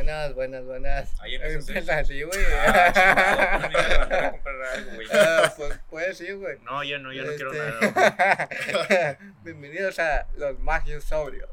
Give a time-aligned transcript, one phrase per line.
[0.00, 1.20] Buenas, buenas, buenas.
[1.20, 1.68] Ahí empiezas.
[1.68, 2.40] Empieza así, güey.
[2.56, 5.06] Ah, pues, güey.
[5.12, 6.58] Ah, pues puede sí, güey.
[6.60, 9.18] No, yo no, yo no quiero Este, nada.
[9.44, 11.50] Bienvenidos a los magios sobrios.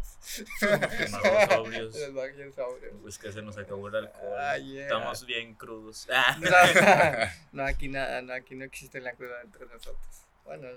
[1.12, 2.00] Magos sobrios.
[2.00, 2.94] Los magios sobrios.
[3.02, 4.38] Pues que se nos acabó el alcohol.
[4.40, 4.84] Ah, yeah.
[4.84, 6.08] Estamos bien crudos.
[6.40, 6.50] No,
[7.52, 10.24] no, aquí nada, no, aquí no existe la cruda entre nosotros.
[10.46, 10.70] Bueno,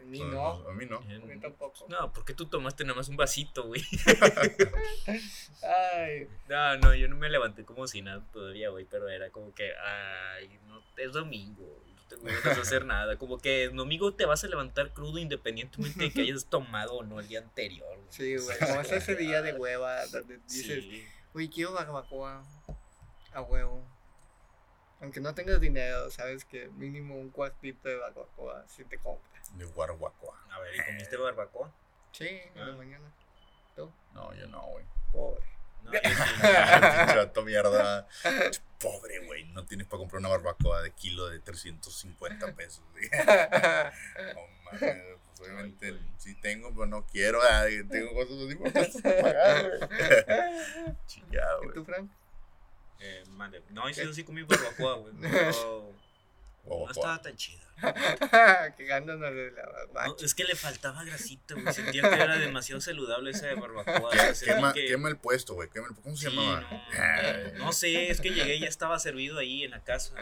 [0.00, 1.00] en mí no, A mí no.
[1.08, 1.86] en mí tampoco.
[1.88, 3.82] No, porque tú tomaste nada más un vasito, güey.
[5.62, 9.54] Ay, No, no, yo no me levanté como si nada todavía, güey, pero era como
[9.54, 11.82] que, ay, no, es domingo,
[12.22, 13.16] no ganas de hacer nada.
[13.18, 17.20] Como que domingo te vas a levantar crudo independientemente de que hayas tomado o no
[17.20, 17.86] el día anterior.
[17.96, 18.08] güey.
[18.10, 18.58] sí, güey.
[18.58, 21.04] Como es ese día de hueva donde dices, Sí.
[21.34, 22.42] uy, quiero barbacoa
[23.32, 23.84] a huevo.
[25.00, 29.56] Aunque no tengas dinero, sabes que mínimo un cuartito de barbacoa si te compras.
[29.56, 30.38] De Guaraguacoa.
[30.50, 31.72] A ver, ¿y comiste barbacoa?
[32.12, 32.76] Sí, en la Ah.
[32.76, 33.10] mañana.
[33.74, 34.84] Tú, No, yo no, güey.
[35.12, 35.42] pobre.
[35.82, 35.92] No.
[37.14, 38.06] Chato mierda.
[38.78, 39.44] Pobre, güey.
[39.52, 42.84] No tienes para comprar una barbacoa de kilo de 350 pesos.
[44.34, 44.40] No
[44.78, 47.40] mames, pues obviamente Ay, sí tengo, pero no quiero.
[47.90, 49.80] tengo cosas así importantes que pagar, güey.
[51.06, 51.74] Chingado, ¿Y güey.
[51.74, 52.10] tú, Frank?
[53.00, 53.62] Eh, mande.
[53.70, 55.14] No, yo sí, sí comí barbacoa, güey.
[55.20, 55.92] pero
[56.66, 57.60] No estaba tan chida.
[58.76, 60.16] Quejándonos de la No, barbacoa.
[60.24, 61.72] es que le faltaba grasita, güey.
[61.72, 64.10] Sentía que era demasiado saludable esa de barbacoa.
[64.44, 65.68] Quema, que- quema el puesto, güey.
[65.70, 66.60] Quema el ¿Cómo se Sí, llamaba?
[66.60, 70.14] no, Ay, no sé, es que llegué y ya estaba servido ahí en la casa.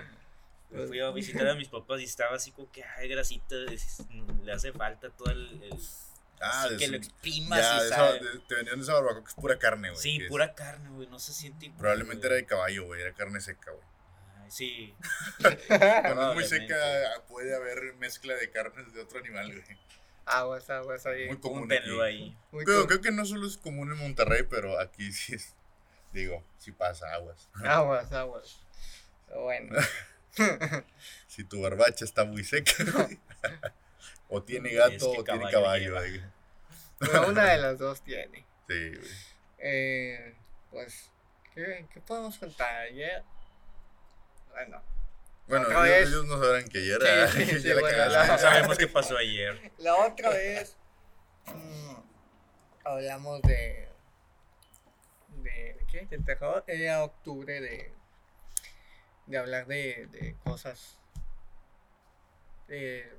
[0.71, 4.05] Me fui a visitar a mis papás y estaba así como que, ay, grasita, es-
[4.45, 5.63] le hace falta todo el...
[5.63, 5.79] el-
[6.41, 8.21] Ah, así que lo exprimas Ya, y de esa- sabe.
[8.21, 10.01] de- te vendían de esa barbacoa que es pura carne, güey.
[10.03, 13.01] Sí, es- pura carne, güey, no se siente igual, Probablemente era de caballo, güey.
[13.03, 13.85] Era carne seca, güey.
[14.45, 14.95] Ay, sí.
[15.69, 16.77] Cuando es muy seca,
[17.29, 19.79] puede haber mezcla de carnes de otro animal, güey.
[20.27, 21.27] Aguas, aguas ahí.
[21.27, 22.01] Muy común aquí.
[22.03, 22.37] ahí.
[22.53, 25.55] Muy Pero creo que no solo es común en Monterrey, pero aquí sí es.
[26.13, 27.49] Digo, sí pasa aguas.
[27.65, 28.61] Aguas, aguas.
[29.35, 29.75] Bueno.
[31.27, 33.19] Si tu barbacha está muy seca, güey.
[34.29, 36.23] o tiene Es gato que o tiene caballo caballo.
[36.99, 38.47] Pero una de las dos tiene.
[38.69, 39.11] Sí, güey.
[39.59, 40.37] Eh,
[40.71, 41.11] pues,
[41.55, 42.75] ¿qué, ¿qué podemos contar?
[42.83, 43.23] Ayer.
[44.51, 44.83] Bueno,
[45.47, 46.09] Bueno, ellos, vez.
[46.09, 48.79] ellos no sabrán que ayer Sí, ah, sí, ya sí, la bueno, la- No sabemos
[48.79, 49.73] qué pasó ayer.
[49.79, 50.77] la otra vez
[51.47, 51.95] mm,
[52.85, 53.89] hablamos de.
[55.43, 56.07] de ¿Qué?
[56.07, 56.65] De terror.
[56.67, 57.93] Era octubre de.
[59.27, 60.99] de hablar de, de cosas.
[62.67, 63.11] De.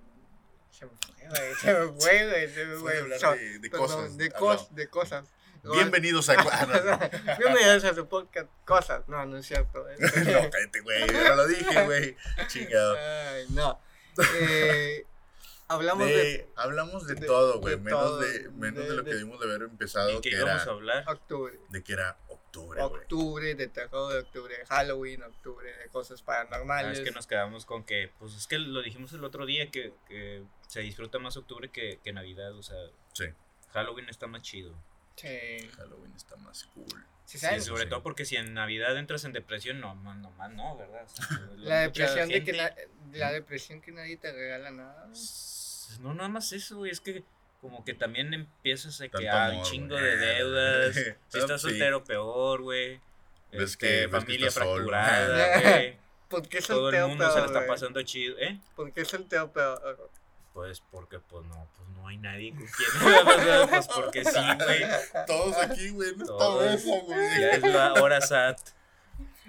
[0.79, 1.55] Se me fue, güey.
[1.59, 2.47] Se me fue, güey.
[2.53, 2.99] Se me Fue fue.
[2.99, 4.17] hablar So- de, de perdón, cosas.
[4.17, 4.57] De, hablamos.
[4.57, 5.25] cos, de cosas.
[5.63, 6.33] Bienvenidos a.
[6.39, 8.47] ah, no, Bienvenidos a su podcast.
[8.65, 9.07] Cosas.
[9.09, 9.85] No, no es cierto.
[9.99, 11.05] no, cállate, güey.
[11.07, 12.15] No lo dije, güey.
[12.47, 12.95] Chingado.
[12.97, 13.79] Ay, no.
[14.39, 15.05] Eh,
[15.69, 17.75] hablamos de, De- hablamos de, de- todo, güey.
[17.75, 20.15] de Menos, todo, de, menos de, de- lo que de- debimos de haber empezado, ¿Y
[20.21, 21.03] que qué era, íbamos a hablar?
[21.07, 21.59] octubre.
[21.69, 23.01] de que era octubre, güey.
[23.01, 26.99] Octubre, de terror, de octubre de Halloween, octubre de cosas Ah, paranormales.
[26.99, 29.93] es que nos quedamos con que, pues es que lo dijimos el otro día, que,
[30.07, 32.77] que se disfruta más octubre que, que Navidad, o sea,
[33.13, 33.25] Sí,
[33.73, 34.73] Halloween está más chido.
[35.15, 35.27] Sí.
[35.77, 37.05] Halloween está más cool.
[37.29, 37.65] Sí, Sí, ¿sabes?
[37.65, 37.89] sobre sí.
[37.89, 41.03] todo porque si en Navidad entras en depresión, no, no, no, más no, ¿verdad?
[41.05, 42.73] O sea, La depresión de que na-
[43.13, 45.07] la depresión que nadie te regala nada.
[45.99, 47.23] No, nada más eso, güey, es que
[47.61, 50.95] como que también empiezas a que Tanto hay un chingo de deudas.
[51.27, 51.69] Si estás sí.
[51.69, 52.99] soltero, peor, güey.
[53.51, 55.97] Ves Este, que- ves que familia fracturada, güey.
[56.29, 57.67] ¿Por qué Todo el soltero mundo se la peor, está güey?
[57.69, 58.59] pasando chido, ¿eh?
[58.75, 60.09] ¿Por qué soltero peor?
[60.53, 63.67] Pues porque, pues no, pues no hay nadie con quien.
[63.69, 64.81] pues porque sí, güey.
[65.27, 66.63] Todos aquí, güey, no Todos.
[66.65, 67.41] está eso, güey.
[67.41, 68.59] Ya es la hora SAT.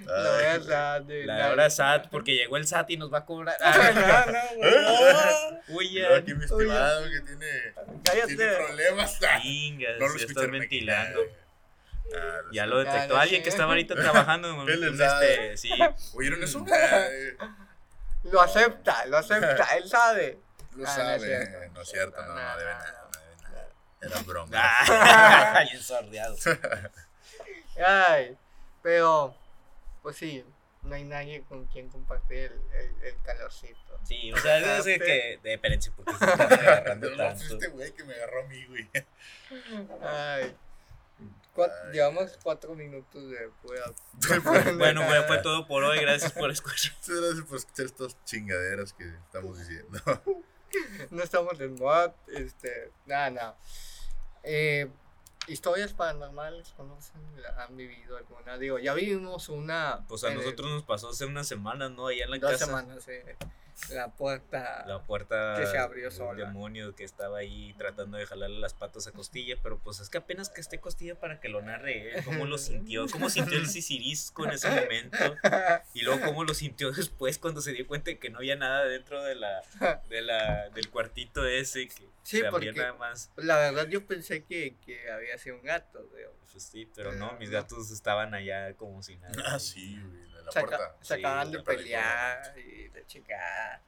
[0.06, 3.24] La Ay, verdad, de La hora SAT, porque llegó el SAT y nos va a
[3.26, 3.56] cobrar.
[3.94, 4.38] no, no,
[5.68, 5.90] güey.
[5.94, 6.16] Ya.
[6.16, 7.46] aquí mi estimado que tiene,
[8.04, 8.36] Cállate.
[8.36, 9.18] tiene problemas.
[9.42, 11.20] Chingas, No lo ya estás ventilando.
[12.14, 15.70] Ah, lo Ya lo detectó Ah, alguien que estaba ahorita trabajando en este, sí.
[16.14, 16.64] ¿Oyeron eso?
[18.24, 20.38] Lo acepta, lo acepta, él sabe.
[20.76, 21.70] Lo Ah, no es sabe.
[21.72, 23.06] No es cierto, no, no, debe nada.
[24.02, 24.50] Era broma.
[24.62, 26.36] Ah, bien sordeado.
[27.84, 28.36] Ay,
[28.82, 29.34] pero,
[30.02, 30.44] pues sí,
[30.82, 33.76] no hay nadie con quien compartir el, el, el calorcito.
[34.04, 35.40] Sí, o sea, ser Ah, que.
[35.42, 37.44] De, espérense, porque se agarrando no tanto.
[37.44, 38.88] este güey que me agarró a mí, güey.
[40.02, 40.42] Ay.
[40.44, 40.56] Ay.
[41.92, 43.84] Llevamos cuatro minutos de pura.
[44.78, 45.98] Bueno, pues fue todo por hoy.
[46.00, 46.92] Gracias por escuchar.
[46.94, 50.00] Muchas gracias por escuchar estas chingaderas que estamos diciendo.
[51.10, 53.58] No estamos en mod, este, nada, nada.
[54.42, 54.88] Eh,
[55.46, 57.20] historias paranormales conocen,
[57.58, 58.58] han vivido alguna.
[58.58, 60.04] Digo, ya vivimos una.
[60.08, 62.06] Pues a nosotros nos pasó hace unas semanas, ¿no?
[62.06, 62.66] Allá en la dos casa.
[62.66, 63.36] semanas, eh,
[63.90, 64.84] la puerta.
[64.86, 66.46] La puerta Que se abrió del sola.
[66.46, 70.18] demonio que estaba ahí tratando de jalarle las patas a Costilla, pero pues es que
[70.18, 73.66] apenas que esté Costilla para que lo narre él, cómo lo sintió, cómo sintió el
[73.68, 75.18] sisirisco en ese momento,
[75.94, 78.84] y luego cómo lo sintió después cuando se dio cuenta de que no había nada
[78.84, 79.62] dentro de la,
[80.08, 83.30] de la, del cuartito ese, que Sí, se abría nada más.
[83.36, 86.30] La verdad, yo pensé que, que había sido un gato, digo.
[86.52, 87.54] Pues sí, pero no, mis No.
[87.58, 89.32] gatos estaban allá como si nada.
[89.46, 90.96] Ah, sí, güey, la Saca- puerta.
[91.00, 93.80] se Sí, acaban de pelear y de chicar.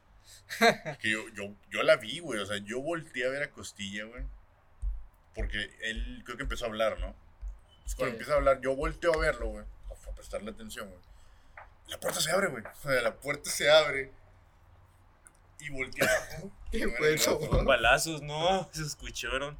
[1.00, 2.40] Que yo, yo, yo la vi, güey.
[2.40, 4.22] O sea, yo volteé a ver a Costilla, güey.
[5.34, 7.14] Porque él creo que empezó a hablar, ¿no?
[7.74, 8.12] Entonces, cuando Sí.
[8.16, 9.64] empieza a hablar, yo volteo a verlo, güey.
[9.64, 11.00] A prestarle atención, güey.
[11.88, 12.62] La puerta se abre, güey.
[12.64, 14.12] O sea, la puerta se abre.
[15.60, 16.50] Y vato.
[17.64, 19.56] Balazos, no, se escucharon.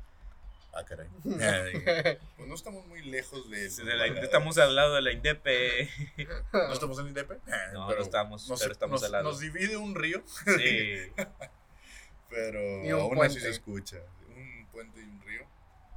[0.75, 1.09] Ah, caray.
[2.37, 3.69] Pues no estamos muy lejos de.
[3.69, 5.89] De la- estamos al lado de la Indepe.
[6.53, 7.35] ¿No estamos en Indepe?
[7.73, 9.25] No, pero no estamos, nos- pero estamos nos- al lado.
[9.25, 11.13] Nos divide un río, Sí.
[12.31, 13.41] pero Y un aún así puente.
[13.41, 13.99] se escucha.
[14.29, 15.47] Un puente y un río,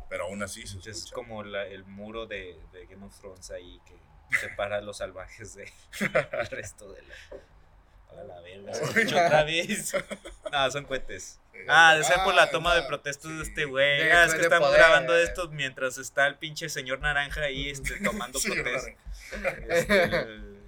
[0.09, 1.15] pero aún así se Es escucha.
[1.15, 3.95] como la- el muro de, de Game of Thrones ahí que
[4.39, 5.69] separa a los salvajes del
[6.51, 7.15] resto de la.
[8.19, 9.93] A la verga, se escuchó otra vez.
[10.51, 11.39] No, son cohetes.
[11.67, 14.11] Ah, de ser por la toma de Ah, protestas de este güey.
[14.11, 14.81] Ah, es que estamos poder.
[14.81, 18.85] grabando esto mientras está el pinche señor naranja ahí este, tomando protestas.
[19.67, 20.07] Este,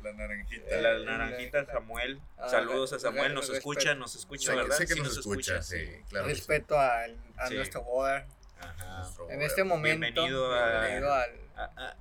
[0.02, 0.76] La naranjita.
[0.82, 2.20] la naranjita Samuel.
[2.40, 4.76] Ah, Saludos a Samuel, nos escucha, nos escucha, ¿verdad?
[4.76, 6.26] sé que Sí nos escucha, sí, claro.
[6.30, 6.34] sí.
[6.34, 7.56] Respeto al- a Sí.
[7.56, 8.26] nuestro boda.
[9.30, 10.24] En este momento.
[10.24, 10.52] Bienvenido
[11.14, 11.96] al, Ah, ah, a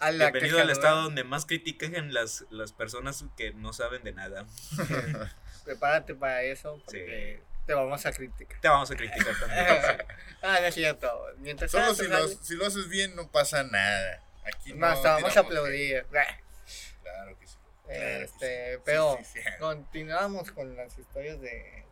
[0.00, 4.46] la Bienvenido al estado donde más critican las, las personas que no saben de nada.
[5.64, 8.60] Prepárate para eso, porque te vamos a criticar.
[8.60, 9.66] Te vamos a criticar también.
[9.66, 10.04] sí.
[10.42, 11.26] ah, no es cierto.
[11.38, 12.36] Mientras Solo si lo, dale.
[12.40, 14.22] si lo haces bien no pasa nada.
[14.44, 14.78] Aquí no.
[14.78, 16.04] Más, te vamos a aplaudir.
[16.10, 16.86] Claro que sí.
[17.02, 18.80] Claro que Este, sí.
[18.84, 19.50] pero Sí, sí, sí.
[19.58, 21.84] continuamos con las historias de.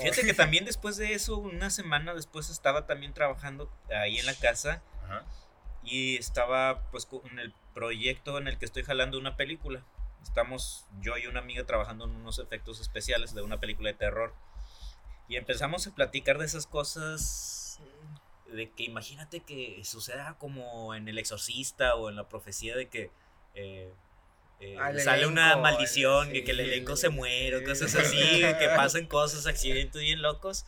[0.00, 4.34] Fíjate que también después de eso, una semana después estaba también trabajando ahí en la
[4.34, 5.24] casa Ajá.
[5.84, 9.84] Y estaba pues con el proyecto en el que estoy jalando una película.
[10.22, 14.34] Estamos yo y una amiga trabajando en unos efectos especiales de una película de terror.
[15.28, 17.80] Y empezamos a platicar de esas cosas
[18.52, 23.10] de que imagínate que suceda como en El Exorcista o en la profecía de que
[23.54, 23.92] eh,
[24.60, 28.68] eh, Al sale una maldición, sí, y que el elenco se muere, cosas así, que
[28.76, 30.66] pasan cosas, accidentes bien locos.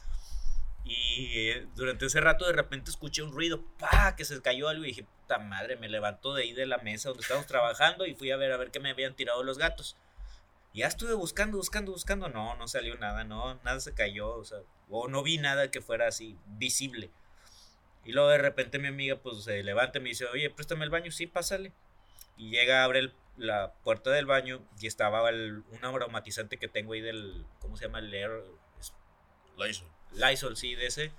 [0.85, 4.15] Y durante ese rato de repente escuché un ruido, ¡pa!
[4.17, 7.09] que se cayó algo y dije, puta madre, me levanto de ahí de la mesa
[7.09, 9.97] donde estábamos trabajando y fui a ver a ver qué me habían tirado los gatos.
[10.75, 14.59] Ya estuve buscando, buscando, buscando, no, no salió nada, no, nada se cayó, o sea,
[14.91, 17.11] o no vi nada que fuera así visible.
[18.05, 20.91] Y luego de repente mi amiga pues se levanta y me dice, oye, préstame el
[20.91, 21.73] baño, sí, pásale.
[22.37, 26.93] Y llega, abre el- la puerta del baño y estaba el, un aromatizante que tengo
[26.93, 28.01] ahí del, ¿cómo se llama?
[28.01, 28.45] El Air,
[29.69, 29.85] hizo.
[30.15, 31.13] Lysol, sí, de ese,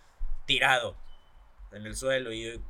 [0.45, 0.95] tirado
[1.71, 2.31] en el suelo.
[2.31, 2.61] Y yo,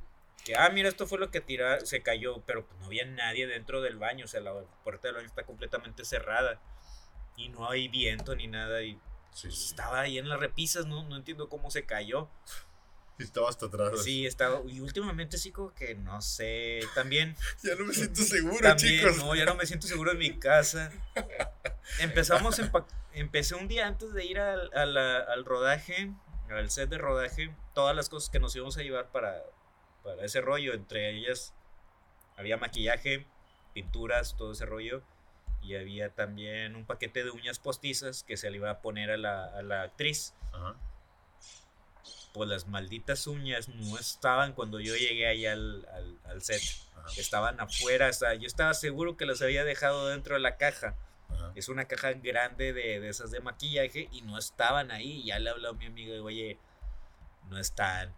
[0.44, 3.48] que, ah, mira, esto fue lo que tira, se cayó, pero pues no había nadie
[3.48, 6.62] dentro del baño, o sea, la puerta del baño está completamente cerrada
[7.36, 8.84] y no hay viento ni nada.
[8.84, 9.00] Y
[9.36, 9.66] Sí, pues, sí.
[9.72, 12.30] estaba ahí en las repisas, no, no entiendo cómo se cayó.
[13.18, 14.04] Estaba hasta atrás.
[14.04, 18.60] Sí, estaba, y últimamente sí como que no sé, también Ya no me siento seguro,
[18.60, 19.18] también, chicos.
[19.18, 20.92] no, ya no me siento seguro en mi casa.
[22.00, 22.60] Empezamos,
[23.14, 26.12] empecé un día antes de ir al, a la- al rodaje,
[26.50, 29.42] al set de rodaje, todas las cosas que nos íbamos a llevar para,
[30.04, 30.74] para ese rollo.
[30.74, 31.54] Entre ellas
[32.38, 33.26] había maquillaje,
[33.74, 35.04] pinturas, todo ese rollo.
[35.62, 39.18] Y había también un paquete de uñas postizas que se le iba a poner a
[39.18, 40.34] la, a la actriz.
[40.54, 40.76] Ajá.
[42.36, 46.62] Pues las malditas uñas no estaban cuando yo llegué ahí al, al- al set.
[46.98, 47.08] Ajá.
[47.18, 50.96] Estaban afuera, o sea, yo estaba seguro que las había dejado dentro de la caja.
[51.30, 51.54] Ajá.
[51.56, 55.24] Es una caja grande de, de esas de maquillaje y no estaban ahí.
[55.24, 56.58] Ya le habló a mi amigo, oye,
[57.50, 58.14] no están.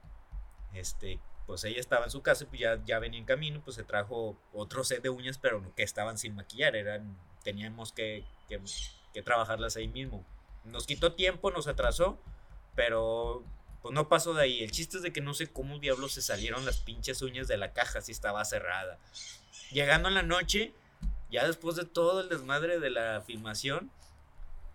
[0.73, 3.75] Este, pues ella estaba en su casa y pues ya, ya venía en camino, pues
[3.75, 8.59] se trajo otro set de uñas, pero que estaban sin maquillar, eran, teníamos que, que,
[9.13, 10.25] que trabajarlas ahí mismo.
[10.65, 12.19] Nos quitó tiempo, nos atrasó,
[12.75, 13.43] pero
[13.81, 14.63] pues no pasó de ahí.
[14.63, 17.57] El chiste es de que no sé cómo diablos se salieron las pinches uñas de
[17.57, 18.97] la caja si estaba cerrada.
[19.71, 20.73] Llegando en la noche,
[21.29, 23.91] ya después de todo el desmadre de la filmación,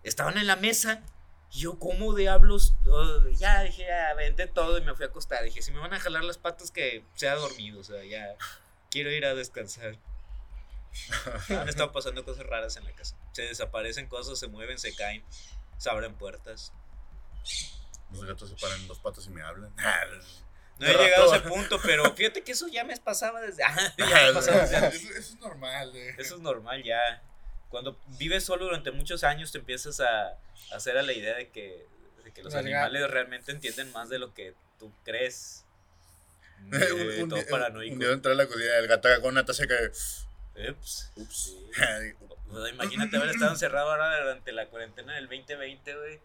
[0.03, 1.03] estaban en la mesa.
[1.51, 2.73] Y yo, ¿cómo diablos?
[2.87, 5.43] Oh, ya dije, ya aventé todo y me fui a acostar.
[5.43, 7.79] Dije, si me van a jalar las patas, que sea dormido.
[7.79, 8.35] O sea, ya
[8.89, 9.97] quiero ir a descansar.
[11.49, 13.15] Han estado pasando cosas raras en la casa.
[13.31, 15.23] Se desaparecen cosas, se mueven, se caen,
[15.77, 16.71] se abren puertas.
[18.13, 19.73] Los gatos se paran en dos patas y me hablan.
[20.79, 23.63] No he llegado a ese punto, pero fíjate que eso ya me pasaba desde.
[23.63, 25.01] Ah, ya me pasaba desde antes.
[25.03, 26.15] eso, eso es normal, eh.
[26.17, 27.21] Eso es normal ya.
[27.69, 30.35] Cuando vives solo durante muchos años te empiezas a, a
[30.75, 31.85] hacer a la idea de que,
[32.23, 35.63] de que los animales realmente entienden más de lo que tú crees.
[36.65, 37.93] un, Eh, un todo día- paranoico.
[37.93, 39.91] un día entré a la cocina el gato con una taza que.
[40.69, 41.11] Ups.
[41.15, 41.35] Ups.
[41.35, 42.13] Sí.
[42.73, 46.19] Imagínate haber estado encerrado ahora durante la cuarentena del 2020, güey.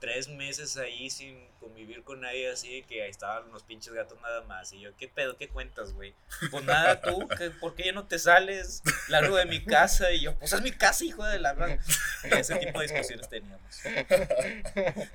[0.00, 4.20] Tres meses ahí sin convivir con nadie, así de que ahí estaban los pinches gatos
[4.20, 4.72] nada más.
[4.72, 5.36] Y yo, ¿qué pedo?
[5.36, 6.14] ¿Qué cuentas, güey?
[6.52, 8.80] Pues nada, tú, ¿qué- ¿por qué ya no te sales?
[9.08, 10.12] Largo de mi casa.
[10.12, 11.80] Y yo, pues es mi casa, hijo de la gran.
[12.30, 13.82] Y ese tipo de discusiones teníamos.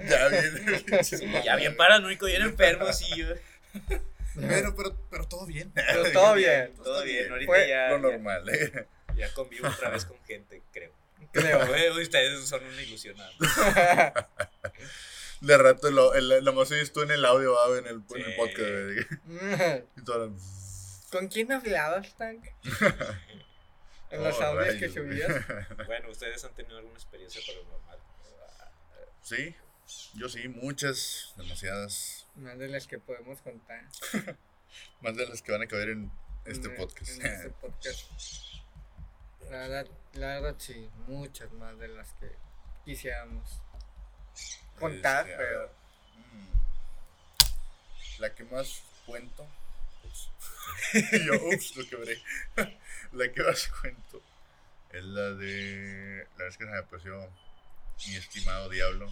[0.09, 1.03] ya bien.
[1.03, 3.27] Sí, ya bien paranoico, bien enfermo, sí, yo.
[4.35, 5.71] Pero, pero, pero todo bien.
[5.73, 6.73] Pero todo bien.
[6.75, 8.85] Todo bien, ahorita Fue ya, Lo ya, normal, eh.
[9.15, 10.91] ya convivo otra vez con gente, creo.
[11.33, 11.67] Creo.
[11.67, 13.31] Güey, Ustedes son un ilusionado.
[15.41, 18.21] De rato, lo, el, la más oyes tú en el audio, va, en el, en
[18.25, 19.85] el podcast.
[19.97, 20.33] Y todo,
[21.11, 22.45] ¿Con quién hablabas, Tank?
[24.09, 25.33] En los Oh, audios que subías.
[25.87, 27.97] Bueno, ¿ustedes han tenido alguna experiencia paranormal?
[29.23, 29.55] Sí,
[30.13, 32.27] yo sí, muchas, demasiadas.
[32.35, 33.81] Más de las que podemos contar.
[35.01, 36.11] Más de las que van a caber en
[36.45, 37.09] este En- podcast.
[37.19, 38.05] en este podcast.
[39.53, 42.35] La verdad, la verdad sí, muchas más de las que
[42.83, 43.61] quisiéramos
[44.79, 45.69] contar, Este, pero ver,
[46.17, 49.47] mm, La que más cuento.
[51.23, 52.19] yo, ups, lo quebré.
[53.11, 54.23] La que más cuento
[54.89, 56.27] es la de.
[56.35, 57.29] La vez que se me apareció
[58.07, 59.07] mi estimado diablo.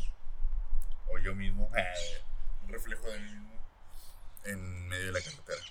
[1.10, 1.70] O yo mismo.
[2.64, 3.62] Un reflejo de mí mismo.
[4.46, 5.62] En medio de la carretera.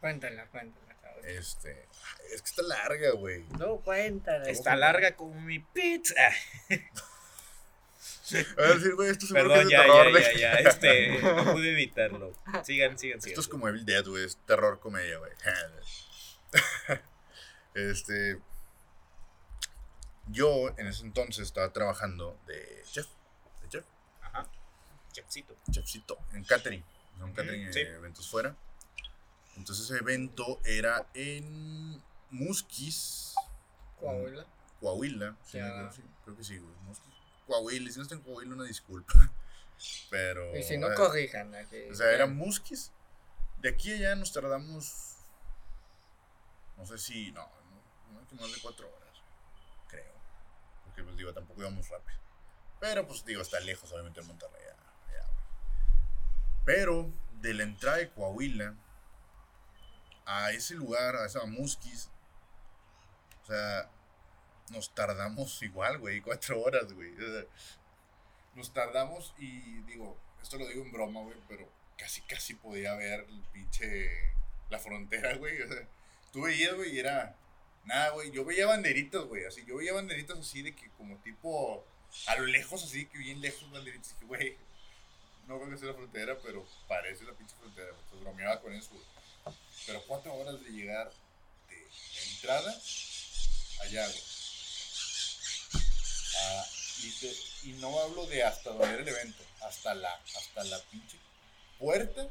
[0.00, 0.89] cuéntala, cuéntala.
[1.24, 1.88] Este.
[2.32, 3.44] Es que está larga, güey.
[3.58, 4.48] No, cuéntala.
[4.48, 6.14] Está larga como mi pizza.
[8.32, 10.20] A ver, sí, güey, esto seguro que es Perdón, ya, terror.
[10.20, 10.70] ya, ya, ya.
[10.70, 12.32] Este, no pude evitarlo.
[12.64, 13.28] Sigan, sigan, sigan.
[13.28, 14.24] Esto es como Evil Dead, güey.
[14.24, 15.32] Es terror comedia, güey.
[17.74, 18.40] este.
[20.28, 23.08] Yo en ese entonces estaba trabajando de chef.
[23.62, 23.84] De chef.
[24.22, 24.46] Ajá.
[25.12, 25.56] Chefcito.
[25.70, 26.18] Chefcito.
[26.32, 26.84] En catering.
[27.16, 27.82] Un Ujú, catering sí.
[27.84, 28.54] de eventos fuera.
[29.56, 33.34] Entonces ese evento era en Musquis,
[34.00, 34.46] Coahuila.
[34.80, 35.36] Coahuila.
[35.44, 36.74] Sí, creo, sí, creo que sí, güey.
[36.82, 37.14] Musquis.
[37.46, 37.90] Coahuila.
[37.90, 39.32] Si no está en Coahuila, una disculpa.
[40.10, 40.56] Pero.
[40.56, 41.54] Y si no, eh, corrijan.
[41.54, 41.82] aquí.
[41.90, 42.92] O sea, era Musquis.
[43.58, 45.16] De aquí a allá nos tardamos.
[46.76, 47.30] No sé si.
[47.32, 49.14] No, no, no que más de cuatro horas.
[49.88, 50.14] Creo.
[50.84, 52.18] Porque, pues digo, tampoco íbamos rápido.
[52.80, 54.62] Pero, pues digo, está lejos, obviamente, en Monterrey.
[54.64, 54.76] ya,
[55.12, 55.44] ya, güey.
[56.64, 58.74] Pero, de la entrada de Coahuila
[60.30, 62.08] a ese lugar, a esa Musquis.
[63.42, 63.90] O sea,
[64.70, 67.12] nos tardamos igual, güey, cuatro horas, güey.
[68.54, 71.68] Nos tardamos y digo, esto lo digo en broma, güey, pero
[71.98, 74.08] casi, casi podía ver el pinche,
[74.68, 75.62] la frontera, güey.
[75.62, 75.88] O sea,
[76.32, 77.34] tú veías, güey, y era,
[77.84, 81.84] nada, güey, yo veía banderitas, güey, así, yo veía banderitas así de que como tipo,
[82.28, 84.56] a lo lejos, así, que bien lejos banderitas, que, güey,
[85.48, 88.90] no creo que sea la frontera, pero parece la pinche frontera, entonces bromeaba con eso,
[88.92, 89.19] güey.
[89.86, 91.10] Pero cuatro horas de llegar
[91.68, 92.80] de entrada
[93.82, 94.22] allá, güey.
[96.42, 96.66] Ah,
[97.64, 101.18] y, no hablo de hasta donde era el evento, hasta la, hasta la pinche
[101.78, 102.28] puerta,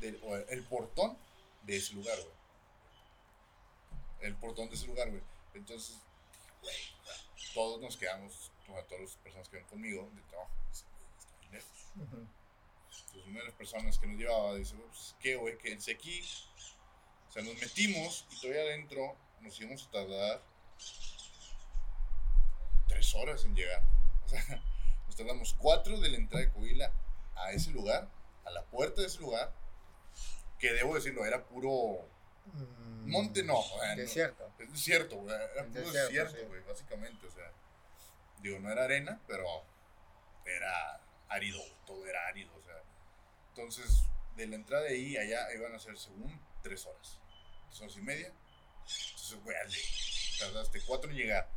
[0.00, 1.16] el portón
[1.62, 2.34] de ese lugar, güey.
[4.20, 5.22] El portón de ese lugar, güey.
[5.54, 5.96] Entonces,
[6.62, 6.76] güey,
[7.54, 10.86] todos nos quedamos, todas las personas que ven conmigo de trabajo, dicen,
[11.50, 12.41] "Güey, está bien
[13.12, 15.58] Entonces una de las personas que nos llevaba dice, pues, ¿qué, güey?
[15.58, 16.22] Quédense aquí.
[17.28, 20.42] O sea, nos metimos y todavía adentro nos íbamos a tardar
[22.88, 23.82] tres horas en llegar.
[24.24, 24.42] O sea,
[25.06, 26.92] nos tardamos cuatro de la entrada de Coahuila
[27.36, 28.08] a ese lugar,
[28.44, 29.52] a la puerta de ese lugar,
[30.58, 32.08] que debo decirlo, era puro
[32.44, 33.56] Mm, monte, no.
[33.56, 34.50] o sea, no- Desierto.
[34.58, 35.32] es desierto, güey.
[35.32, 36.42] Era puro Desierto, desierto, sí.
[36.48, 37.24] güey, básicamente.
[37.28, 37.52] O sea,
[38.40, 39.46] digo, no era arena, pero
[40.44, 42.71] era árido, todo era árido, o sea.
[43.54, 44.04] Entonces,
[44.36, 47.20] de la entrada de ahí allá iban a ser, según, tres horas.
[47.68, 48.28] Tres horas y media.
[48.28, 49.56] Entonces, güey,
[50.38, 51.50] tardaste cuatro en llegar.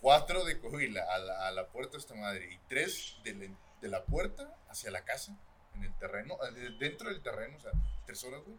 [0.00, 2.52] Cuatro de Coahuila a la, a la puerta de esta madre.
[2.52, 5.36] Y tres de la, de la puerta hacia la casa,
[5.74, 7.72] en el terreno, eh, de- dentro del terreno, o sea,
[8.06, 8.56] tres horas, güey.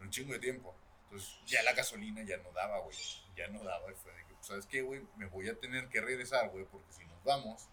[0.00, 0.74] Un chingo de tiempo.
[1.04, 2.96] Entonces, ya la gasolina ya no daba, güey.
[3.36, 3.92] Ya no daba.
[3.92, 5.06] Y fue de que, pues, ¿sabes qué, güey?
[5.16, 7.68] Me voy a tener que regresar, güey, porque si nos vamos,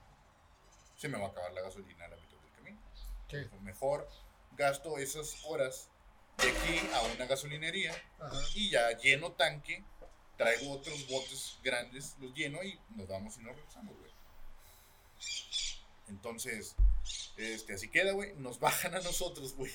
[0.95, 2.79] se me va a acabar la gasolina a la mitad del camino.
[3.29, 3.37] Sí.
[3.49, 4.07] Pues, mejor
[4.55, 5.89] gasto esas horas
[6.37, 8.39] de aquí a una gasolinería Ajá.
[8.55, 9.83] y ya lleno tanque,
[10.37, 14.11] traigo otros botes grandes, los lleno y nos vamos y nos regresamos, güey.
[16.09, 16.75] Entonces,
[17.37, 18.33] este, así queda, güey.
[18.35, 19.71] Nos bajan a nosotros, güey.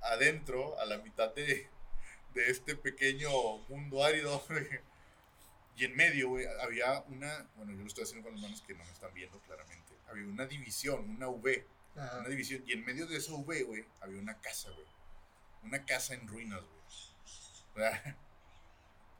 [0.00, 1.68] adentro, a la mitad de,
[2.34, 3.30] de este pequeño
[3.68, 4.44] mundo árido.
[4.48, 4.66] güey.
[5.76, 8.74] Y en medio, güey, había una, bueno, yo lo estoy haciendo con las manos que
[8.74, 9.92] no me están viendo claramente.
[10.08, 12.62] Había una división, una V, Una división.
[12.66, 14.86] Y en medio de esa V, güey, había una casa, güey.
[15.62, 16.76] Una casa en ruinas, güey.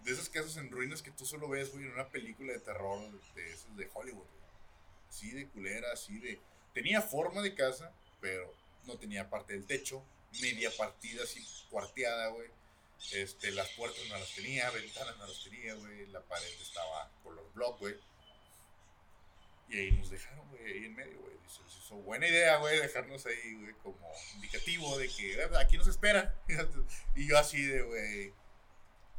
[0.04, 3.10] De esas casas en ruinas que tú solo ves, güey, en una película de terror
[3.34, 4.50] de esos de Hollywood, güey.
[5.08, 6.38] Así de culera, así de...
[6.72, 8.54] Tenía forma de casa, pero
[8.84, 10.04] no tenía parte del techo.
[10.40, 12.48] Media partida así cuarteada, güey.
[13.12, 16.06] Este, las puertas no las tenía, ventanas no las tenía, güey.
[16.06, 17.96] La pared estaba color block, güey.
[19.68, 21.34] Y ahí nos dejaron, güey, ahí en medio, güey.
[21.42, 25.86] Dice, hizo buena idea, güey, dejarnos ahí, güey, como indicativo de que "Eh, aquí nos
[25.88, 26.32] esperan.
[27.16, 28.32] y yo así de, güey,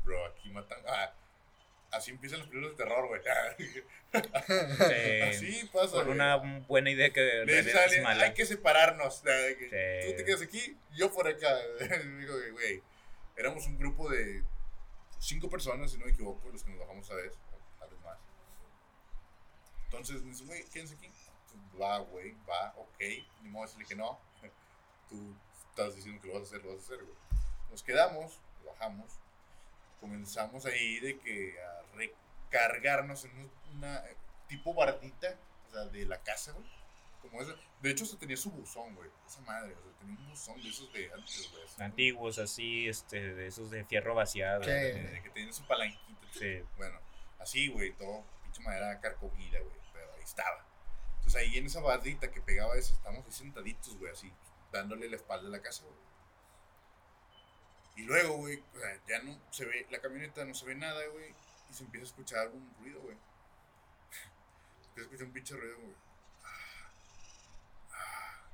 [0.03, 0.79] bro, aquí matan.
[0.87, 1.13] Ah,
[1.91, 3.21] así empiezan los películas de terror, güey.
[4.87, 5.21] Sí.
[5.21, 5.91] así pasa.
[5.93, 6.15] Por güey.
[6.15, 6.37] una
[6.67, 8.23] buena idea que Le realidad sale, es mala.
[8.25, 9.23] hay que separarnos.
[9.23, 9.65] de que
[10.05, 10.11] Sí.
[10.11, 11.57] Tú te quedas aquí, yo por acá.
[12.19, 12.81] Digo, güey,
[13.35, 14.43] éramos un grupo de
[15.19, 17.99] cinco personas, si no me equivoco, los que nos bajamos a vez, o tal vez
[18.01, 18.17] más.
[19.89, 21.09] Entonces, me dice, güey, quédense aquí.
[21.79, 22.99] Va, güey, va, ok.
[23.41, 24.19] Ni modo de decirle que no.
[25.09, 25.33] Tú
[25.69, 27.15] estás diciendo que lo vas a hacer, lo vas a hacer, güey.
[27.71, 29.05] Nos quedamos, bajamos,
[29.99, 34.15] comenzamos ahí de que a recargarnos en un- una eh,
[34.47, 35.35] tipo bardita,
[35.67, 36.65] o sea, de la casa, güey.
[37.21, 37.53] Como esa.
[37.81, 39.09] De hecho, se tenía su buzón, güey.
[39.27, 41.63] Esa madre, o sea, tenía un buzón de esos de antes, güey.
[41.79, 44.63] Antiguos, así, este, de esos de fierro vaciado.
[44.63, 44.69] Sí.
[44.69, 46.27] que tenían su palanquita.
[46.31, 46.61] Sí.
[46.77, 46.97] Bueno,
[47.39, 49.75] así, güey, todo pinche madera carcomida, güey,
[50.27, 50.65] estaba.
[51.17, 54.31] Entonces ahí en esa bardita que pegaba eso, estábamos ahí sentaditos, güey, así,
[54.71, 55.95] dándole la espalda a la casa, güey.
[57.95, 61.05] Y luego, güey, o sea, ya no se ve, la camioneta no se ve nada,
[61.07, 61.33] güey,
[61.69, 63.17] y se empieza a escuchar un ruido, güey.
[64.87, 65.95] empieza a escuchar un pinche ruido, güey.
[66.43, 66.91] Ah,
[67.93, 68.49] ah.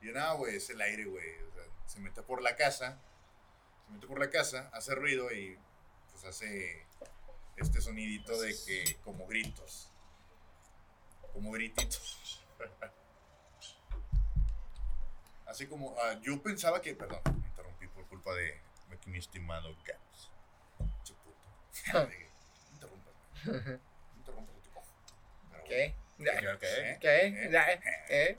[0.00, 1.42] Y nada, güey, es el aire, güey.
[1.44, 2.98] O sea, se mete por la casa,
[3.86, 5.56] se mete por la casa, hace ruido y
[6.10, 6.84] pues hace
[7.56, 9.88] este sonidito de que como gritos.
[11.32, 12.42] Como grititos.
[15.46, 18.58] Así como, ah, yo pensaba que, perdón, me interrumpí por culpa de
[19.06, 20.30] mi estimado Gams.
[21.04, 21.38] Che puto.
[21.92, 23.44] No interrumpas, güey.
[23.44, 24.86] No interrumpas, te cojo.
[25.66, 25.94] ¿Qué?
[26.18, 26.30] ¿qué?
[26.78, 26.98] ¿eh?
[27.00, 27.48] ¿Qué?
[27.50, 27.72] ¿Ya?
[28.08, 28.38] ¿Eh?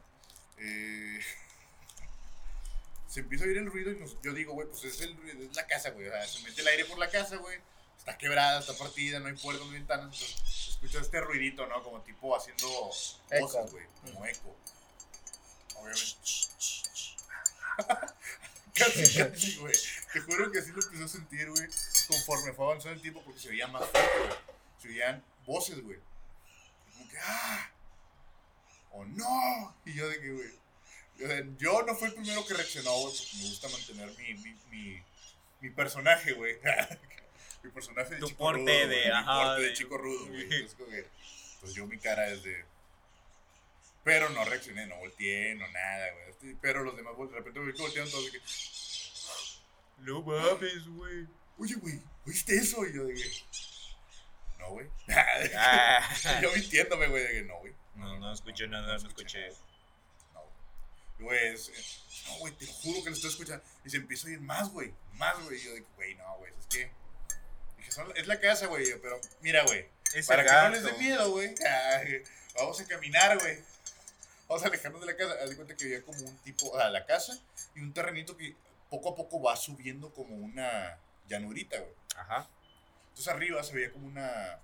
[0.58, 1.20] Eh,
[3.08, 5.44] se empieza a oír el ruido y nos- yo digo, güey, pues es el ruido,
[5.44, 6.08] es la casa, güey.
[6.08, 7.60] O sea, se mete el aire por la casa, güey.
[8.04, 10.14] Está quebrada, está partida, no hay puertas, no hay ventanas.
[10.14, 11.82] Entonces se escucha este ruidito, ¿no?
[11.82, 12.68] Como tipo haciendo
[13.40, 13.86] cosas, güey.
[14.02, 14.54] Como eco.
[15.76, 16.14] Obviamente.
[18.76, 19.74] casi, casi, güey.
[20.12, 21.66] Te juro que así lo empezó a sentir, güey.
[22.10, 24.38] Conforme fue avanzando el tiempo porque se veía más fuerte, güey.
[24.82, 25.98] Se oían voces, güey.
[26.92, 27.72] Como que, ¡ah!
[28.92, 29.78] ¡Oh, no!
[29.86, 30.52] Y yo de que, güey.
[31.58, 35.04] Yo no fui el primero que reaccionó, güey, porque me gusta mantener mi, mi, mi,
[35.62, 36.60] mi personaje, güey.
[37.64, 40.26] mi personaje de Tu chico porte rudo, de, güey, mi porte de, de- chico rudo,
[40.28, 40.42] güey.
[40.44, 41.08] Entonces, como que,
[41.62, 42.66] pues yo mi cara es de...
[44.04, 46.56] Pero no reaccioné, no volteé, no nada, güey.
[46.62, 48.40] Pero los demás, de repente me vi voltearon todos que...
[50.00, 51.26] No mames, güey.
[51.58, 52.86] Oye, güey, ¿oíste eso?
[52.86, 53.24] Y yo que...
[54.60, 54.88] No, güey.
[55.56, 56.10] Ah.
[56.42, 57.74] yo mintiéndome, güey, que no, güey.
[57.96, 59.50] No, no escuché nada, no escuché.
[60.34, 60.42] No,
[61.20, 61.48] güey.
[61.54, 61.72] Es-
[62.28, 63.64] no, güey, te juro que lo estoy escuchando.
[63.86, 64.94] Y se empieza a oír más, güey.
[65.14, 65.58] Más, güey.
[65.58, 66.92] Y yo que, güey, no, güey, es que...
[67.94, 68.86] Son- es la casa, güey.
[69.02, 69.88] Pero mira, güey.
[70.28, 71.02] Para que no les dé gato.
[71.02, 71.56] miedo, güey.
[72.56, 73.58] Vamos a caminar, güey.
[74.48, 75.34] Vamos a alejarnos de la casa.
[75.42, 77.40] Haz de cuenta que había como un tipo a la casa
[77.76, 78.56] y un terrenito que
[78.90, 81.94] poco a poco va subiendo como una llanurita, güey.
[82.16, 82.48] Ajá.
[83.10, 84.60] Entonces arriba se veía como una.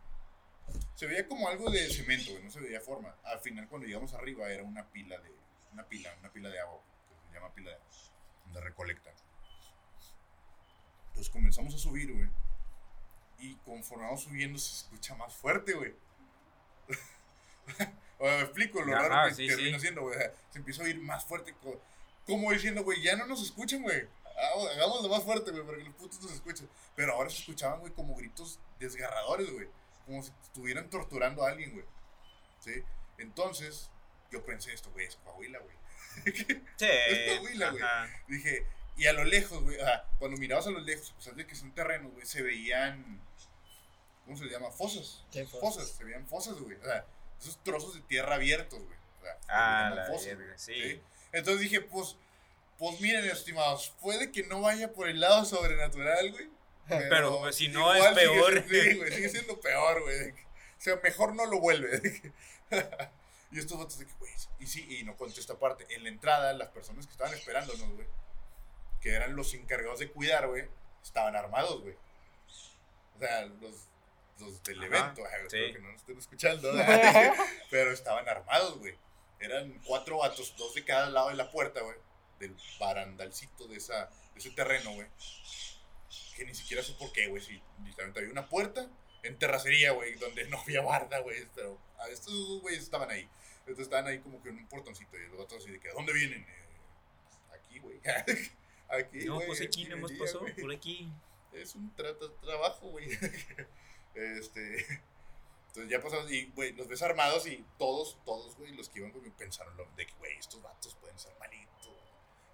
[0.95, 2.43] Se veía como algo de cemento, güey.
[2.43, 3.15] No se veía forma.
[3.23, 5.31] Al final, cuando llegamos arriba, era una pila de.
[5.73, 6.79] Una pila, una pila de agua.
[7.23, 7.87] Que se llama pila de agua.
[8.45, 9.13] Donde recolectan.
[11.09, 12.29] Entonces comenzamos a subir, güey.
[13.39, 15.93] Y conforme vamos subiendo, se escucha más fuerte, güey.
[18.19, 19.81] o sea, me explico lo Ajá, raro que sí, termina sí.
[19.83, 20.15] siendo, güey.
[20.15, 21.53] O sea, Se empieza a oír más fuerte.
[21.61, 21.81] co-
[22.25, 24.07] Como diciendo, güey, ya no nos escuchen, güey.
[24.73, 26.69] Hagámoslo más fuerte, güey, para que los putos nos escuchen.
[26.95, 29.67] Pero ahora se escuchaban, güey, como gritos desgarradores, güey.
[30.05, 31.85] Como si estuvieran torturando a alguien, güey.
[32.59, 32.83] ¿Sí?
[33.17, 33.89] Entonces,
[34.31, 35.75] yo pensé esto, güey, es Coahuila, güey.
[36.77, 36.85] Sí.
[36.87, 37.83] Es Coahuila, güey.
[38.27, 38.65] Dije,
[38.97, 41.45] y a lo lejos, güey, o sea, cuando mirabas a lo lejos, a pesar de
[41.47, 43.21] que son terrenos, güey, se veían,
[44.29, 44.69] ¿cómo se le llama?
[44.69, 45.23] Fosas.
[45.31, 45.59] Sí, fosas.
[45.59, 46.77] Fosas, se veían fosas, güey.
[46.77, 47.03] O sea,
[47.39, 48.97] esos trozos de tierra abiertos, güey.
[49.19, 51.01] O sea, se Ah, la fosas, güey, sí.
[51.31, 52.15] Entonces dije, pues,
[52.77, 56.47] pues miren, estimados, puede que no vaya por el lado sobrenatural, güey.
[56.87, 58.51] Pero, pues, si no, es sigue peor.
[58.67, 60.29] siendo- sí, güey, sigue siendo peor, güey.
[60.31, 60.35] O
[60.81, 61.99] sea, mejor no lo vuelve.
[63.51, 65.83] Y estos vatos de que, güey, y sí, y no conté esta parte.
[65.95, 68.05] En la entrada, las personas que estaban esperándonos, güey,
[69.01, 70.67] que eran los encargados de cuidar, güey,
[71.03, 71.95] estaban armados, güey.
[73.15, 73.87] O sea, los,
[74.39, 75.73] los del Ajá, evento, ay, espero sí.
[75.73, 76.71] que no nos estén escuchando,
[77.69, 78.95] pero estaban armados, güey.
[79.39, 81.95] Eran cuatro vatos, dos de cada lado de la puerta, güey,
[82.39, 85.07] del barandalcito de, esa, de ese terreno, güey.
[86.35, 87.53] Que ni siquiera sé por qué, güey, si
[87.85, 88.89] literalmente había una puerta
[89.23, 93.29] en terracería, güey, donde no había barda, güey, pero a estos güeyes estaban ahí.
[93.59, 95.93] Entonces estaban ahí como que en un portoncito y los vatos así de que, ¿a
[95.93, 96.41] dónde vienen?
[96.41, 97.99] "Eh, aquí, güey.
[98.89, 100.53] aquí, No, güey, pues aquí el día, pasó, güey".
[100.55, 101.09] por aquí.
[101.53, 103.07] Es un tra- tra- trabajo, güey.
[104.15, 104.85] Este.
[105.69, 109.11] Entonces ya pasamos y, güey, los ves armados y todos, todos, güey, los que iban
[109.11, 111.91] conmigo pensaron lo- de que, güey, estos vatos pueden ser malitos.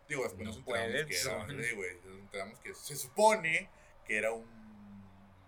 [0.10, 3.70] Digo, después No nos enteramos que era, güey, nos enteramos que se supone
[4.06, 4.46] que era un,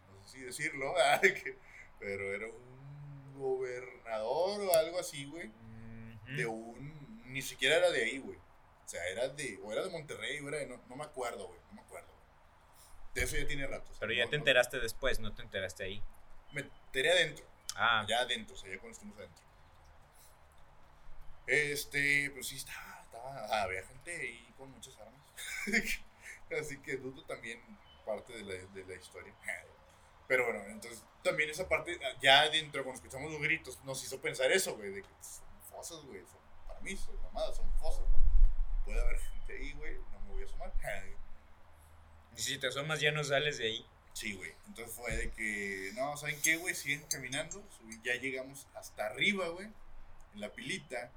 [0.10, 1.58] no sé si decirlo, ah, que-
[2.00, 5.52] pero era un gobernador o algo así, güey,
[6.38, 8.38] de un, ni siquiera era de ahí, güey.
[8.38, 11.48] O sea, era de, o era de Monterrey, o era de, no, no me acuerdo,
[11.48, 12.08] güey, no me acuerdo.
[13.18, 13.84] De eso ya tiene rato.
[13.90, 16.04] o sea, Pero no- ya te no- enteraste después, no te enteraste ahí.
[16.52, 17.46] me enteré adentro.
[17.76, 19.44] Ah, Allá adentro, o sea, ya cuando estuvimos adentro.
[21.48, 25.22] Este, pues sí, estaba, estaba, había gente ahí con muchas armas.
[26.60, 27.62] Así que dudo también
[28.06, 29.34] parte de la, de la historia.
[30.28, 34.52] Pero bueno, entonces también esa parte, ya adentro, cuando escuchamos los gritos, nos hizo pensar
[34.52, 38.04] eso, güey, de que son fosas, güey, son, para mí son mamadas, son fosas.
[38.86, 40.72] Puede haber gente ahí, güey, no me voy a asomar.
[42.38, 43.86] y si te asomas ya no sales de ahí.
[44.14, 44.54] Sí, güey.
[44.68, 46.76] Entonces fue de que, no, ¿saben qué, güey?
[46.76, 47.64] Siguen caminando.
[48.04, 49.68] ya llegamos hasta arriba, güey.
[50.34, 51.12] En la pilita.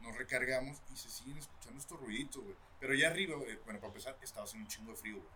[0.00, 2.56] Nos recargamos y se siguen escuchando estos ruiditos, güey.
[2.78, 3.56] Pero ya arriba, güey.
[3.64, 5.28] Bueno, para empezar, estaba haciendo un chingo de frío, güey.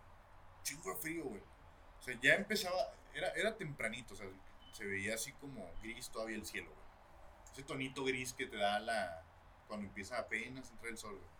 [0.63, 1.41] Chingo de frío, güey.
[1.99, 2.93] O sea, ya empezaba.
[3.13, 4.27] Era, era tempranito, o sea,
[4.73, 7.51] se veía así como gris todavía el cielo, güey.
[7.51, 9.23] Ese tonito gris que te da la.
[9.67, 11.38] Cuando empieza apenas a entrar el sol, güey.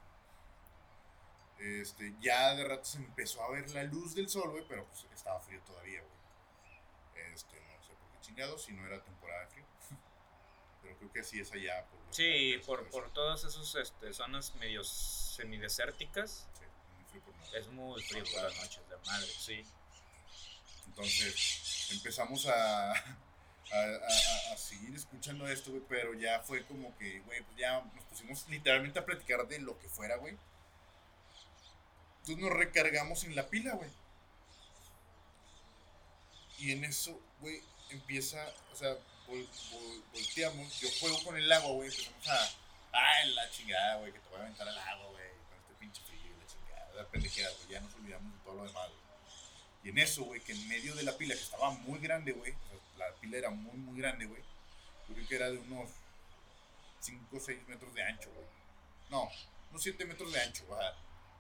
[1.60, 5.06] Este, ya de rato se empezó a ver la luz del sol, güey, pero pues
[5.14, 7.26] estaba frío todavía, güey.
[7.34, 9.66] Este, no sé por qué chingados, si no era temporada de frío.
[10.82, 11.86] pero creo que así es allá.
[11.86, 17.22] Por los Sí, por, todo por todas esas este, zonas medio semidesérticas, Sí, muy frío
[17.24, 17.60] por noche.
[17.60, 19.64] es muy frío por las noches de madre, sí.
[20.88, 23.80] Entonces empezamos a, a, a-
[24.52, 28.04] a- a seguir escuchando esto, güey, pero ya fue como que, güey, pues ya nos
[28.06, 30.38] pusimos literalmente a platicar de lo que fuera, güey.
[32.30, 33.90] Entonces nos recargamos en la pila, güey.
[36.60, 38.92] Y en eso, güey, empieza, o sea,
[39.28, 42.50] vol- vol- volteamos, yo juego con el agua, güey, empezamos a,
[42.92, 46.02] ay, la chingada, güey, que te voy a aventar al agua, güey, con este pinche
[46.04, 49.00] frío, y la chingada, la pendejada, güey, ya nos olvidamos de todo lo demás, güey.
[49.86, 52.54] Y en eso, güey, que en medio de la pila, que estaba muy grande, güey,
[52.98, 54.44] la pila era muy, muy grande, güey,
[55.08, 55.90] creo que era de unos
[57.00, 58.46] 5 o 6 metros de ancho, güey.
[59.10, 59.32] No,
[59.72, 60.80] unos 7 metros de ancho, güey,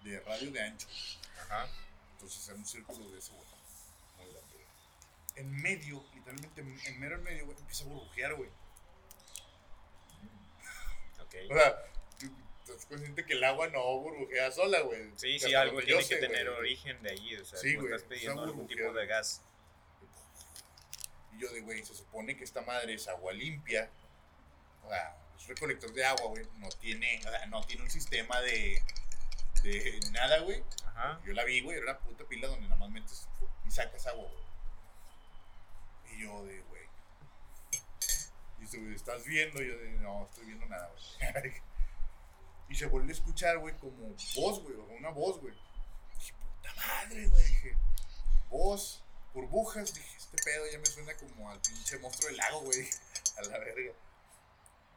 [0.04, 0.88] de radio de ancho.
[1.42, 1.68] Ajá.
[2.14, 3.48] Entonces era un círculo de ese, güey.
[4.18, 4.66] Muy grande, güey.
[5.36, 8.50] En medio, literalmente, en, mero en medio, güey, empieza a burbujear, güey.
[11.22, 11.36] Ok.
[11.50, 11.84] O sea,
[12.20, 12.28] tú-
[12.66, 15.12] tú estás consciente que el agua no burbujea sola, güey.
[15.16, 16.60] Sí, Hasta sí, algo tiene que tener güey.
[16.60, 19.42] origen de ahí, o sea, Sí, tú güey, estás está pidiendo algún tipo de gas.
[21.36, 23.90] Y yo de, güey, se supone que esta madre es agua limpia.
[24.84, 26.46] O sea, es recolector de agua, güey.
[26.58, 28.82] No tiene, o sea, no tiene un sistema de,
[29.64, 30.64] de nada, güey.
[30.86, 31.20] Ajá.
[31.26, 33.28] Yo la vi, güey, era una puta pila donde nada más metes
[33.66, 34.44] y sacas agua, güey.
[36.14, 36.84] Y yo de, güey.
[38.58, 39.62] Y dice, güey, ¿estás viendo?
[39.62, 41.54] Y yo de, no, estoy viendo nada, güey.
[42.70, 45.54] y se vuelve a escuchar, güey, como voz, güey, o una voz, güey.
[46.18, 47.44] Dije, puta madre, güey.
[47.44, 47.78] Dije,
[48.50, 49.94] voz, burbujas.
[49.94, 52.90] Dije, este pedo ya me suena como al pinche monstruo del lago, güey.
[53.38, 53.94] A la verga.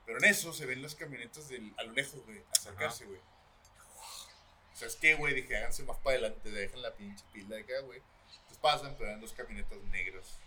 [0.05, 3.20] Pero en eso se ven las camionetas del, a lo lejos, güey, acercarse, güey.
[4.83, 5.33] ¿Sabes qué, güey?
[5.33, 8.01] Dije, háganse más para adelante, dejen la pinche pila de acá, güey.
[8.01, 10.40] Entonces pasan, pero eran dos camionetas negras.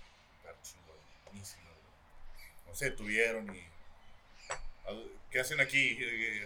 [0.62, 2.48] Chingón, buenísimo, güey.
[2.68, 3.64] No se detuvieron y.
[5.32, 5.98] ¿Qué hacen aquí?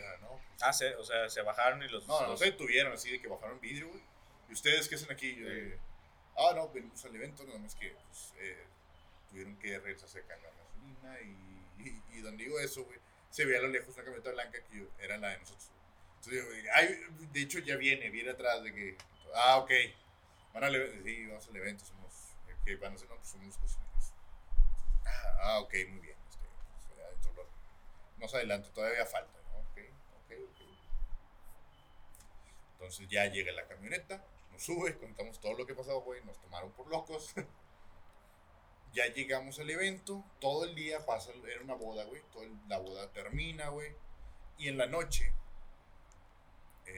[0.05, 2.07] "Ah, no, pues, Ah, se- o sea, se bajaron y los...
[2.07, 4.01] no, no los- se detuvieron así de que bajaron vidrio, güey.
[4.49, 5.35] ¿Y ustedes qué hacen aquí?
[5.35, 5.77] Yo de,
[6.37, 8.63] ah, no, venimos al evento, nada más que pues, eh,
[9.31, 12.99] tuvieron que regresarse a cargar gasolina y, y, y donde digo eso, güey,
[13.31, 15.69] se veía a lo lejos una camioneta blanca que yo- era la de nosotros.
[16.25, 18.97] De hecho ya viene, viene atrás de que,
[19.35, 19.71] ah, ok,
[20.53, 22.13] van al sí, vamos al evento, somos,
[22.65, 24.13] que van a ser, no, pues somos cocineros.
[25.05, 26.17] Ah, ah, ok, muy bien.
[26.27, 26.47] Este,
[27.33, 27.47] pues,
[28.17, 29.59] más adelante, todavía falta, ¿no?
[29.59, 29.77] Ok,
[30.25, 30.61] ok, ok.
[32.73, 36.71] Entonces ya llega la camioneta, nos sube, contamos todo lo que pasó, güey, nos tomaron
[36.71, 37.33] por locos.
[38.93, 42.21] ya llegamos al evento, todo el día pasa, era una boda, güey,
[42.67, 43.93] la boda termina, güey,
[44.57, 45.31] y en la noche,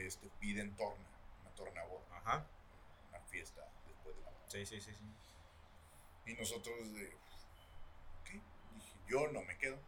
[0.06, 1.04] este, piden torna,
[1.42, 2.46] una torna boda, Ajá.
[3.10, 4.44] una fiesta después de la boda.
[4.48, 6.30] Sí, sí, sí, sí.
[6.30, 6.76] Y nosotros
[8.24, 8.40] ¿qué?
[8.74, 9.78] Dije, yo no me quedo.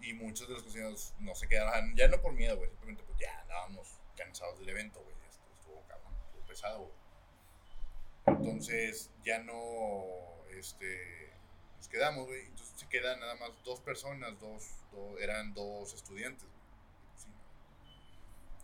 [0.00, 3.18] Y muchos de los cocineros no se quedaban, ya no por miedo, güey, simplemente pues
[3.20, 6.92] ya andábamos cansados del evento, güey, ya estuvo, cabrón, estuvo pesado, güey.
[8.26, 10.02] Entonces ya no,
[10.50, 11.32] este,
[11.76, 16.48] nos quedamos, güey, entonces se quedan nada más dos personas, dos, dos- eran dos estudiantes.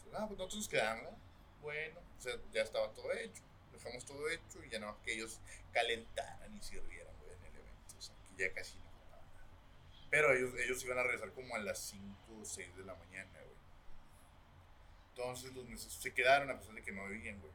[0.08, 1.14] Entonces, ah, pues nosotros nos quedamos.
[1.60, 3.42] Bueno, o sea, ya estaba todo hecho,
[3.72, 5.40] dejamos todo hecho y ya más que ellos
[5.72, 9.46] calentaran y sirvieran, güey, en el evento, o sea, que ya casi no faltaba nada.
[10.10, 13.38] Pero ellos, ellos iban a regresar como a las 5 o 6 de la mañana,
[13.42, 13.58] güey.
[15.10, 17.52] Entonces los meseros se quedaron a pesar de que no bebían, güey.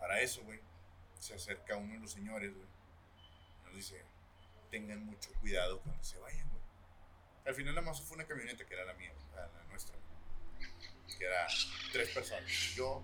[0.00, 0.60] Para eso, güey,
[1.20, 2.66] se acerca uno de los señores, güey.
[3.64, 4.02] Nos dice,
[4.70, 6.62] tengan mucho cuidado cuando se vayan, güey.
[7.44, 9.96] Al final nada más fue una camioneta que era la mía, güey, la, la nuestra.
[11.18, 11.46] Que era
[11.92, 12.50] tres personas.
[12.74, 13.02] Yo,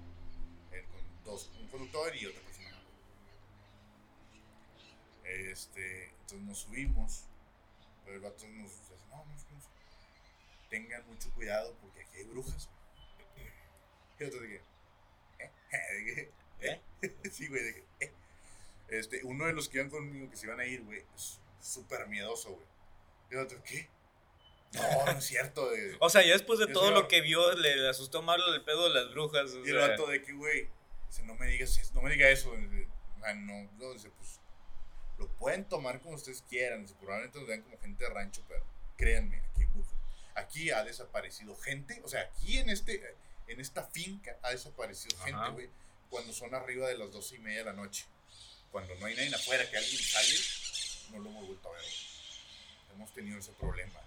[0.72, 2.82] él con dos, un conductor y otra persona.
[5.24, 7.24] Este, entonces nos subimos.
[8.04, 9.60] Pero el vato nos dice, no, no, no.
[10.70, 12.68] Tengan mucho cuidado porque aquí hay brujas.
[14.18, 14.62] Y otro de que,
[15.38, 15.50] ¿eh?
[16.60, 16.70] De
[17.02, 17.12] ¿eh?
[17.30, 18.12] Sí, güey, de ¿eh?
[18.88, 22.08] Este, uno de los que iban conmigo que se iban a ir, güey, es súper
[22.08, 22.66] miedoso, güey.
[23.30, 23.88] Y el otro, ¿qué?
[24.72, 25.70] No, no es cierto.
[25.70, 28.62] de- O sea, ya después de Yo todo lo que vio, le asustó más el
[28.64, 29.50] pedo de las brujas.
[29.52, 29.88] o Y el sea.
[29.88, 30.68] vato de que, güey,
[31.24, 32.54] no me digas eso, no me diga eso.
[32.56, 32.88] dice,
[33.22, 34.40] "Ah, no, no, dice, pues,
[35.18, 36.82] lo pueden tomar como ustedes quieran.
[36.82, 38.64] dice, probablemente nos vean como gente de rancho, pero
[38.96, 39.64] créanme, aquí,
[40.34, 42.00] aquí ha desaparecido gente.
[42.04, 43.16] O sea, aquí en este,
[43.48, 45.24] en esta finca ha desaparecido Ajá.
[45.26, 45.70] gente, güey,
[46.10, 48.06] cuando son arriba de las doce y media de la noche.
[48.70, 50.34] Cuando no hay nadie afuera, que alguien sale,
[51.10, 51.80] no lo hemos vuelto a ver.
[51.82, 52.94] güey.
[52.94, 53.98] Hemos tenido ese problema.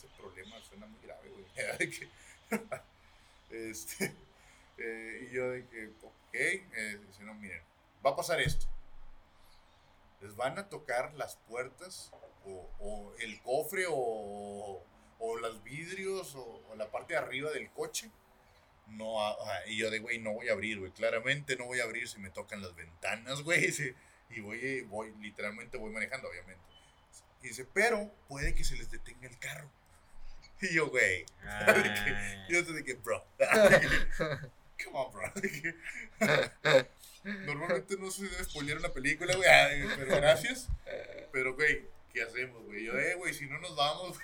[0.00, 2.10] Ese problema suena muy grave, güey.
[3.50, 4.14] Este,
[4.78, 7.60] eh, y yo de que, ok, eh, dice, no, miren,
[8.04, 8.66] va a pasar esto.
[10.20, 12.12] Les van a tocar las puertas
[12.46, 14.82] o, o el cofre o,
[15.18, 18.10] o los vidrios o, o la parte de arriba del coche.
[18.88, 20.92] No, a- a- y yo de, güey, no voy a abrir, güey.
[20.92, 23.72] Claramente no voy a abrir si me tocan las ventanas, güey.
[24.30, 26.62] Y voy, voy, literalmente voy manejando, obviamente.
[27.42, 29.70] Y dice, pero puede que se les detenga el carro.
[30.70, 31.24] Y yo, güey.
[31.42, 31.74] Ah.
[32.48, 33.24] Y yo te dije, bro.
[34.84, 35.32] Come on, bro.
[37.24, 39.48] Normalmente no se debe spoilear una película, güey.
[39.96, 40.68] Pero gracias.
[41.32, 42.84] Pero, güey, ¿qué hacemos, güey?
[42.84, 44.18] Yo, eh, güey, si no nos vamos,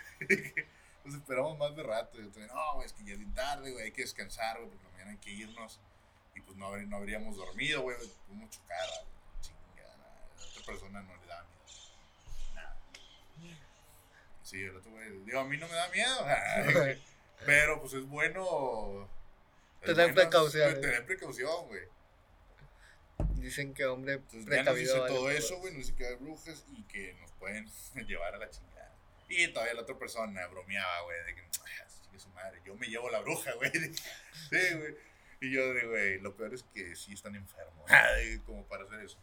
[1.04, 2.18] nos esperamos más de rato.
[2.20, 4.58] Yo te digo, no, güey, es que ya es bien tarde, güey, hay que descansar,
[4.58, 5.80] güey, porque mañana hay que irnos.
[6.34, 7.96] Y pues no, no habríamos dormido, güey,
[8.26, 9.94] pudimos chocar a la chingada.
[9.94, 11.55] A la otra persona no le daba miedo.
[14.46, 16.24] Sí, el otro güey, digo, a mí no me da miedo.
[17.46, 19.10] pero pues es bueno.
[19.80, 20.80] es Tener bueno precauciones.
[20.80, 21.82] Tener precaución, güey.
[23.40, 26.64] Dicen que hombre Entonces ya nos dice todo eso, güey, nos dice que hay brujas
[26.72, 27.68] y que nos pueden
[28.06, 28.94] llevar a la chingada.
[29.28, 32.86] Y todavía la otra persona bromeaba, güey, de que, "Ah, chingue su madre, yo me
[32.86, 33.72] llevo la bruja, güey.
[33.72, 34.96] Sí, güey.
[35.40, 37.90] Y yo de, güey, lo peor es que sí están enfermos,
[38.44, 39.18] como para hacer eso.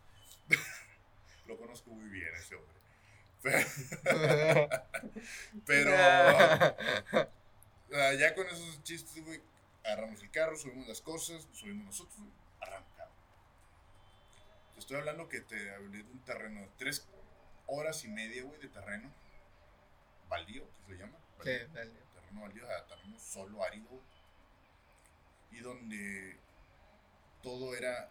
[1.47, 2.82] Lo conozco muy bien ese hombre.
[5.65, 6.73] Pero, ah,
[8.17, 9.41] ya con esos chistes, güey,
[9.83, 12.19] agarramos el carro, subimos las cosas, subimos nosotros,
[12.61, 13.11] arrancamos.
[14.73, 17.05] Te estoy hablando que te hablé de un terreno de tres
[17.67, 19.11] horas y media, güey, de terreno.
[20.29, 21.17] Baldío, que se llama.
[21.43, 22.01] Sí, Baldío.
[22.13, 23.89] Terreno baldío, o sea, terreno solo, árido.
[25.51, 26.37] Y donde
[27.41, 28.09] todo era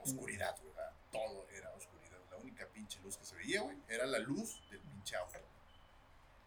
[0.00, 0.72] oscuridad, güey.
[1.12, 1.91] Todo era oscuridad.
[2.42, 5.38] Única pinche luz que se veía, güey, era la luz del pinche auto.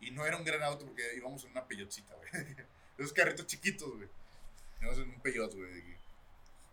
[0.02, 2.30] Y no era un gran auto porque íbamos en una peyotcita, güey.
[2.98, 4.10] Esos carritos chiquitos, güey.
[4.82, 5.96] Íbamos en un peyot, güey.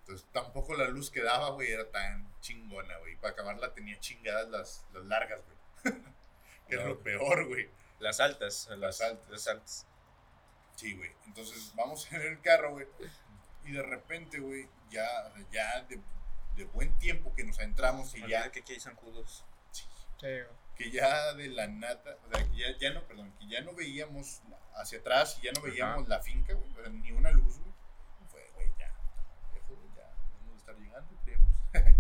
[0.01, 3.17] Entonces tampoco la luz que daba, güey, era tan chingona, güey.
[3.17, 5.95] Para acabarla tenía chingadas las, las largas, güey.
[6.69, 7.69] que era lo peor, güey.
[8.01, 8.67] Las altas.
[8.71, 9.31] Las, Las altas.
[9.31, 9.87] Las altas.
[10.75, 11.11] Sí, güey.
[11.27, 12.87] Entonces vamos en el carro, güey.
[13.65, 15.07] Y de repente, güey, ya,
[15.53, 16.01] ya de,
[16.57, 19.45] de buen tiempo que nos adentramos y Ya que aquí hay zancudos.
[19.71, 19.85] Sí,
[20.77, 23.75] que ya de la nata, o sea, que ya, ya no, perdón, que ya no
[23.75, 24.43] veíamos
[24.75, 27.73] hacia atrás y ya no veíamos la finca, güey, o sea, ni una luz, güey.
[28.31, 28.93] Fue, güey, ya,
[29.55, 31.53] lejos, ya, debemos de estar llegando, creemos.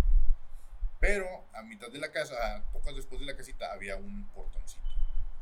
[1.01, 4.89] Pero a mitad de la casa, a pocas después de la casita, había un portoncito.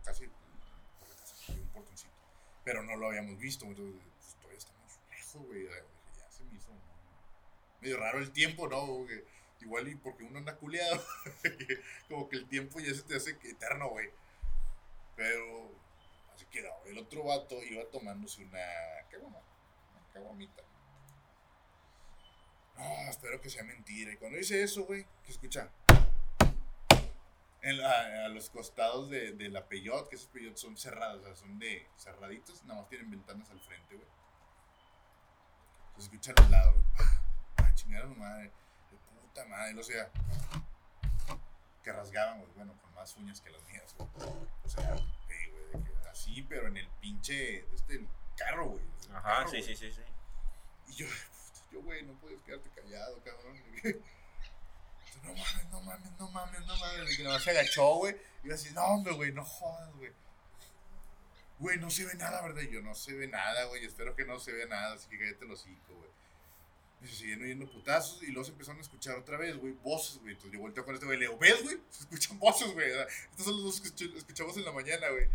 [0.04, 2.10] Casi por la casa, había un portoncito.
[2.64, 5.66] Pero no lo habíamos visto, entonces pues, todavía estamos lejos, güey.
[5.66, 6.70] o sea, dije, Ya se me hizo
[7.80, 9.06] medio raro el tiempo, ¿no?
[9.60, 11.02] Igual y porque uno anda culeado.
[12.08, 14.10] como que el tiempo ya se te hace eterno, güey.
[15.16, 15.70] Pero
[16.34, 16.72] así quedó.
[16.86, 18.58] El otro vato iba tomándose una
[19.10, 19.38] caguama.
[19.38, 20.62] Una caguamita.
[22.78, 24.12] No, espero que sea mentira.
[24.12, 25.70] Y cuando dice eso, güey, que escucha.
[27.62, 31.36] En a los costados de, de la peyot, que esos peyot son cerrados, o sea,
[31.36, 34.08] son de cerraditos, nada más tienen ventanas al frente, güey.
[35.96, 37.29] Se escucha a los lados, güey.
[37.80, 38.44] Ah, chingada su madre.
[38.44, 40.10] De puta madre, o sea.
[41.82, 44.08] Que rasgaban, güey, bueno, con más uñas que las mías, güey.
[44.64, 48.84] O sea, eh, güey, de que así, pero en el pinche, este, carro, güey.
[49.08, 49.76] el Ajá, carro, sí, güey.
[49.76, 50.02] sí, sí, sí.
[50.88, 51.06] Y yo,
[51.72, 53.56] yo, güey, no puedes quedarte callado, cabrón.
[55.22, 57.12] No mames, no mames, no mames, no mames.
[57.12, 58.16] Y que nomás se agachó, güey.
[58.42, 60.12] Y yo así, no, hombre, güey, no jodas, güey.
[61.58, 62.62] Güey, no se ve nada, ¿verdad?
[62.62, 63.84] Y yo, no se ve nada, güey.
[63.84, 66.10] Espero que no se vea nada, así que cállate el hocico, güey.
[67.02, 70.18] Y se siguen oyendo putazos y luego se empezaron a escuchar otra vez, güey, voces,
[70.18, 70.32] güey.
[70.34, 71.78] Entonces yo volteo con este güey y le digo, ¿ves, güey?
[71.90, 72.90] Se escuchan voces, güey.
[72.90, 75.26] Estos son los dos que escuch- escuchamos en la mañana, güey.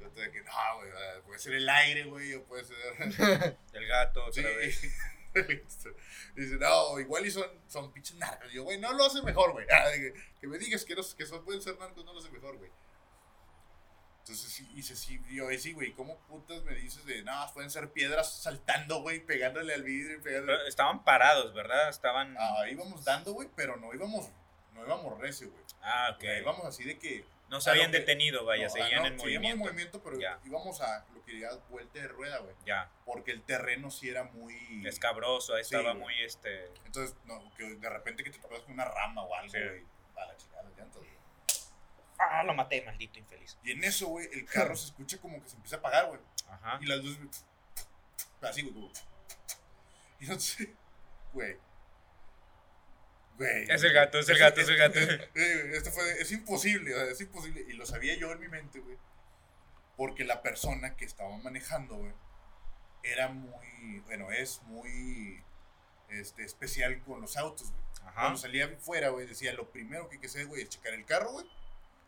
[0.00, 0.90] Yo te dije, no, güey,
[1.26, 2.76] puede ser el aire, güey, o puede ser
[3.72, 4.40] El gato, Sí.
[4.40, 4.80] otra vez.
[6.36, 8.52] Dice, no, igual y son, son pinches narcos.
[8.52, 9.66] Yo, güey, no lo hace mejor, güey.
[9.94, 12.56] Que, que me digas que, no, que son, pueden ser narcos, no lo hace mejor,
[12.58, 12.70] güey.
[14.22, 17.90] Entonces, sí, dice, sí, yo, sí, güey, ¿cómo putas me dices de, no, pueden ser
[17.90, 20.58] piedras saltando, güey, pegándole al vidrio y pegándole?
[20.58, 21.88] Pero estaban parados, ¿verdad?
[21.88, 22.36] Estaban.
[22.38, 24.30] Ah, íbamos dando, güey, pero no íbamos,
[24.74, 25.64] no íbamos recio, güey.
[25.82, 26.24] Ah, ok.
[26.40, 27.24] íbamos así de que...
[27.50, 29.64] No se habían que- detenido, vaya, no, ah, seguían no, en movimiento.
[29.64, 30.38] movimiento, pero Ya.
[30.44, 32.54] íbamos a lo que diría vuelta de rueda, güey.
[32.64, 34.86] Ya, Porque el terreno sí era muy...
[34.86, 36.04] escabroso, ahí Sí, estaba güey.
[36.04, 36.66] muy este.
[36.86, 39.58] Entonces, no, que de repente que te topas con una rama o algo, Sí.
[39.58, 39.84] güey.
[40.16, 41.11] A la chingada, llantas, güey.
[42.30, 43.58] Ah, lo maté, maldito infeliz.
[43.64, 46.20] Y en eso, güey, el carro se escucha como que se empieza a apagar, güey.
[46.48, 46.78] Ajá.
[46.80, 47.44] Y las luces,
[48.40, 48.92] así, güey, como.
[50.20, 50.72] Y sé,
[51.32, 51.56] güey.
[53.36, 53.64] Güey.
[53.68, 54.98] Es el gato, es el gato, es el gato.
[55.34, 57.64] eh, Esto fue, es imposible, o sea, es imposible.
[57.68, 58.96] Y lo sabía yo en mi mente, güey.
[59.96, 62.12] Porque la persona que estaba manejando, güey,
[63.02, 65.42] era muy, bueno, es muy
[66.08, 67.82] este, especial con los autos, güey.
[68.02, 68.20] Ajá.
[68.20, 71.04] Cuando salía fuera, güey, decía, lo primero que hay que hacer, güey, es checar el
[71.04, 71.46] carro, güey.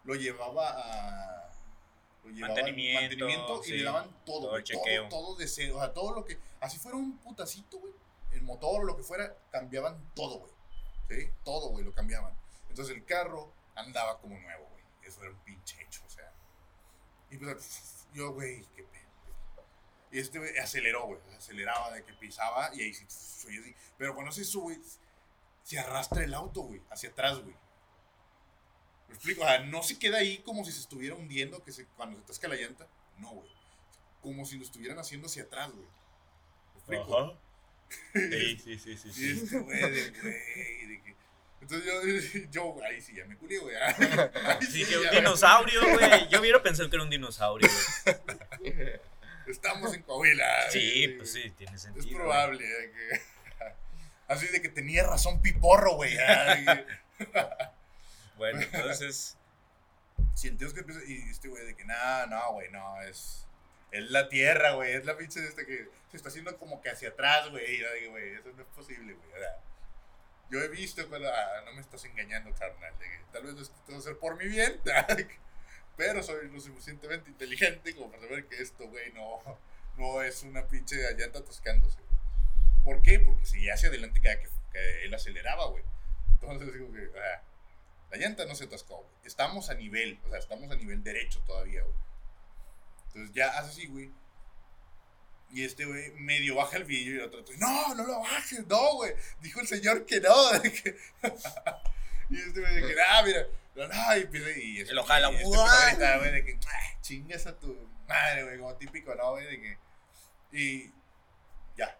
[0.04, 1.50] Lo llevaba a...
[2.24, 5.08] Lo llevaba al Mantenimiento, mantenimiento y le daban todo, Todo chequeo.
[5.08, 6.38] Todo, todo de cero, o sea, todo lo que...
[6.60, 7.92] Así fuera un putacito, güey.
[8.32, 10.52] El motor o lo que fuera, cambiaban todo, güey.
[11.08, 11.30] ¿Sí?
[11.44, 12.34] Todo, güey, lo cambiaban.
[12.68, 14.82] Entonces el carro andaba como nuevo, güey.
[15.02, 16.32] Eso era un pinche hecho, o sea.
[17.30, 19.04] Y pues, yo, güey, qué pedo.
[20.10, 21.20] Y este, güey, aceleró, güey.
[21.36, 23.76] Aceleraba de que pisaba y ahí sí, así.
[23.98, 24.78] Pero cuando eso, güey,
[25.62, 27.54] se arrastra el auto, güey, hacia atrás, güey.
[29.08, 29.42] ¿Me explico?
[29.42, 32.24] O sea, no se queda ahí como si se estuviera hundiendo que se, cuando se
[32.24, 32.86] atasca la llanta.
[33.18, 33.50] No, güey.
[34.20, 35.86] Como si lo estuvieran haciendo hacia atrás, güey.
[36.74, 37.18] ¿Me explico?
[37.18, 37.38] Ajá.
[38.14, 39.12] Sí, sí, sí, sí.
[39.12, 39.30] Sí.
[39.30, 41.14] este, güey, de, güey, de que...
[41.60, 41.86] Entonces
[42.50, 43.76] yo, yo, ahí sí, ya me culé, güey.
[44.60, 46.28] Sí, sí, que un dinosaurio, güey.
[46.28, 47.68] Yo hubiera pensado que era un dinosaurio,
[48.58, 49.00] güey.
[49.46, 50.70] Estamos en Coahuila.
[50.70, 51.16] Sí, güey.
[51.18, 52.06] pues sí, tiene sentido.
[52.06, 53.34] Es probable eh, que...
[54.26, 56.16] Así de que tenía razón Piporro, güey.
[58.36, 59.36] Bueno, entonces.
[60.34, 61.00] Sientes que empieza...
[61.06, 63.46] Y este güey de que, no, no, güey, no, es...
[63.90, 64.92] Es la tierra, güey.
[64.94, 67.74] Es la pinche de este que se está haciendo como que hacia atrás, güey.
[67.74, 69.32] Y yo digo, güey, eso no es posible, güey.
[69.32, 69.56] O sea,
[70.50, 71.28] yo he visto cuando...
[71.32, 72.92] ah, no me estás engañando, carnal.
[73.32, 74.80] tal vez va a hacer por mi bien.
[75.96, 79.40] Pero soy lo suficientemente inteligente como para saber que esto, güey, no,
[79.96, 81.98] no es una pinche llanta atascándose.
[82.84, 83.20] ¿Por qué?
[83.20, 85.84] Porque seguía hacia adelante cada que, que él aceleraba, güey.
[86.32, 87.42] Entonces digo que, ah,
[88.14, 89.10] la llanta no se atascó, güey.
[89.24, 91.96] Estamos a nivel, o sea, estamos a nivel derecho todavía, güey.
[93.08, 94.12] Entonces ya hace así, güey.
[95.50, 98.94] Y este güey medio baja el vidrio y el otro, no, no lo bajes, no,
[98.94, 99.14] güey.
[99.40, 100.34] Dijo el señor que no.
[100.62, 100.96] que-
[102.30, 105.42] y este güey de que, ah, mira, no, no, y y este, lo jala, este
[105.44, 105.60] ¡guau!
[105.60, 109.32] empieza a gritar, güey, de que, "Ah, chingas a tu madre, güey, como típico, ¿no,
[109.32, 109.44] güey?
[109.46, 109.78] De que,
[110.52, 110.92] y
[111.76, 111.98] ya,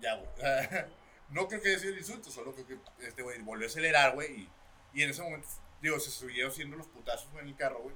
[0.00, 0.28] ya, güey.
[1.30, 4.14] no creo que haya sido el insulto, solo creo que este güey volvió a acelerar,
[4.14, 4.50] güey, y,
[4.94, 5.48] y en ese momento,
[5.82, 7.94] digo, se siguió haciendo los putazos güey, en el carro, güey.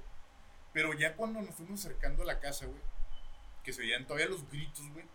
[0.73, 2.81] Pero ya cuando nos fuimos acercando a la casa, güey,
[3.63, 5.05] que se oían todavía los gritos, güey,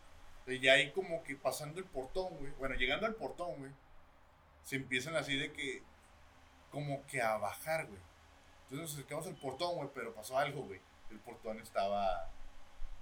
[0.46, 3.72] de ya ahí como que pasando el portón, güey, bueno, llegando al portón, güey,
[4.64, 5.82] se empiezan así de que,
[6.70, 8.00] como que a bajar, güey.
[8.64, 10.80] Entonces nos acercamos al portón, güey, pero pasó algo, güey.
[11.10, 12.30] El portón estaba,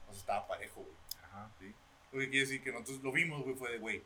[0.09, 0.97] o sea, estaba parejo, güey.
[1.25, 1.51] Ajá.
[1.59, 1.73] ¿sí?
[2.11, 4.03] Lo que quiere decir que nosotros lo vimos, güey, fue de, güey,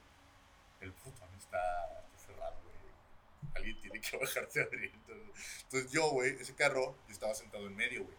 [0.81, 1.59] el portón está.
[3.57, 5.15] Alguien tiene que bajarse adentro.
[5.63, 8.17] Entonces yo, güey, ese carro, yo estaba sentado en medio, güey.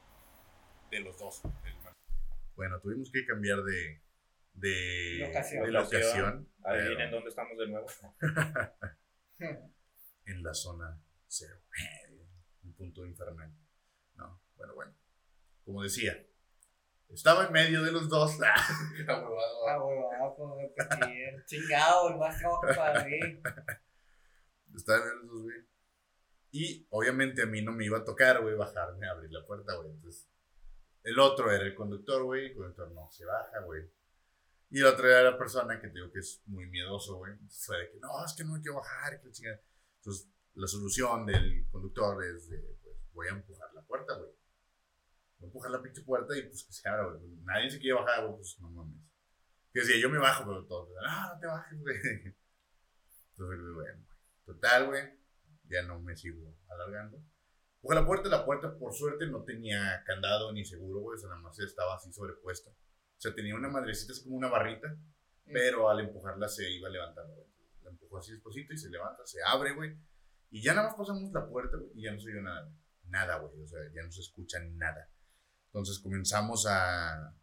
[0.91, 1.41] De los dos.
[2.55, 4.01] Bueno, tuvimos que cambiar de,
[4.53, 5.63] de Locación.
[5.65, 6.49] de locación.
[6.63, 7.87] Adivinen pero- dónde estamos de nuevo.
[10.25, 11.59] en la zona cero.
[12.63, 13.51] Un punto infernal.
[14.15, 14.93] No, bueno, bueno.
[15.65, 16.25] Como decía,
[17.09, 18.37] estaba en medio de los dos.
[19.09, 19.35] Ah.
[21.45, 22.41] Chingado, el más
[22.75, 23.19] para mí.
[24.75, 25.67] Estaba en medio de los dos, güey.
[26.51, 29.91] Y obviamente a mí no me iba a tocar, güey, bajarme abrir la puerta, güey.
[29.91, 30.27] Entonces,
[31.03, 32.47] el otro era el conductor, güey.
[32.47, 33.89] El conductor no se baja, güey.
[34.69, 37.33] Y el otro era la persona que digo que es muy miedoso, güey.
[37.49, 39.61] Fue de que no, es que no hay que bajar, que la.
[39.97, 44.31] Entonces, la solución del conductor es de, pues, voy a empujar la puerta, güey.
[45.39, 47.37] Voy a empujar la pinche puerta y pues que se abra, güey.
[47.43, 48.99] Nadie se quiere bajar, güey, pues no mames.
[49.71, 51.97] Que decía, yo me bajo, pero todo, no, no te bajes, güey.
[53.31, 54.06] Entonces, bueno,
[54.47, 55.03] total, güey,
[55.65, 57.21] ya no me sigo alargando.
[57.75, 61.29] Empujé la puerta, la puerta por suerte no tenía candado ni seguro, güey, o sea,
[61.29, 62.71] nada más estaba así sobrepuesta.
[62.71, 64.97] O sea, tenía una madrecita así como una barrita,
[65.45, 67.47] pero al empujarla se iba levantando, güey.
[67.83, 69.97] La empujó así despacito y se levanta, se abre, güey.
[70.49, 72.71] Y ya nada más pasamos la puerta, güey, y ya no se oyó nada.
[73.09, 75.09] Nada, güey, o sea, ya no se escucha nada.
[75.67, 77.35] Entonces comenzamos a,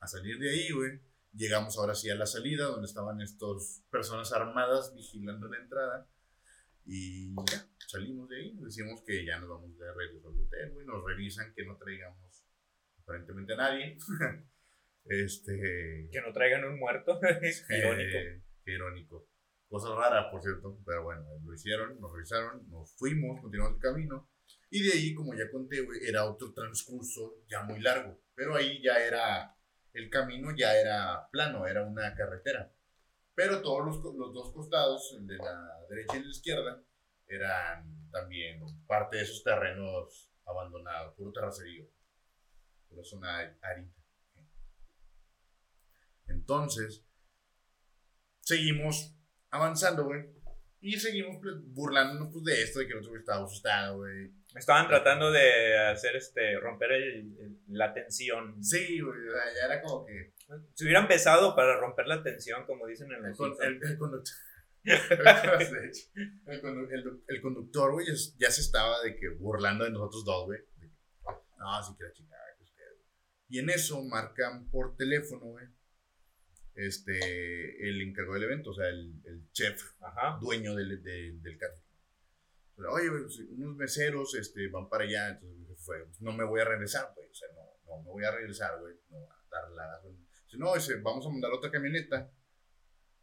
[0.00, 1.00] a salir de ahí, güey.
[1.32, 6.11] Llegamos ahora sí a la salida, donde estaban estas personas armadas vigilando la entrada.
[6.84, 8.56] Y ya, salimos de ahí.
[8.58, 10.86] Decimos que ya nos vamos de regreso al hotel, güey.
[10.86, 12.44] Nos revisan que no traigamos
[12.98, 13.98] aparentemente a nadie.
[15.04, 16.08] este.
[16.10, 17.20] Que no traigan un muerto.
[17.68, 18.18] Irónico.
[18.18, 19.28] Eh, irónico.
[19.68, 24.30] Cosa rara, por cierto, pero bueno, lo hicieron, nos revisaron, nos fuimos, continuamos el camino.
[24.68, 28.20] Y de ahí, como ya conté, güey, era otro transcurso ya muy largo.
[28.34, 29.56] Pero ahí ya era,
[29.94, 32.70] el camino ya era plano, era una carretera.
[33.34, 36.82] Pero todos los, los dos costados, el de la derecha y el de la izquierda,
[37.26, 41.86] eran también parte de esos terrenos abandonados, puro terracerío.
[42.88, 43.90] Pura zona árida.
[46.28, 47.04] Entonces,
[48.40, 49.14] seguimos
[49.50, 50.24] avanzando, güey.
[50.80, 54.32] Y seguimos pues, burlándonos pues, de esto, de que el otro güey estaba asustado, güey.
[54.54, 58.62] Estaban tratando de hacer este, romper el- el- la tensión.
[58.62, 59.18] Sí, güey,
[59.58, 60.34] ya era como que...
[60.74, 64.34] Si hubiera empezado para romper la tensión, como dicen en El, el- el conductor...
[64.84, 64.92] De
[66.94, 68.06] el, el- conductor, güey,
[68.38, 70.58] ya, se estaba de que burlando de nosotros dos, güey.
[70.78, 70.94] De que,
[71.58, 73.06] No, sí que la chingada, que usted, güey.
[73.48, 75.66] Y en eso marcan por teléfono, güey.
[76.74, 80.38] Este, el encargado del evento, o sea, el, el chef Ajá.
[80.40, 81.82] dueño del, del, del catering.
[82.90, 86.60] Oye, güey, pues, unos meseros este, van para allá, entonces jefe fue, no me voy
[86.60, 89.70] a regresar, güey, o sea, no, no me voy a regresar, güey, no a dar
[89.70, 90.00] la.
[90.58, 92.30] No, dice, vamos a mandar otra camioneta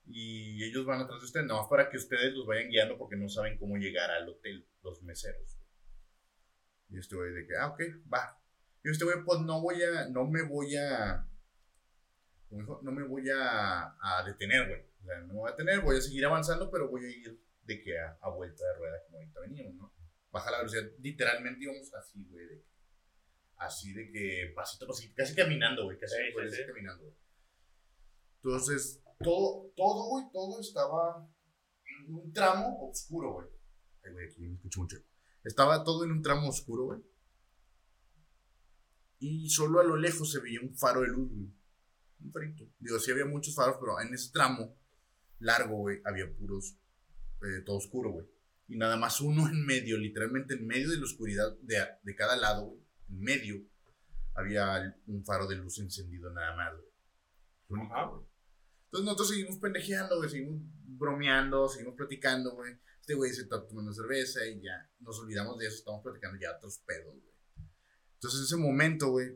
[0.06, 3.16] y ellos van atrás de ustedes, nada más para que ustedes los vayan guiando porque
[3.16, 5.60] no saben cómo llegar al hotel, los meseros.
[6.90, 8.40] Y este güey de que, ah, ok, va.
[8.84, 11.28] Y este güey, pues no voy a, no me voy a,
[12.50, 13.94] no me voy a,
[14.26, 14.82] detener, güey.
[15.02, 17.40] O sea, no me voy a detener, voy a seguir avanzando, pero voy a ir
[17.64, 19.94] de que a, a vuelta de rueda como ahorita veníamos, ¿no?
[20.32, 22.69] Baja la velocidad, literalmente íbamos así, güey, de que-
[23.60, 26.62] así de que pasito pasito, casi caminando, güey, casi Sí, sí, sí.
[26.66, 27.16] caminando.
[28.42, 31.30] Entonces, todo, todo, güey, todo estaba
[32.08, 33.48] en un tramo oscuro, güey.
[34.04, 34.98] Ay, güey, aquí me escucho mucho.
[35.44, 37.02] Estaba todo en un tramo oscuro, güey.
[39.20, 41.52] Y solo a lo lejos se veía un faro de luz, güey.
[42.22, 42.66] Un farito.
[42.80, 44.78] Digo, sí había muchos faros, pero en ese tramo
[45.40, 46.78] largo, güey, había puros,
[47.42, 48.26] eh, todo oscuro, güey.
[48.68, 52.38] Y nada más uno en medio, literalmente en medio de la oscuridad de, de cada
[52.38, 52.89] lado, güey.
[53.10, 53.66] Medio
[54.36, 56.88] había un faro de luz encendido nada más, güey.
[57.70, 58.26] Único, güey.
[58.86, 62.74] Entonces nosotros seguimos pendejeando, güey, seguimos bromeando, seguimos platicando, güey.
[63.02, 66.56] Este güey se está tomando cerveza y ya nos olvidamos de eso, estamos platicando ya
[66.56, 67.34] otros pedos, güey.
[68.16, 69.28] Entonces en ese momento, güey,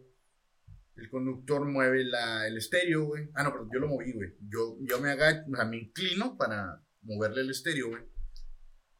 [0.95, 3.29] el conductor mueve la, el estéreo, güey.
[3.33, 4.35] Ah, no, pero yo lo moví, güey.
[4.47, 8.03] Yo, yo me agacho, o sea, me inclino para moverle el estéreo, güey.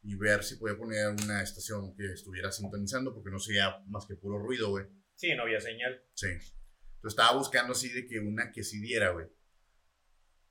[0.04, 4.16] Y ver si podía poner una estación que estuviera sintonizando, porque no sería más que
[4.16, 4.86] puro ruido, güey.
[5.14, 6.02] Sí, no había señal.
[6.12, 6.26] Sí.
[6.26, 9.26] Entonces estaba buscando así de que una que sí diera, güey.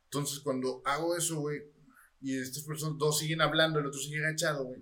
[0.05, 1.61] Entonces cuando hago eso, güey,
[2.21, 4.81] y estas personas dos siguen hablando, el otro sigue agachado, güey.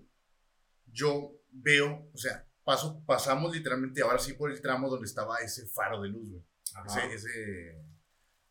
[0.86, 5.66] Yo veo, o sea, paso, pasamos literalmente ahora sí por el tramo donde estaba ese
[5.68, 6.44] faro de luz, güey.
[6.86, 7.82] Ese, ese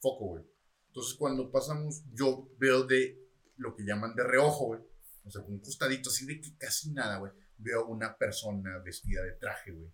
[0.01, 0.45] foco, güey.
[0.89, 3.17] Entonces cuando pasamos, yo veo de
[3.57, 4.81] lo que llaman de reojo, güey.
[5.25, 7.33] O sea, con un costadito así de que casi nada, güey.
[7.59, 9.93] Veo una persona vestida de traje, güey.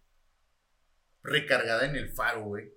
[1.22, 2.72] Recargada en el faro, güey.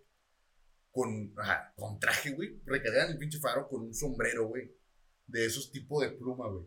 [0.92, 2.62] Con, ajá, con traje, güey.
[2.66, 4.72] Recargada en el pinche faro con un sombrero, güey.
[5.28, 6.66] De esos tipos de pluma, güey.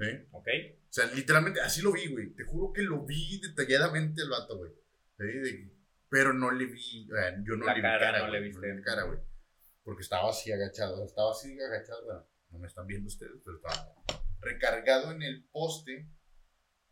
[0.00, 0.28] ¿Eh?
[0.30, 0.46] Ok.
[0.88, 2.32] O sea, literalmente así lo vi, güey.
[2.34, 4.72] Te juro que lo vi detalladamente el vato, güey.
[5.18, 5.76] De-
[6.10, 8.40] pero no le vi, o sea, yo no La le vi cara, cara, no güey,
[8.40, 8.66] le viste.
[8.66, 9.18] vi la cara, güey.
[9.82, 13.94] Porque estaba así agachado, estaba así agachado, bueno, no me están viendo ustedes, pero estaba
[14.52, 16.10] recargado en el poste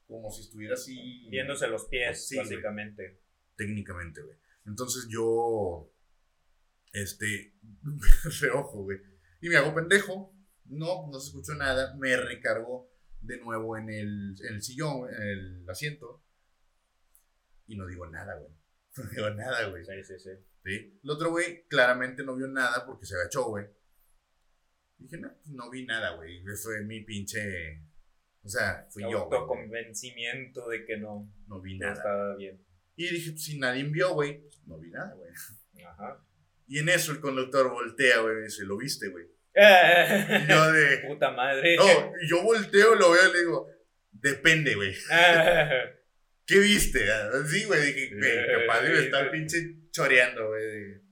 [0.07, 1.29] como si estuviera así.
[1.31, 3.21] Viéndose los pies, Sí, básicamente.
[3.57, 4.39] técnicamente, güey.
[4.67, 5.93] Entonces yo,
[6.93, 7.55] este,
[8.41, 8.99] reojo, güey.
[9.41, 10.33] Y me hago pendejo.
[10.67, 11.95] No, no se escuchó nada.
[11.97, 12.91] Me recargo
[13.21, 16.23] de nuevo en el, en el sillón, en el asiento.
[17.67, 18.53] Y no digo nada, güey.
[18.97, 19.85] No digo nada, güey.
[19.85, 20.31] Sí, sí, sí.
[20.65, 21.01] ¿Sí?
[21.05, 23.67] El otro güey claramente no vio nada porque se agachó, güey.
[24.99, 26.43] Dije, no, pues no vi nada, güey.
[26.63, 27.83] Fue mi pinche...
[28.43, 29.39] O sea, fui yo, güey.
[29.41, 31.95] Autoconvencimiento de que no, No vi no nada.
[31.99, 32.65] estaba bien.
[32.95, 35.31] Y dije, pues, si nadie vio, güey, pues, no vi nada, güey.
[35.85, 36.23] Ajá.
[36.69, 39.27] Y en eso el conductor voltea, güey, y dice, ¿lo viste, güey?
[39.57, 40.99] Y yo de...
[41.07, 41.77] Puta madre.
[41.77, 43.69] No, yo volteo, lo veo y le digo,
[44.13, 44.95] depende, güey.
[46.47, 47.01] ¿Qué viste?
[47.49, 51.03] Sí, güey, dije, güey, capaz de estar pinche choreando, güey.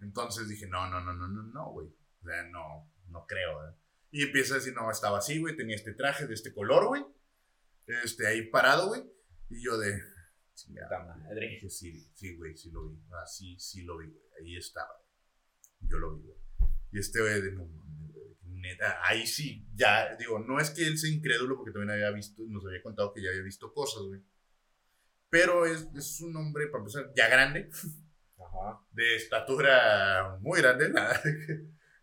[0.00, 1.88] Entonces dije, no, no, no, no, no, no, güey.
[1.88, 3.72] O sea, no, no creo, güey.
[4.10, 7.04] Y empieza a decir, no, estaba así, güey, tenía este traje de este color, güey.
[7.86, 9.02] Este, ahí parado, güey.
[9.48, 10.00] Y yo de...
[10.68, 11.48] Puta madre.
[11.48, 12.98] Dije, sí, sí, güey, sí lo vi.
[13.10, 14.22] Ah, sí, sí lo vi, güey.
[14.38, 15.02] Ahí estaba.
[15.80, 16.38] Yo lo vi, güey.
[16.92, 17.64] Y este güey de no
[18.64, 22.42] Neta, ahí sí, ya, digo, no es que él sea incrédulo porque también había visto,
[22.48, 24.22] nos había contado que ya había visto cosas, güey.
[25.28, 27.68] Pero es, es un hombre, para empezar, ya grande,
[28.38, 28.80] Ajá.
[28.92, 31.20] de estatura muy grande, nada.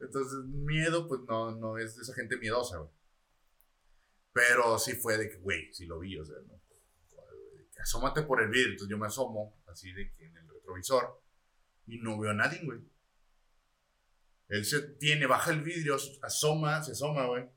[0.01, 2.89] Entonces, miedo, pues no, no es de esa gente miedosa, güey.
[4.33, 6.59] Pero sí fue de que, güey, sí lo vi, o sea, no.
[7.81, 8.71] Asómate por el vidrio.
[8.71, 11.21] Entonces yo me asomo, así de que en el retrovisor,
[11.87, 12.79] y no veo a nadie, güey.
[14.49, 17.49] Él se tiene, baja el vidrio, asoma, se asoma, güey.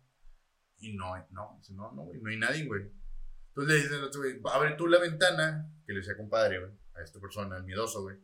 [0.79, 2.91] Y no, no, no, no, güey, no hay nadie, güey.
[3.49, 6.73] Entonces le dice al otro, güey, abre tú la ventana, que le decía compadre, güey,
[6.95, 8.17] a esta persona, el miedoso, güey.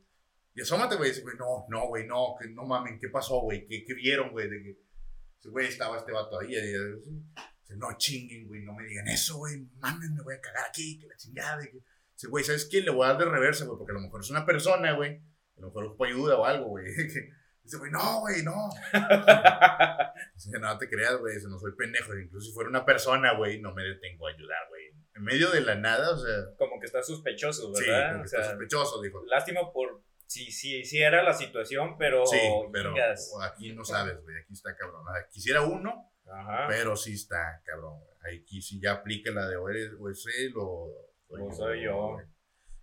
[0.54, 1.10] Y asómate, güey.
[1.10, 3.66] Dice, güey, no, no, güey, no, que no mamen, ¿qué pasó, güey?
[3.66, 4.48] ¿Qué, qué vieron, güey?
[4.50, 6.54] De que, güey, estaba este vato ahí.
[6.54, 10.66] y- dice, no chinguen, güey, no me digan eso, güey, mamen, me voy a cagar
[10.68, 11.62] aquí, que la chingada.
[11.64, 11.80] que-
[12.12, 12.80] Dice, güey, ¿sabes qué?
[12.82, 15.22] Le voy a dar de reversa, güey, porque a lo mejor es una persona, güey.
[15.56, 16.84] A lo mejor ocupa ayuda o algo, güey.
[17.62, 18.68] Dice, güey, no, güey, no.
[20.34, 22.14] Dice, no te creas, güey, no soy pendejo.
[22.18, 24.82] Incluso si fuera una persona, güey, no me detengo a ayudar, güey.
[25.14, 28.08] En medio de la nada, o sea, Como que está sospechoso, sí, ¿verdad?
[28.12, 29.24] como o que sea, está sospechoso, dijo.
[29.26, 30.02] lástima por.
[30.30, 32.24] Sí, sí, sí era la situación, pero.
[32.24, 32.38] Sí,
[32.72, 32.94] pero
[33.42, 34.36] aquí no sabes, güey.
[34.40, 35.02] Aquí está cabrón.
[35.32, 36.66] Quisiera uno, Ajá.
[36.68, 37.98] pero sí está cabrón.
[38.20, 40.88] Aquí sí ya aplica la de o eres o es él o
[41.30, 42.18] O soy yo.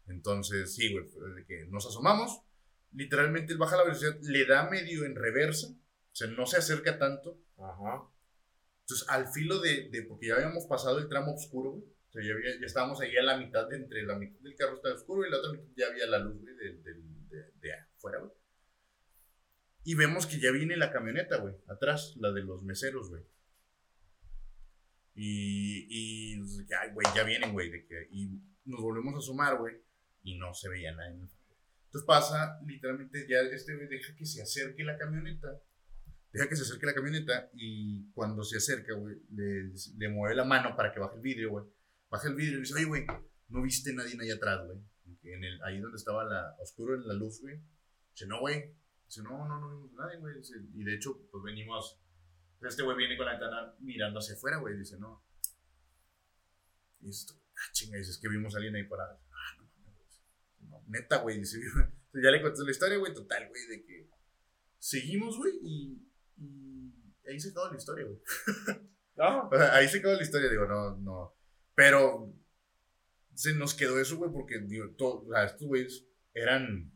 [0.09, 1.05] Entonces, sí, güey.
[1.47, 2.41] que nos asomamos.
[2.91, 5.67] Literalmente él baja la velocidad, le da medio en reversa.
[5.69, 7.39] O sea, no se acerca tanto.
[7.57, 8.03] Ajá.
[8.81, 11.83] Entonces, al filo de, de- porque ya habíamos pasado el tramo oscuro, güey.
[11.85, 14.55] O sea, ya, había- ya estábamos ahí a la mitad, de, entre la mitad del
[14.55, 17.73] carro estaba oscuro y la otra mitad ya había la luz, güey, del- del- de,
[17.95, 18.32] afuera, güey.
[19.84, 23.23] Y vemos que ya viene la camioneta, güey, atrás, la de los meseros, güey.
[25.15, 26.41] Y, y,
[26.80, 27.71] ay, güey, ya vienen, güey,
[28.11, 28.30] y
[28.65, 29.75] nos volvemos a sumar, güey,
[30.23, 31.32] y no se veía fondo.
[31.86, 35.61] Entonces pasa, literalmente, ya este güey deja que se acerque la camioneta
[36.32, 40.75] deja que se acerque la camioneta y cuando se acerca, güey, le, mueve la mano
[40.75, 41.65] para que baje el vidrio, güey.
[42.09, 43.05] Baja el vidrio y dice, oye, güey,
[43.49, 44.78] ¿no viste nadie ahí atrás, güey?
[45.23, 47.59] En el, ahí donde estaba la, oscuro en la luz, güey.
[48.11, 48.75] Dice, no, güey.
[49.05, 50.35] Dice, no, no, no vimos nadie, güey.
[50.35, 51.99] Dice, y de hecho, pues venimos,
[52.61, 54.77] este güey viene con la ventana mirando hacia afuera, güey.
[54.77, 55.23] Dice, no.
[57.01, 59.19] Y dice, ah, chinga, dice, es que vimos a alguien ahí parado.
[59.31, 60.21] Ah, no mames,
[60.59, 60.69] güey.
[60.69, 61.37] No, neta, güey.
[61.39, 61.59] Dice,
[62.13, 64.09] ya le conté la historia, güey, total, güey, de que
[64.79, 66.93] seguimos, güey, y, y
[67.29, 68.19] ahí se acabó la historia, güey.
[69.17, 69.49] No.
[69.71, 71.35] Ahí se acabó la historia, digo, no, no.
[71.73, 72.31] Pero
[73.38, 76.91] se nos quedó eso, güey, porque, digo, to- o sea, estos güeyes eran,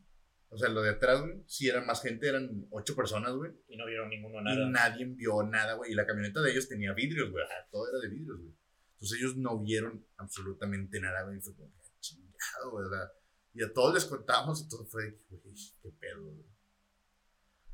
[0.48, 3.52] o sea, lo de atrás, güey, sí eran más gente, eran ocho personas, güey.
[3.68, 4.68] Y no vieron ninguno Y nada.
[4.68, 5.92] nadie vio nada, güey.
[5.92, 7.44] Y la camioneta de ellos tenía vidrios, güey.
[7.44, 8.54] ah, Todo era de vidrios, güey.
[8.94, 11.40] Entonces ellos no vieron absolutamente nada, güey.
[11.40, 13.12] Fue como, "Ah, chingado, sea,
[13.54, 15.42] Y a todos les contamos y todo fue, güey,
[15.82, 16.46] qué pedo, güey.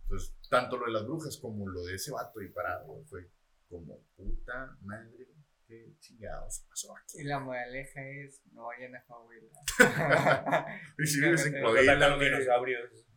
[0.03, 3.31] Entonces, tanto lo de las brujas como lo de ese vato y parado, güey, fue
[3.69, 5.38] como, puta madre, güey,
[5.69, 7.21] qué chingados pasó aquí.
[7.21, 9.49] Y la moraleja es, no vayan a Coahuila.
[10.99, 12.31] Y si vives en Coahuila, güey,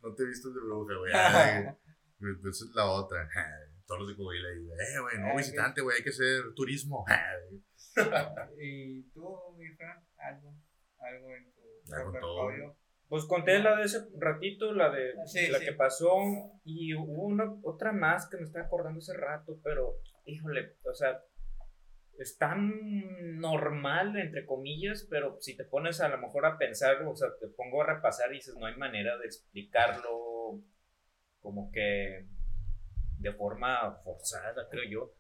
[0.02, 1.14] no te vistes de bruja, güey.
[2.22, 3.28] Güey, pues Esa es la otra.
[3.88, 4.50] Todos los de Coahuila.
[4.54, 7.04] y, Eh, güey, no Ay, visitante, güey, hay que hacer turismo.
[8.60, 10.06] ¿Y tú, mi Fran?
[10.18, 10.54] ¿Algo?
[11.00, 12.78] ¿Algo en tu repertorio?
[13.10, 15.66] Pues conté la de ese ratito, la de Sí, la sí.
[15.66, 16.16] que pasó,
[16.64, 19.96] y hubo una, otra más que me estaba acordando hace rato, pero,
[20.26, 21.20] híjole, o sea,
[22.20, 27.16] es tan normal, entre comillas, pero si te pones a lo mejor a pensar, o
[27.16, 30.62] sea, te pongo a repasar y dices, no hay manera de explicarlo
[31.42, 32.26] como que
[33.20, 35.14] de forma forzada, creo yo.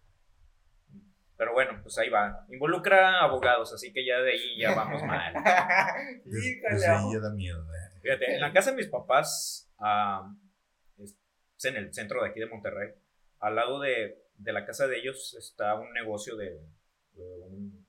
[1.37, 2.45] Pero bueno, pues ahí va.
[2.51, 5.33] Involucra abogados, así que ya de ahí ya vamos mal.
[6.25, 7.63] Híjole, ahí ya da miedo.
[7.63, 7.99] eh.
[8.03, 10.31] Fíjate, en la casa de mis papás, ah,
[10.99, 12.93] es en el centro de aquí de Monterrey,
[13.39, 16.59] al lado de, de la casa de ellos está un negocio de
[17.15, 17.85] un,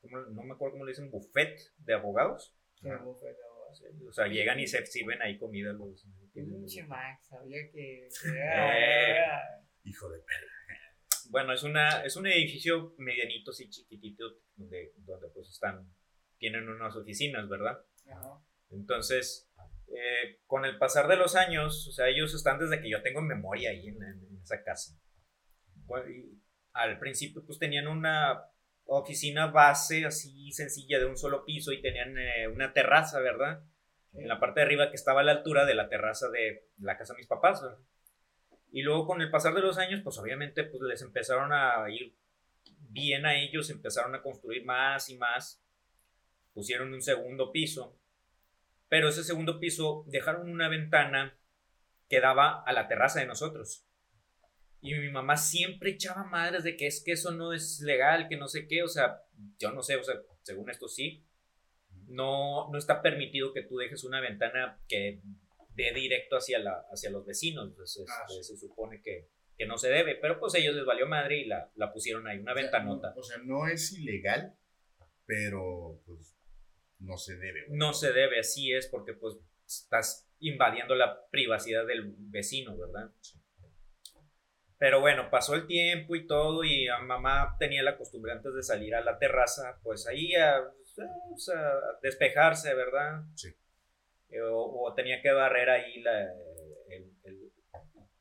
[0.00, 2.54] ¿cómo- no me acuerdo cómo le dicen, buffet de abogados.
[2.74, 2.88] Sí,
[4.08, 6.06] O sea, llegan y se sirven ahí comida los...
[6.34, 8.08] Pinche Max, sabía que.
[9.84, 10.50] Hijo de perra.
[11.30, 14.24] Bueno, es una es un edificio medianito, así chiquitito,
[14.56, 15.90] donde, donde pues están,
[16.38, 17.78] tienen unas oficinas, ¿verdad?
[18.10, 18.42] Ajá.
[18.70, 19.50] Entonces,
[19.88, 23.20] eh, con el pasar de los años, o sea, ellos están desde que yo tengo
[23.22, 24.98] memoria ahí en, en- en esa casa.
[25.86, 26.38] Bueno, y
[26.72, 28.42] al principio, pues tenían una
[28.98, 33.62] oficina base así sencilla de un solo piso y tenían eh, una terraza, ¿verdad?
[34.14, 36.96] En la parte de arriba que estaba a la altura de la terraza de la
[36.96, 37.78] casa de mis papás, ¿verdad?
[38.70, 42.14] Y luego con el pasar de los años, pues obviamente pues les empezaron a ir
[42.92, 45.62] bien a ellos, empezaron a construir más y más,
[46.54, 47.96] pusieron un segundo piso,
[48.88, 51.36] pero ese segundo piso dejaron una ventana
[52.08, 53.86] que daba a la terraza de nosotros.
[54.84, 58.36] Y mi mamá siempre echaba madres de que es que eso no es legal, que
[58.36, 59.22] no sé qué, o sea,
[59.58, 61.24] yo no sé, o sea, según esto sí,
[62.08, 65.22] no, no está permitido que tú dejes una ventana que
[65.74, 68.42] dé directo hacia, la, hacia los vecinos, este, Ah, sí.
[68.42, 71.44] se supone que, que no se debe, pero pues a ellos les valió madre y
[71.46, 73.10] la, la pusieron ahí, una O sea, ventanota.
[73.14, 74.56] no- o sea, no es ilegal,
[75.26, 76.36] pero pues
[76.98, 77.66] no se debe.
[77.68, 83.12] No se debe, así es, porque pues estás invadiendo la privacidad del vecino, ¿verdad?
[84.82, 88.64] Pero bueno, pasó el tiempo y todo, y a mamá tenía la costumbre antes de
[88.64, 90.60] salir a la terraza, pues ahí a,
[91.30, 91.72] pues, a
[92.02, 93.22] despejarse, ¿verdad?
[93.36, 93.54] Sí.
[94.30, 96.22] Eh, O, o tenía que barrer ahí la,
[96.88, 97.52] el- el-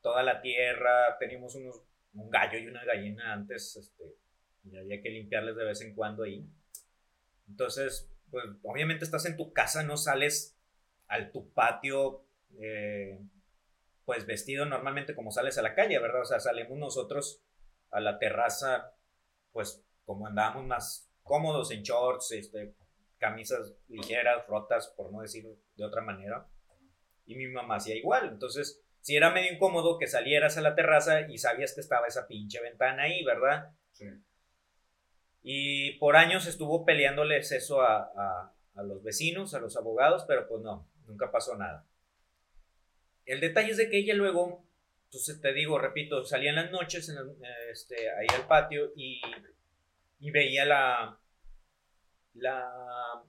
[0.04, 1.82] toda la tierra, teníamos unos,
[2.14, 4.04] un gallo y una gallina antes, este,
[4.64, 6.46] y había que limpiarles de vez en cuando ahí.
[7.50, 10.56] Entonces, pues obviamente estás en tu casa, no sales
[11.08, 12.24] al tu patio,
[12.60, 13.20] eh,
[14.06, 16.22] pues vestido normalmente como sales a la calle, ¿verdad?
[16.22, 17.42] O sea, salimos nosotros
[17.92, 18.94] a la terraza,
[19.52, 22.74] pues como andábamos más cómodos en shorts, este,
[23.18, 25.46] camisas ligeras, rotas, por no decir
[25.76, 26.48] de otra manera.
[27.26, 28.30] Y mi mamá hacía igual.
[28.30, 32.28] Entonces, si era medio incómodo que salieras a la terraza y sabías que estaba esa
[32.28, 33.72] pinche ventana ahí, ¿verdad?
[33.92, 34.06] Sí.
[35.44, 40.48] Y por años estuvo peleándoles eso a, a- a los vecinos, a los abogados, pero
[40.48, 41.86] pues no, nunca pasó nada.
[43.26, 44.66] El detalle es de que ella luego,
[45.06, 47.12] entonces te digo, repito, salía en las noches
[47.72, 49.22] este, ahí al patio y,
[50.32, 51.20] veía la,
[52.34, 53.24] la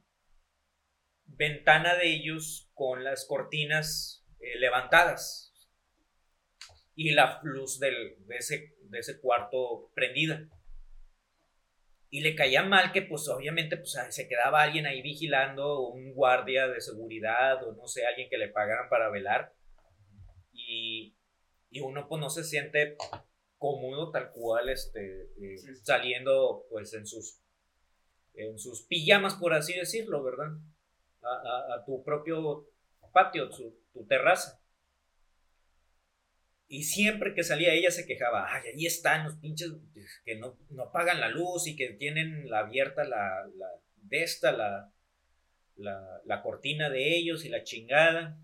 [1.26, 5.54] ventana de ellos con las cortinas eh, levantadas.
[6.94, 10.48] Y la luz del- de, ese, de ese cuarto prendida.
[12.10, 16.68] Y le caía mal que pues obviamente pues se quedaba alguien ahí vigilando, un guardia
[16.68, 19.54] de seguridad o no sé, alguien que le pagaran para velar
[20.72, 21.16] y,
[21.70, 22.96] y uno pues no se siente
[23.58, 27.38] cómodo tal cual este eh, Sí, saliendo pues en sus
[28.34, 30.52] en sus pijamas por así decirlo, ¿verdad?
[31.22, 32.66] A, a- a tu propio
[33.12, 34.60] patio, su- tu terraza.
[36.68, 39.72] Y siempre que salía ella se quejaba, ay, ahí están los pinches
[40.24, 43.66] que no, no pagan la luz y que tienen la abierta la, la
[43.96, 44.90] de esta, la,
[45.76, 48.38] la, la cortina de ellos y la chingada.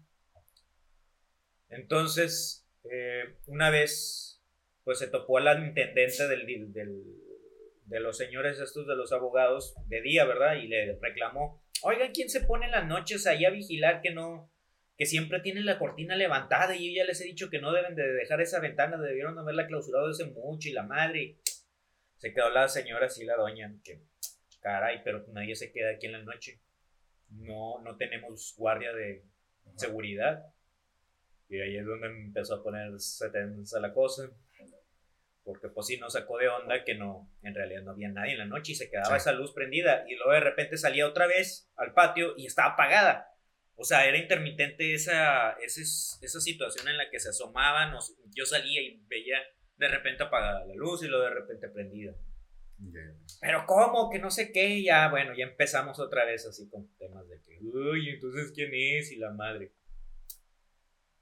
[1.70, 4.42] Entonces, eh, una vez,
[4.84, 7.02] pues se topó a la intendente del, del-
[7.86, 10.56] de los señores estos de los abogados de día, ¿verdad?
[10.56, 14.50] Y le reclamó, oigan, ¿quién se pone en las noches ahí a vigilar que no,
[14.98, 17.94] que siempre tienen la cortina levantada y yo ya les he dicho que no deben
[17.94, 21.38] de dejar esa ventana, debieron haberla clausurado desde mucho y la madre.
[22.18, 24.02] Se quedó la señora así, la doña, que
[24.60, 26.60] caray, pero nadie se queda aquí en la noche.
[27.30, 29.22] No, no tenemos guardia de
[29.76, 30.44] seguridad.
[31.48, 34.30] Y ahí es donde empezó a ponerse tensa la cosa.
[35.44, 38.38] Porque pues sí nos sacó de onda que no, en realidad no había nadie en
[38.40, 39.16] la noche y se quedaba Sí.
[39.16, 40.04] esa luz prendida.
[40.06, 43.28] Y luego de repente salía otra vez al patio y estaba apagada.
[43.74, 45.80] O sea, era intermitente esa, esa,
[46.20, 47.94] esa situación en la que se asomaban.
[47.94, 48.00] o-
[48.34, 49.38] yo salía y veía
[49.78, 52.12] de repente apagada la luz y luego de repente prendida.
[52.80, 53.00] Ya.
[53.40, 54.10] Pero ¿cómo?
[54.10, 54.82] Que no sé qué.
[54.82, 59.10] Ya, bueno, ya empezamos otra vez así con temas de que, uy, entonces ¿quién es?
[59.12, 59.72] Y la madre.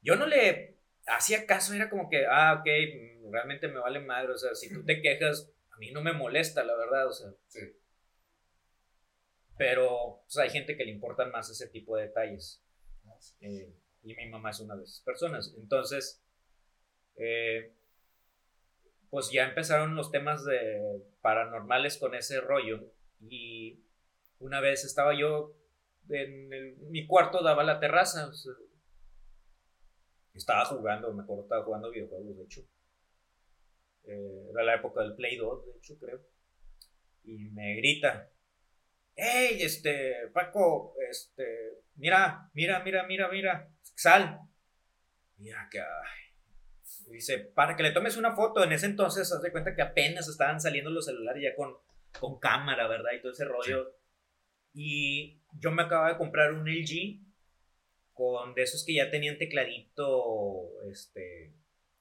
[0.06, 0.76] Yo no le
[1.06, 4.32] hacía caso, era como que, ah, ok, mm, realmente me vale madre.
[4.32, 7.30] O sea, si tú te quejas, a mí no me molesta, la verdad, o sea.
[7.48, 7.60] Sí.
[9.58, 12.62] Pero pues, hay gente que le importan más ese tipo de detalles.
[13.40, 15.54] Eh, y mi mamá es una de esas personas.
[15.56, 16.22] Entonces,
[17.16, 17.72] eh,
[19.10, 22.80] pues ya empezaron los temas de paranormales con ese rollo.
[23.20, 23.80] Y
[24.40, 25.54] una vez estaba yo
[26.08, 28.28] en el- mi cuarto, daba la terraza.
[28.28, 28.52] o sea,
[30.38, 32.60] estaba jugando, me acuerdo, estaba jugando videojuegos, de hecho.
[34.04, 36.20] Eh, era la época del Play 2, de hecho, creo.
[37.24, 38.30] Y me grita,
[39.16, 44.40] hey, este, Paco, este, mira, mira, mira, mira, mira, sal.
[45.38, 46.26] Mira que, ay.
[47.08, 50.28] Dice, para que le tomes una foto, en ese entonces, haz de cuenta que apenas
[50.28, 51.76] estaban saliendo los celulares ya con,
[52.18, 53.12] con cámara, ¿verdad?
[53.16, 53.96] Y todo ese rollo.
[54.74, 57.25] Y yo me acababa de comprar un LG
[58.16, 61.52] con de esos que ya tenían tecladito, este,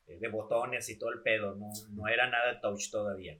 [0.07, 3.37] de botones y todo el pedo, no, no era nada touch todavía.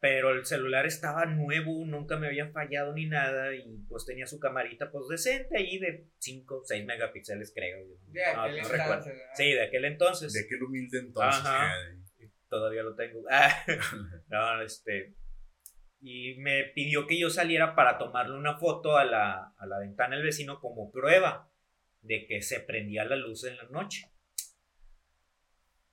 [0.00, 4.38] Pero el celular estaba nuevo, nunca me había fallado ni nada y pues tenía su
[4.38, 7.78] camarita pues decente ahí de 5, 6 megapíxeles creo.
[8.06, 9.04] De No, aquel no recuerdo.
[9.34, 10.32] Sí, de aquel entonces.
[10.32, 11.40] De aquel humilde entonces.
[11.44, 11.72] Ajá.
[12.18, 13.20] eh, Todavía lo tengo.
[13.30, 13.64] Ah,
[14.28, 15.14] no, este.
[16.00, 20.16] Y me pidió que yo saliera para tomarle una foto a la, a la ventana
[20.16, 21.50] del vecino como prueba
[22.02, 24.10] de que se prendía la luz en la noche.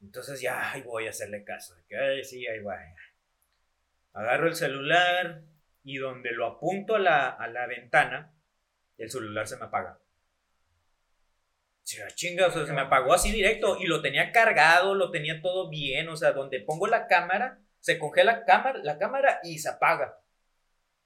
[0.02, 1.76] Entonces ya ahí voy a hacerle caso.
[1.90, 2.78] Que, "Ay, sí, ahí va.
[4.14, 5.42] Agarro el celular
[5.84, 8.34] y donde lo apunto a la, a la ventana,
[8.98, 10.00] el celular se me apaga.
[12.16, 15.70] Chinga, o sea, se me apagó así directo y lo tenía cargado, lo tenía todo
[15.70, 20.18] bien, o sea, donde pongo la cámara, se congela cámara, la cámara y se apaga.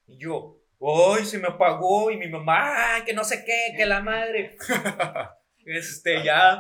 [0.08, 2.12] Y yo, ¡ay, se me apagó!
[2.12, 4.56] Y mi mamá, ¡ay, que no sé qué, que la madre!
[5.64, 6.54] Este, ya,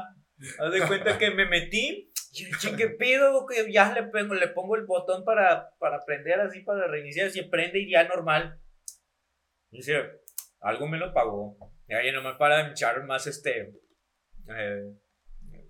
[0.59, 3.47] haz de cuenta que me metí, y ¿qué pedo?
[3.47, 7.43] Que ya le pongo, le pongo el botón para, para prender así, para reiniciar, se
[7.45, 8.62] prende y ya normal.
[9.72, 10.03] Y dice,
[10.59, 11.57] algo me lo pagó.
[11.88, 13.74] Y ahí nomás para echar más este
[14.55, 14.84] eh,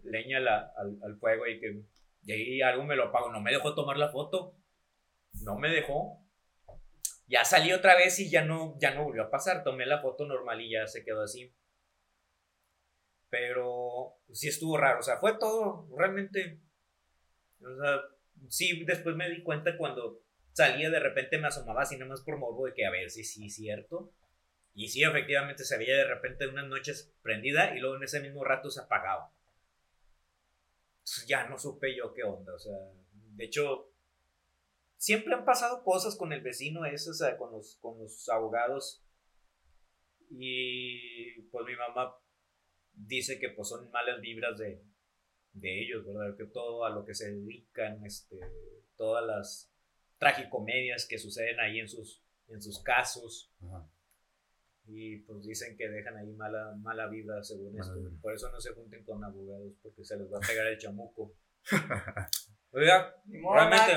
[0.03, 1.83] leña la- al, al fuego y que
[2.23, 3.31] y ahí algo me lo apagó.
[3.31, 4.55] No me dejó tomar la foto.
[5.43, 6.19] No me dejó.
[7.27, 9.63] Ya salí otra vez y ya no, ya no volvió a pasar.
[9.63, 11.53] Tomé la foto normal y ya se quedó así.
[13.29, 14.99] Pero sí estuvo raro.
[14.99, 16.59] O sea, fue todo realmente.
[17.61, 18.01] O sea,
[18.49, 20.21] sí, después me di cuenta cuando
[20.53, 23.23] salía de repente me asomaba así nada más por morbo de que a ver si
[23.23, 24.13] sí es cierto.
[24.73, 28.43] Y sí, efectivamente se veía de repente unas noches prendida y luego en ese mismo
[28.43, 29.33] rato se apagaba.
[31.01, 32.53] Entonces ya no supe yo qué onda.
[32.53, 32.77] O sea,
[33.35, 33.91] de hecho,
[34.97, 39.03] siempre han pasado cosas con el vecino ese, o sea, con los, con los abogados.
[40.29, 42.15] Y pues mi mamá
[42.93, 44.83] dice que pues son malas vibras de,
[45.53, 46.37] de ellos, ¿verdad?
[46.37, 48.39] Que todo a lo que se dedican, este,
[48.95, 49.71] todas las
[50.17, 53.51] tragicomedias que suceden ahí en sus, en sus casos.
[54.93, 57.95] Y pues dicen que dejan ahí mala, mala vibra según Mala esto.
[57.97, 58.21] vibra.
[58.21, 61.33] Por eso no se junten con abogados, porque se les va a pegar el chamuco.
[62.71, 63.95] Oiga, Ni modo, realmente.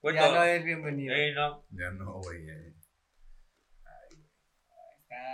[0.00, 1.14] Fue ya no es bienvenido.
[1.14, 1.64] Ey, no.
[1.70, 2.42] Ya no, güey.
[2.46, 2.74] eh.
[5.00, 5.26] Está,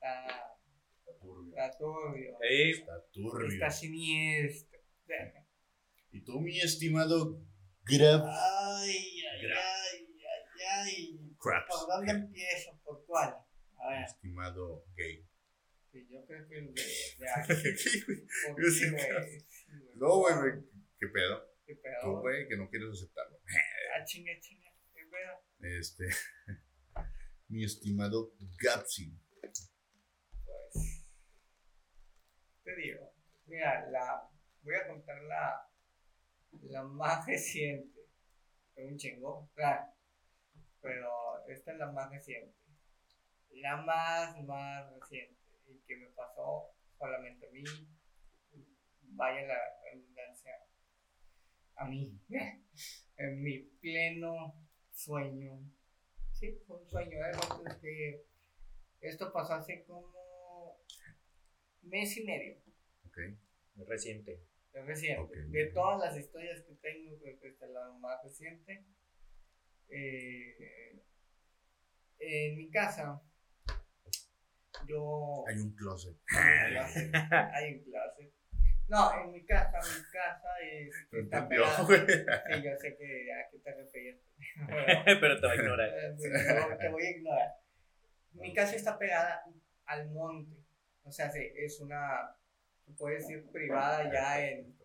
[0.00, 0.26] está,
[0.98, 1.54] Está turbio.
[1.56, 2.38] está turbio.
[2.42, 3.48] Ey, Está turbio.
[3.48, 4.78] Está siniestro.
[6.10, 7.40] Y tú, mi estimado
[7.84, 8.24] Grab.
[8.24, 11.20] Ay, ay, ay, ay, ay.
[11.38, 11.66] Craps.
[11.68, 12.76] ¿Por dónde empiezo?
[12.82, 13.36] ¿Por cuál?
[13.78, 15.26] A ver, Estimado gay.
[15.92, 16.82] que yo creo que el de.
[19.94, 20.52] No, güey, güey.
[20.98, 21.54] ¿Qué pedo?
[21.66, 22.00] ¿Qué pedo?
[22.02, 23.38] Tú, güey, que no quieres aceptarlo.
[23.96, 24.70] Ah, chinga, chinga.
[24.92, 25.42] ¿Qué pedo?
[25.78, 26.04] Este.
[27.48, 29.18] mi estimado Gapsi.
[29.40, 31.06] Pues.
[32.62, 33.14] Te digo.
[33.46, 34.28] Mira, la.
[34.62, 35.66] Voy a contar la.
[36.64, 38.00] La más reciente.
[38.74, 39.50] Fue un chingo.
[39.54, 39.86] Claro.
[40.82, 42.54] Pero esta es la más reciente.
[43.60, 45.36] La más, más reciente.
[45.66, 47.64] Y que me pasó solamente a mí.
[49.02, 50.52] Vaya la redundancia.
[51.76, 52.20] A mí.
[53.16, 54.54] en mi pleno
[54.92, 55.60] sueño.
[56.32, 57.18] Sí, fue un sueño.
[57.18, 57.78] ¿eh?
[57.80, 58.26] Que
[59.00, 60.82] esto pasó hace como
[61.82, 62.56] mes y medio.
[63.06, 63.18] Ok.
[63.86, 64.42] reciente.
[64.72, 65.46] Reciente.
[65.46, 68.84] De todas las historias que tengo, creo que esta es la más reciente.
[69.88, 71.02] Eh,
[72.18, 73.22] en mi casa,
[74.86, 75.44] yo.
[75.48, 76.16] Hay un closet.
[77.52, 78.32] Hay un closet.
[78.88, 81.82] No, en mi casa, mi casa es, está pegada.
[81.82, 81.98] güey.
[82.06, 84.20] Sí, yo sé que a qué te refieres.
[84.68, 85.90] Bueno, Pero te va a ignorar.
[86.78, 87.52] te- voy a ignorar.
[88.32, 89.42] Mi casa está pegada
[89.86, 90.56] al monte.
[91.02, 92.36] O sea, sí, es una,
[92.84, 94.76] se puede decir, privada ya en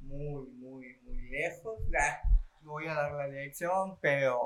[0.00, 1.80] muy, muy, muy lejos.
[2.62, 4.38] No voy a dar la dirección, pero.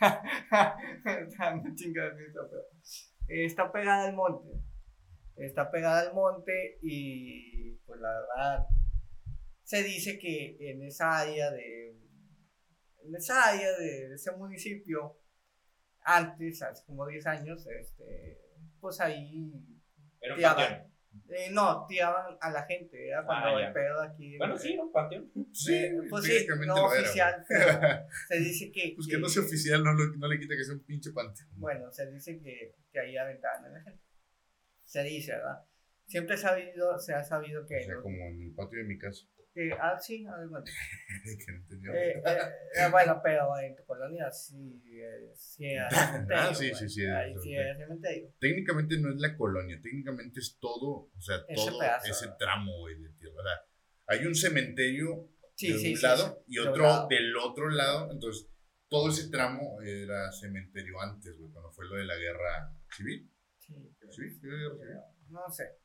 [0.00, 2.50] Está muy chingada pero-
[3.30, 4.60] Está pegada al monte.
[5.36, 8.66] Está pegada al monte y, pues la verdad,
[9.62, 11.96] se dice que en esa área de,
[13.04, 15.18] en esa área de ese municipio,
[16.02, 18.40] antes, hace como 10 años, este,
[18.80, 19.52] pues ahí
[20.20, 20.89] Era un panteón.
[21.32, 24.36] Eh, no, tiraban a la gente, era cuando Ah, el pedo aquí.
[24.38, 25.30] Bueno, sí, un panteón.
[25.52, 27.68] Sí, Eh, pues sí, no oficial, pero
[28.28, 30.74] se dice que, Pues que no sea oficial no, lo- no le quita que sea
[30.74, 31.48] un pinche panteón.
[31.56, 34.00] Bueno, se dice que, que ahí aventaban a la gente.
[34.84, 35.64] Se dice, ¿verdad?
[36.06, 37.80] Siempre se ha sabido, se ha sabido O que...
[37.82, 39.24] sea, los- como en el patio de mi casa.
[39.52, 40.70] Que ah, sí, adelante.
[41.46, 41.92] que no entendió.
[41.94, 42.38] Eh, eh,
[42.76, 46.42] eh, bueno, pero en tu colonia sí, eh, sí cementerio.
[46.42, 46.80] Ah, sí, güey.
[46.80, 48.32] sí, sí, Ahí es sí cementerio.
[48.38, 52.78] técnicamente no es la colonia, técnicamente es todo, o sea, Ese todo pedazo, ese tramo,
[52.80, 53.34] güey, de tierra.
[53.38, 53.60] O sea,
[54.06, 57.08] hay un cementerio Sí, de sí, un sí, lado sí, y otro lado.
[57.08, 58.48] del otro lado, entonces
[58.88, 63.30] todo ese tramo era cementerio antes, güey, cuando fue lo de la guerra civil.
[63.58, 64.96] Sí, Sí, que sí, guerra civil.
[65.28, 65.76] No sé.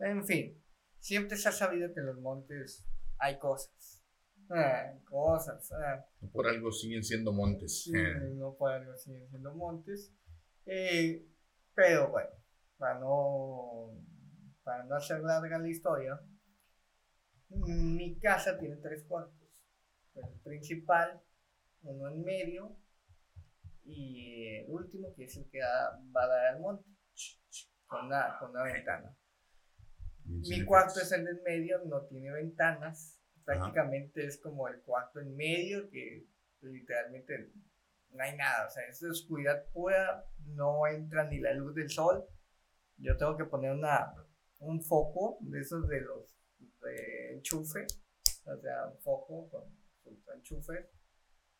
[0.00, 0.60] En fin,
[0.98, 2.84] siempre se ha sabido que los montes
[3.20, 4.02] hay cosas.
[4.50, 5.70] Ah, cosas.
[6.20, 7.84] No por algo siguen siendo montes.
[7.84, 10.12] Sí, Eh, no por algo siguen siendo montes.
[10.66, 11.24] Eh,
[11.74, 12.30] pero bueno,
[12.76, 13.92] para no,
[14.64, 16.20] para no hacer larga la historia,
[17.48, 19.36] mi casa tiene tres cuartos.
[20.14, 21.22] El principal,
[21.82, 22.76] uno en medio
[23.84, 26.88] y el último que es el que va a dar al monte,
[27.86, 29.16] con una, con una ventana.
[30.30, 33.18] Mi cuarto es el del medio, no tiene ventanas.
[33.44, 36.26] Prácticamente es como el cuarto en medio que
[36.62, 37.52] literalmente
[38.10, 38.66] no hay nada.
[38.66, 42.24] O sea, es de oscuridad pura, no entra ni la luz del sol.
[42.96, 44.14] Yo tengo que poner una,
[44.60, 46.26] un foco de esos de los
[46.80, 47.86] de enchufe,
[48.44, 49.64] o sea, un foco con
[50.02, 50.86] sus enchufes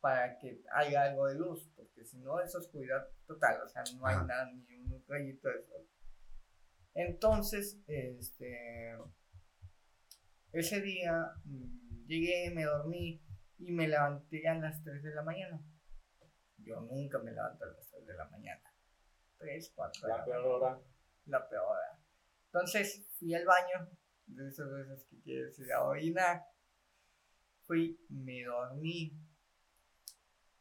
[0.00, 4.06] para que haya algo de luz, porque si no es oscuridad total, o sea, no
[4.06, 4.24] hay Ajá.
[4.24, 5.86] nada, ni un rayito de sol.
[6.94, 8.96] Entonces, este,
[10.52, 13.22] ese día mm, llegué, me dormí
[13.58, 15.62] y me levanté a las 3 de la mañana.
[16.58, 18.74] Yo nunca me levanto a las 3 de la mañana.
[19.38, 20.80] 3, 4 de la La peor hora.
[21.26, 22.02] la peor hora.
[22.46, 23.88] Entonces fui al baño,
[24.26, 26.42] de esas veces que quieres ir a orinar.
[27.66, 29.16] Fui, me dormí.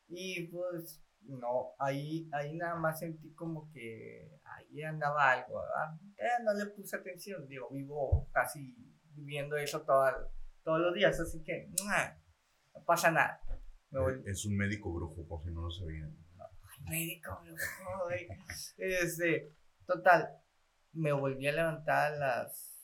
[0.07, 5.99] Y pues, no, ahí, ahí nada más sentí como que ahí andaba algo, ¿verdad?
[6.17, 8.75] Eh, no le puse atención, digo, vivo casi
[9.13, 10.29] viviendo eso toda-
[10.63, 13.41] todos los días, así que no pasa nada.
[13.91, 16.15] Volví- Es un médico brujo, por si no lo sabían.
[16.89, 18.27] médico, me jode.
[18.77, 19.53] Este,
[19.85, 20.29] total,
[20.93, 22.75] me volví a levantar a las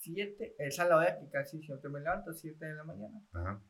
[0.00, 3.18] 7, esa es la hora que casi siempre me levanto, 7 de la mañana.
[3.32, 3.62] Ajá.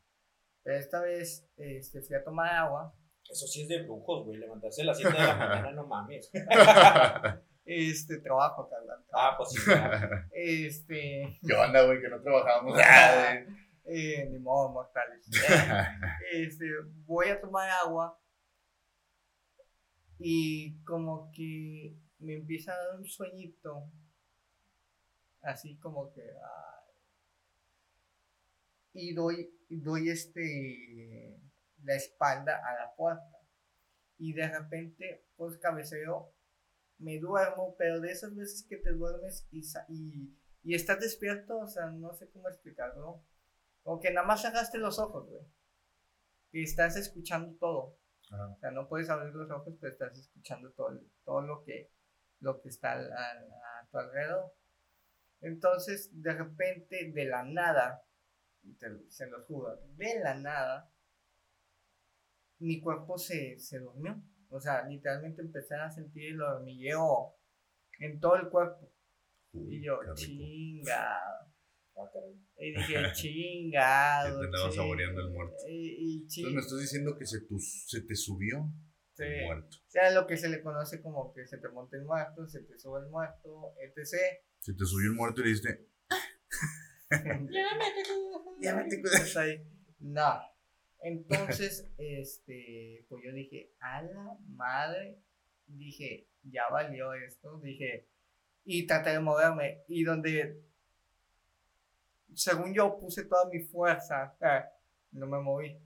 [0.64, 2.94] Pero esta vez este, fui a tomar agua,
[3.28, 4.38] Eso sí es de brujos, güey.
[4.38, 6.30] Levantarse a las 7 de la mañana, no mames.
[7.64, 9.02] este, trabajo, Carla.
[9.12, 9.70] Ah, pues sí.
[10.32, 12.00] Este, ¿Qué onda, güey?
[12.00, 12.78] Que no trabajamos.
[13.86, 15.28] Eh, ni modo, mortales.
[16.32, 16.64] Este,
[17.04, 18.18] voy a tomar agua
[20.18, 23.90] y como que me empieza a dar un sueñito,
[25.42, 26.92] así como que, ay.
[28.94, 31.38] y doy, doy este,
[31.84, 33.38] la espalda a la puerta
[34.18, 36.32] y de repente, pues cabeceo,
[36.98, 41.66] me duermo, pero de esas veces que te duermes y, y, y estás despierto, o
[41.66, 43.24] sea, no sé cómo explicarlo,
[43.82, 45.42] como que nada más cerraste los ojos, güey.
[46.52, 47.98] Y estás escuchando todo.
[48.30, 48.48] Ajá.
[48.48, 51.90] O sea, no puedes abrir los ojos, pero estás escuchando todo, todo lo que
[52.40, 54.54] lo que está al- al- a, tu alrededor.
[55.40, 58.04] Entonces, de repente, de la nada,
[58.78, 60.90] te- se lo juro, de la nada,
[62.64, 64.20] mi cuerpo se, se durmió.
[64.48, 67.34] O sea, literalmente empecé a sentir el hormigueo
[68.00, 68.90] en todo el cuerpo.
[69.52, 71.50] Uy, Y yo, chingado.
[71.96, 72.10] Ah.
[72.58, 74.40] Y dije, chingado.
[74.40, 75.56] Que te andaba ching- saboreando el muerto.
[75.68, 78.68] Y, y Entonces me estás diciendo que se, tu- se te subió
[79.14, 79.22] sí.
[79.24, 79.76] el muerto.
[79.76, 82.62] O sea, lo que se le conoce como que se te monta el muerto, se
[82.62, 84.18] te sube el muerto, etc.
[84.60, 85.88] Se te subió el muerto y le dijiste,
[88.60, 89.62] ya me te cuidas ahí.
[90.00, 90.40] No.
[91.04, 95.18] Entonces, este, pues yo dije, a la madre,
[95.66, 98.08] dije, ya valió esto, dije,
[98.64, 100.62] y traté de moverme, y donde,
[102.34, 104.64] según yo puse toda mi fuerza, eh,
[105.12, 105.66] no me moví.
[105.68, 105.80] Eh,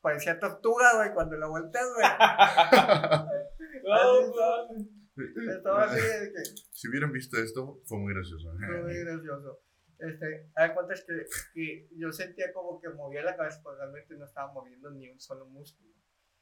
[0.00, 2.08] parecía tortuga, güey, cuando la volteas, güey.
[3.84, 5.52] No, no.
[5.56, 8.48] Estaba así de que, si hubieran visto esto, fue muy gracioso.
[8.56, 9.60] Fue muy gracioso.
[9.98, 11.24] Este, hay cuentas que,
[11.54, 15.20] que yo sentía como que movía la cabeza, pero realmente no estaba moviendo ni un
[15.20, 15.92] solo músculo.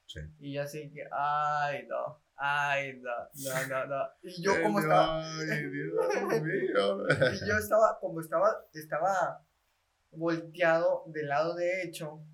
[0.07, 0.19] Sí.
[0.39, 4.09] Y yo así que, ay, no, ay, no, no, no, no.
[4.23, 7.07] Y yo como estaba, Ay, Dios mío.
[7.33, 9.45] y yo estaba, como estaba, estaba
[10.11, 12.25] volteado del lado derecho.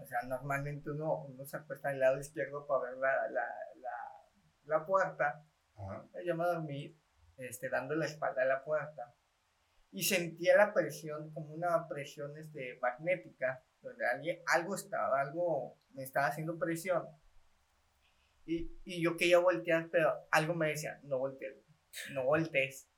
[0.00, 3.46] O sea, normalmente uno, uno se acuesta del lado izquierdo para ver la, la,
[3.82, 5.44] la, la puerta.
[5.76, 6.06] Ajá.
[6.24, 6.96] Yo me dormí
[7.36, 9.14] este, dando la espalda a la puerta.
[9.90, 16.02] Y sentía la presión, como una presión este, magnética, donde alguien, algo estaba, algo me
[16.02, 17.04] estaba haciendo presión.
[18.44, 21.56] Y, y yo quería voltear, pero algo me decía, no voltees,
[22.12, 22.88] no voltees.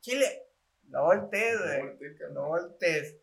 [0.00, 0.46] Chile,
[0.88, 2.34] no voltees, volteé, cabrón.
[2.34, 3.16] no voltees.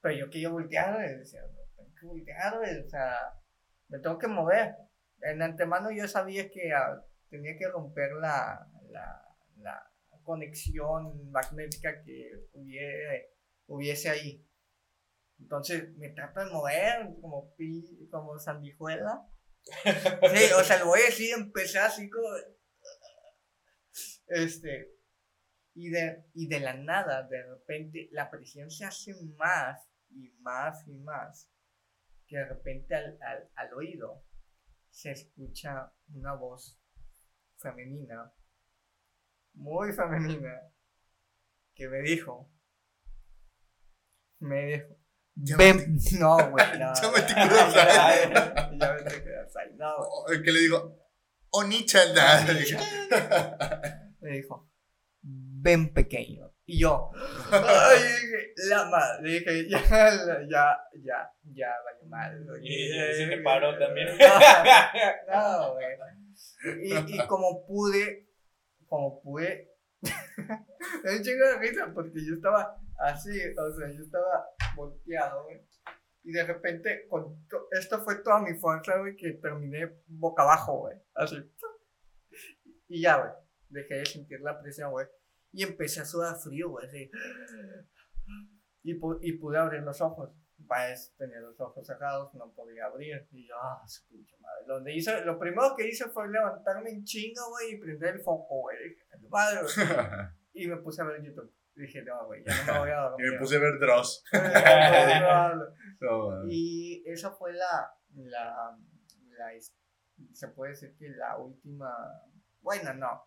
[0.00, 3.16] Pero yo quería voltear, güey, decía, no, tengo que voltear, o sea,
[3.88, 4.74] me tengo que mover.
[5.22, 8.68] En antemano yo sabía que ah, tenía que romper la
[10.26, 13.30] conexión magnética que hubiese,
[13.66, 14.46] hubiese ahí.
[15.38, 19.26] Entonces me trato de mover como, pi, como sandijuela.
[20.34, 22.28] Sí, o sea, lo voy a decir, empecé así como...
[24.28, 24.92] Este,
[25.74, 30.86] y de, y de la nada, de repente, la presión se hace más y más
[30.86, 31.50] y más,
[32.26, 34.24] que de repente al, al, al oído
[34.90, 36.80] se escucha una voz
[37.58, 38.32] femenina,
[39.56, 40.62] muy femenina,
[41.74, 42.48] que me dijo,
[44.38, 44.96] me dijo,
[45.34, 46.94] Ya ven, no, güey, no.
[46.94, 48.32] Ya no, Kudasai.
[48.32, 49.94] ya, ya metí Kudasai, no.
[49.98, 50.96] Oh, El que le digo,
[51.50, 52.14] Onichan.
[54.20, 54.70] me dijo,
[55.22, 56.52] ven pequeño.
[56.68, 57.12] Y yo,
[57.52, 60.80] ay, dije, la madre, dije, ya, ya, ya,
[61.44, 62.44] ya, vaya mal.
[62.60, 64.08] Y se te paró también.
[65.32, 65.86] No, güey.
[66.82, 68.25] Y, y como pude,
[68.88, 69.72] como pude,
[71.04, 75.66] me chingo de risa porque yo estaba así, o sea, yo estaba volteado, güey.
[76.24, 80.80] Y de repente, con to- esto fue toda mi fuerza, güey, que terminé boca abajo,
[80.80, 80.96] güey.
[81.14, 81.36] Así.
[82.88, 83.30] Y ya, güey.
[83.68, 85.06] Dejé de sentir la presión, güey.
[85.52, 86.86] Y empecé a sudar frío, güey.
[86.86, 87.10] Así.
[88.82, 90.30] Y, y pude abrir los ojos.
[90.66, 93.26] Pues tenía los ojos cerrados, no podía abrir.
[93.30, 94.64] Y yo, ah, su pinche madre.
[94.66, 98.62] Donde hice, lo primero que hice fue levantarme en chinga, güey, y prender el foco,
[98.62, 98.76] güey.
[99.28, 99.72] Madre, güey.
[100.58, 101.52] Y me puse a ver YouTube.
[101.74, 103.32] Dije, no, güey, ya no me voy a Y dormir.
[103.32, 104.24] me puse a ver Dross.
[106.00, 108.78] No, No, y esa fue la, la,
[109.36, 109.50] la
[110.32, 111.92] se puede decir que la última,
[112.62, 113.22] bueno, no,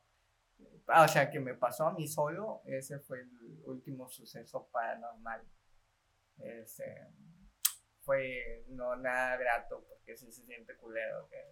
[0.88, 5.44] o sea, que me pasó a mí solo, ese fue el último suceso paranormal.
[6.42, 7.08] Este,
[8.02, 11.44] fue no nada grato, porque sí se siente culero que,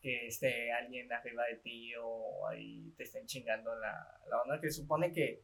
[0.00, 4.70] que esté alguien arriba de ti o ahí te estén chingando la, la onda que
[4.70, 5.42] supone que,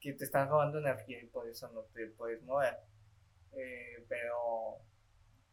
[0.00, 2.76] que te están robando energía y por eso no te puedes mover.
[3.52, 4.78] Eh, pero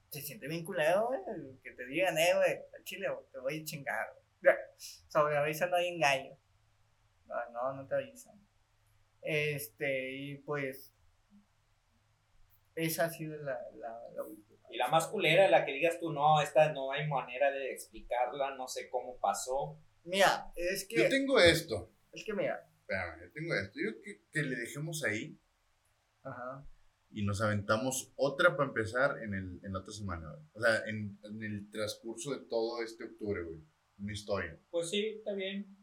[0.10, 1.22] se siente bien culero, güey,
[1.62, 4.08] que te digan, eh, güey, al chile, te voy a chingar.
[4.42, 4.56] güey.
[5.08, 6.36] Sobre aviso no hay engaño.
[7.28, 8.40] No, no te avisan.
[9.22, 10.94] Este, y pues,
[12.76, 14.60] esa ha sido la, la, la última.
[14.72, 18.56] Y la más culera, la que digas tú, no, esta no hay manera de explicarla,
[18.56, 19.80] no sé cómo pasó.
[20.04, 21.92] Mira, es Yo que, tengo esto.
[22.12, 23.80] es que mira, Espérame, yo tengo esto.
[23.84, 25.40] Yo que, que le dejemos ahí
[26.24, 26.68] ajá,
[27.12, 30.30] y nos aventamos otra para empezar en, el, en la otra semana.
[30.32, 30.44] güey.
[30.54, 33.60] O sea, en, en el transcurso de todo este octubre, güey.
[33.98, 34.58] Una historia.
[34.70, 35.76] Pues sí, está bien,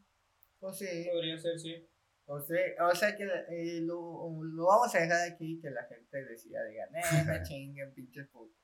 [0.59, 1.87] pues sí, podría ser, sí.
[2.27, 6.25] O sea, o sea que eh, lo, lo vamos a dejar aquí, que la gente
[6.25, 8.57] decida, digan, eh, me chinguen, pinches putos.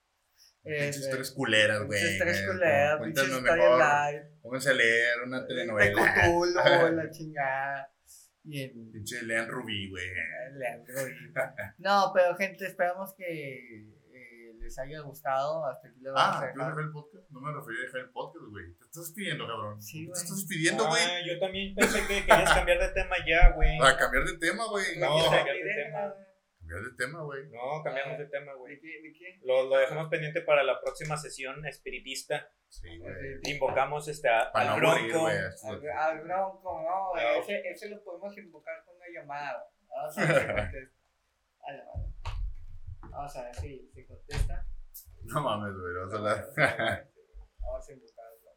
[0.62, 2.00] Pinches Este, tres culeras, güey.
[2.00, 4.30] Pinches tres culeras, pinches mejor.
[4.42, 6.14] Pónganse a leer una De telenovela.
[6.14, 6.52] Cthulhu,
[6.96, 7.92] la chingada.
[8.44, 10.04] Y el, Pinche lean Rubí, güey.
[10.50, 11.14] el Android.
[11.78, 13.86] No, pero gente, esperamos que
[14.62, 15.66] les haya gustado.
[15.66, 16.74] Hasta aquí lo vamos a Ah, ¿yo dejar.
[16.74, 17.30] dejé el podcast?
[17.30, 18.74] No me refería a dejar el podcast, güey.
[18.78, 19.82] Te estás pidiendo, cabrón.
[19.82, 20.22] Sí, Te güey.
[20.22, 21.02] estás pidiendo, güey.
[21.02, 23.78] Ah, yo también pensé que querías cambiar de tema ya, güey.
[23.78, 24.84] Para cambiar de tema, güey.
[24.98, 26.14] No, No, cambiar de tema.
[26.58, 27.48] cambiar de tema, güey.
[27.50, 28.74] No, cambiamos de tema, güey.
[28.76, 29.02] ¿De qué?
[29.02, 29.40] ¿De qué?
[29.44, 32.48] Lo, lo dejamos pendiente para la próxima sesión espiritista.
[32.68, 33.12] Sí, güey.
[33.44, 35.20] Invocamos este, a- al no morir, bronco.
[35.26, 35.36] güey.
[35.36, 37.42] Al, al bronco, no, güey, No.
[37.42, 39.66] Ese, ese lo podemos invocar con una llamada.
[39.88, 40.22] Vamos a.
[40.22, 42.08] A la madre.
[43.12, 44.66] Vamos a ver si, si contesta.
[45.24, 45.94] No mames, güey.
[45.94, 46.52] Vamos a hablar.
[47.60, 48.50] Vamos a invocarlo.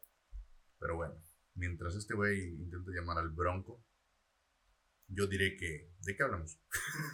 [0.78, 1.14] Pero bueno,
[1.54, 3.84] mientras este güey intenta llamar al bronco,
[5.08, 5.90] yo diré que.
[6.00, 6.58] ¿De qué hablamos?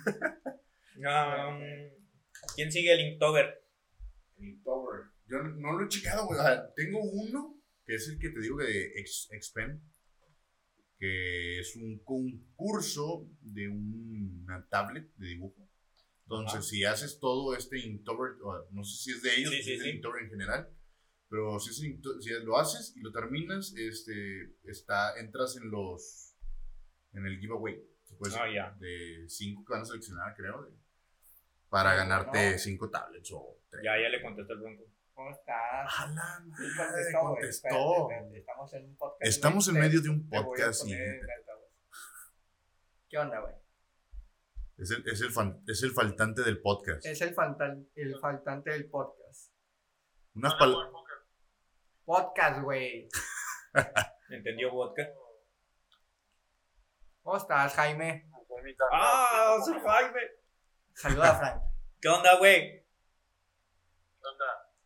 [0.94, 1.58] Um,
[2.54, 3.66] ¿Quién sigue el Inktober?
[4.36, 5.04] El Tower.
[5.26, 6.38] Yo no lo he checado, güey.
[6.38, 9.82] O sea, tengo uno, que es el que te digo de Ex- Xpen,
[10.98, 15.61] que es un concurso de una tablet de dibujo.
[16.40, 16.62] Entonces, Ajá.
[16.62, 19.64] si haces todo este Inktober, o no sé si es de ellos, Sí, o si
[19.64, 19.90] sí, es de sí.
[19.96, 20.70] Inktober en general,
[21.28, 21.76] pero si, es
[22.24, 26.34] si lo haces y lo terminas, este, está, entras en los,
[27.12, 28.76] en el giveaway, se puede Ah, decir, ya.
[28.80, 30.72] de cinco que van a seleccionar, creo, de-
[31.68, 32.58] para ganarte no.
[32.58, 33.82] cinco tablets o tres.
[33.84, 34.84] Ya, ya le contestó el bronco.
[35.14, 35.54] ¿Cómo estás?
[36.00, 37.68] A la Sí, madre, contestó, contestó.
[37.68, 39.22] Espérate, espérate, Estamos en un podcast.
[39.22, 41.20] Estamos en medio de un podcast poner.
[43.08, 43.54] ¿Qué onda, güey?
[44.78, 47.04] Es el, es, el fan- es el faltante del podcast.
[47.06, 49.52] Es el, faltan- el faltante del podcast.
[50.34, 50.90] Unas pal-
[52.04, 53.08] Podcast, güey.
[54.30, 55.08] ¿Entendió vodka?
[57.22, 58.28] ¿Cómo estás, Jaime?
[58.92, 60.20] ¡Ah, soy Jaime!
[60.94, 61.62] Saluda a Frank.
[62.00, 62.82] ¿Qué onda, güey?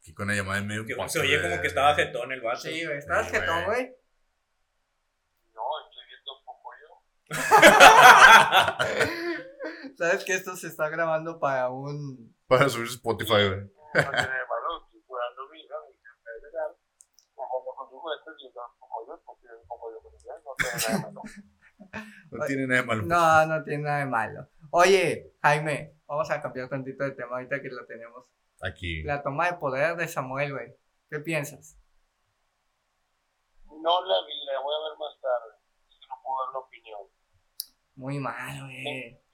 [0.01, 0.85] Aquí con la llamada en medio.
[0.85, 2.61] Que Se oye como que estaba jetón el vato.
[2.61, 2.99] Sí, güey.
[2.99, 3.91] ¿Estás Sí, jetón, güey.
[5.55, 6.93] No, estoy viendo poco yo.
[9.97, 12.37] ¿Sabes que esto se está grabando para un...
[12.47, 13.61] Para subir Spotify, güey.
[13.95, 14.37] No tiene nada
[20.93, 21.23] de malo.
[22.31, 23.03] No tiene nada de malo.
[23.03, 24.49] No, no tiene nada de malo.
[24.71, 28.27] Oye, Jaime, vamos a cambiar tantito de tema ahorita que lo tenemos.
[28.61, 29.03] Aquí.
[29.03, 30.75] La toma de poder de Samuel, güey.
[31.09, 31.79] ¿Qué piensas?
[33.67, 35.55] No la vi, la voy a ver más tarde.
[35.89, 37.01] Es que no puedo dar la opinión.
[37.95, 39.27] Muy mal, güey.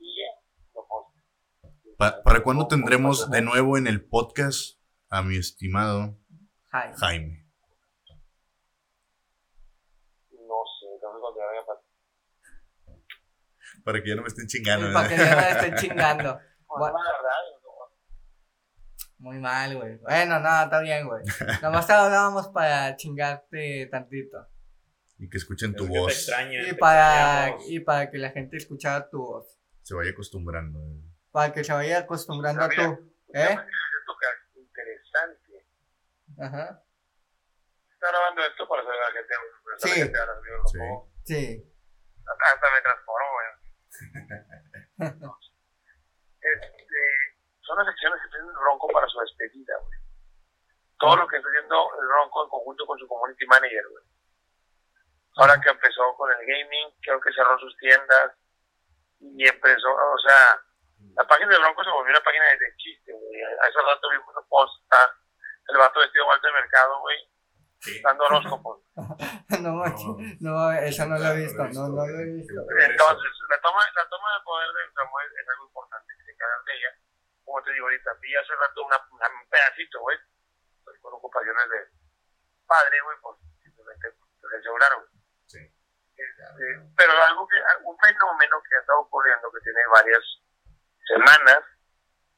[1.99, 4.79] Pa- ¿Para cuándo tendremos de nuevo en el podcast
[5.09, 6.19] a mi estimado
[6.71, 6.97] Jaime.
[6.97, 7.47] Jaime?
[10.31, 11.83] No sé, no sé cuándo ya vaya a pasar.
[13.85, 14.93] Para que ya no me estén chingando.
[14.93, 15.37] Para que ¿verdad?
[15.37, 16.41] no me estén chingando.
[19.19, 19.99] Muy mal, güey.
[19.99, 21.23] Bueno, no, está bien, güey.
[21.63, 24.49] Nomás te hablábamos para chingarte tantito.
[25.19, 26.13] Y que escuchen tu Es que voz.
[26.13, 29.61] extraña, Y te para, y para que la gente escuchara tu voz.
[29.83, 30.81] Se vaya acostumbrando.
[30.81, 31.12] eh.
[31.33, 32.83] Para que se vaya acostumbrando a tú.
[33.35, 33.57] ¿Eh?
[33.57, 35.67] Esto que es interesante.
[36.39, 36.83] Ajá.
[37.93, 39.35] Está grabando esto para saber a la gente.
[39.65, 40.01] para saber Sí.
[40.15, 40.79] a lo Sí.
[41.25, 41.73] Sí.
[42.27, 43.47] Hasta, hasta me transformo, güey.
[46.41, 47.01] este,
[47.61, 49.99] son las acciones que tiene el Bronco para su despedida, güey.
[50.99, 54.05] Todo lo que está haciendo el Bronco en conjunto con su community manager, güey.
[55.37, 58.33] Ahora que empezó con el gaming, creo que cerró sus tiendas
[59.21, 60.61] y empezó, o sea,
[61.15, 63.43] la página de Bronco se volvió una página de, chiste, güey.
[63.43, 65.11] A ese rato vimos un post, está
[65.69, 67.19] el vato vestido mal de mercado, güey,
[68.03, 68.81] dando horóscopos.
[69.61, 70.41] no, manches.
[70.41, 71.63] no, eso no lo he visto.
[71.75, 72.61] No, no lo he visto.
[72.79, 76.65] Entonces, la toma, la toma de poder de Samuel es algo importante que se encargan
[76.65, 76.91] de ella.
[77.45, 80.19] Como te digo ahorita, vi hace rato una, una- un pedacito, güey,
[80.85, 81.79] pues, con ocupaciones de
[82.67, 85.05] padre, güey, pues simplemente pues, se aseguraron.
[85.47, 85.59] Sí.
[86.17, 86.45] Este,
[86.97, 90.23] pero algo que, un fenómeno que ha estado ocurriendo, que tiene varias
[91.07, 91.61] semanas,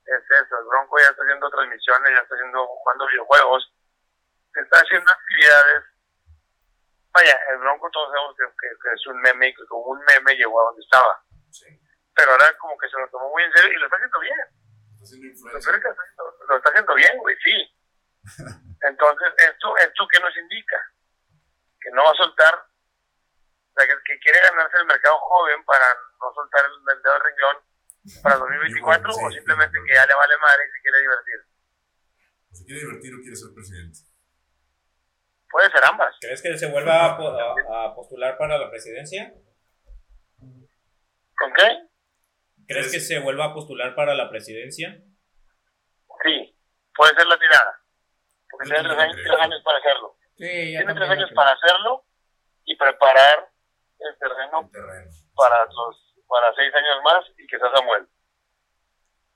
[0.07, 3.73] es eso, el Bronco ya está haciendo transmisiones, ya está haciendo, jugando videojuegos,
[4.55, 5.85] está haciendo actividades
[7.13, 10.01] Vaya, el Bronco todos sabemos que, que- que es un meme y que como un
[10.05, 11.23] meme llegó a donde estaba.
[12.13, 14.39] Pero ahora como que se lo tomó muy en serio y lo está haciendo bien.
[15.47, 17.79] Está haciendo Lo, está haciendo bien, güey, sí.
[18.83, 20.77] Entonces, ¿esto, ¿esto qué nos indica?
[21.81, 25.87] Que no va a soltar, o sea, que, que quiere ganarse el mercado joven para
[26.21, 27.59] no soltar el vendedor renglón
[28.23, 31.39] para el 2024 Sí, o simplemente que ya le vale madre y se quiere divertir.
[32.53, 33.99] ¿Se quiere divertir o quiere ser presidente?
[35.51, 36.15] Puede ser ambas.
[36.21, 39.33] ¿Crees que se vuelva a, po- a- a postular para la presidencia?
[41.37, 41.89] ¿Con qué?
[42.67, 45.03] ¿Crees que se vuelva a postular para la presidencia?
[46.23, 46.59] Sí,
[46.95, 47.81] puede ser la tirada.
[48.51, 49.33] Porque tiene tres años, creo.
[49.35, 50.17] tres años para hacerlo.
[50.37, 52.05] Sí, Tiene tres años para hacerlo
[52.65, 53.53] y preparar
[53.99, 55.11] el terreno El terreno.
[55.35, 58.09] para los para seis años más y que sea Samuel.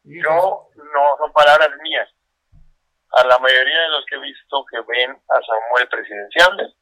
[0.05, 2.09] Yo no son palabras mías.
[3.11, 6.75] A la mayoría de los que he visto que ven a Samuel presidenciable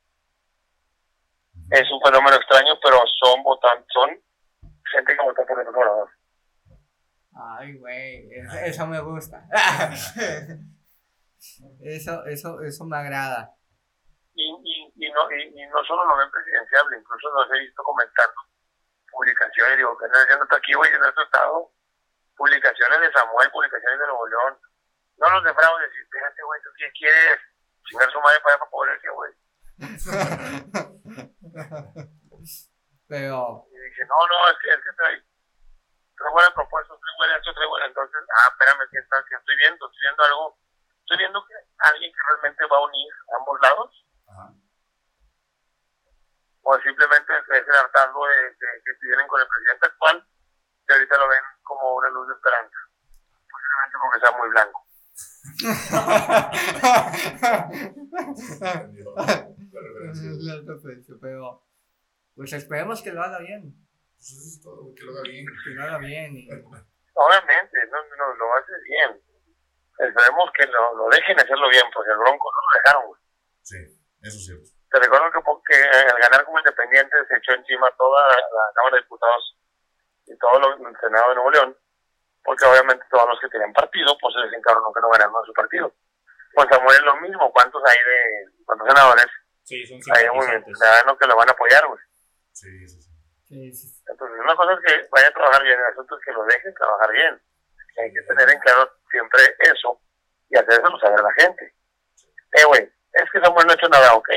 [1.71, 4.11] es un fenómeno extraño, pero son votantes, son
[4.93, 6.11] gente que votó por el gobernador.
[7.35, 9.45] Ay, güey, eso, eso me gusta.
[11.83, 13.53] eso, eso, eso me agrada.
[14.35, 17.83] Y, y, y, no, y, y no solo lo ven presidenciable, incluso los he visto
[17.83, 18.56] comentando
[19.17, 21.73] publicaciones, digo, que están haciendo hasta aquí, güey, en nuestro estado,
[22.37, 24.61] publicaciones de Samuel, publicaciones de Nuevo León,
[25.17, 27.41] no los de fraude, si espérate, güey, tú qué quieres,
[27.89, 29.33] chingar su madre para para pobreza, güey.
[33.09, 35.23] Pero, Y dice, no, no, es que, es que trae,
[36.19, 39.57] trae buena propuesta, trae buena esto, trae buena, entonces, ah, espérame, ¿qué, está, qué estoy
[39.57, 39.87] viendo?
[39.87, 40.59] Estoy viendo algo,
[41.01, 44.53] estoy viendo que alguien que realmente va a unir ambos lados, Ajá.
[46.69, 50.27] O simplemente es el hartazgo de, de- que tienen con el presidente actual,
[50.87, 52.77] que ahorita lo ven como una luz de esperanza.
[53.47, 54.79] Posiblemente porque sea muy blanco.
[59.67, 61.15] La referencia.
[61.21, 61.63] pero,
[62.35, 63.75] pues esperemos que lo haga bien.
[64.17, 65.47] Pues eso es todo, güey, que lo haga bien.
[65.65, 66.37] Que lo haga bien.
[66.37, 66.49] y-
[67.19, 69.23] Obviamente, no, no, lo haces bien.
[69.99, 73.21] Esperemos que lo, lo dejen hacerlo bien, porque el Bronco no lo dejaron, güey.
[73.63, 73.77] Sí,
[74.23, 74.71] eso es cierto.
[74.91, 79.03] Te recuerdo que, porque al ganar como independiente se echó encima toda la Cámara de
[79.03, 79.57] Diputados
[80.27, 81.77] y todo lo, el Senado de Nuevo León,
[82.45, 85.53] porque obviamente todos los que tienen partido, pues se les encargaron que no ganaron su
[85.53, 85.93] partido.
[86.55, 89.27] Pues Samuel es lo mismo, ¿cuántos hay de, cuántos senadores?
[89.65, 92.01] Sí, son Hay un ciudadano que lo van a apoyar, güey.
[92.53, 93.17] Sí, sí, sí.
[93.49, 96.75] Entonces, una cosa es que vaya a trabajar bien, el asunto es que lo dejen
[96.75, 97.43] trabajar bien.
[97.99, 100.01] Hay que tener en claro siempre eso
[100.51, 101.75] y hacérselo saber a la gente.
[102.53, 102.83] Eh, güey,
[103.13, 104.29] es que Samuel no ha hecho nada, ok.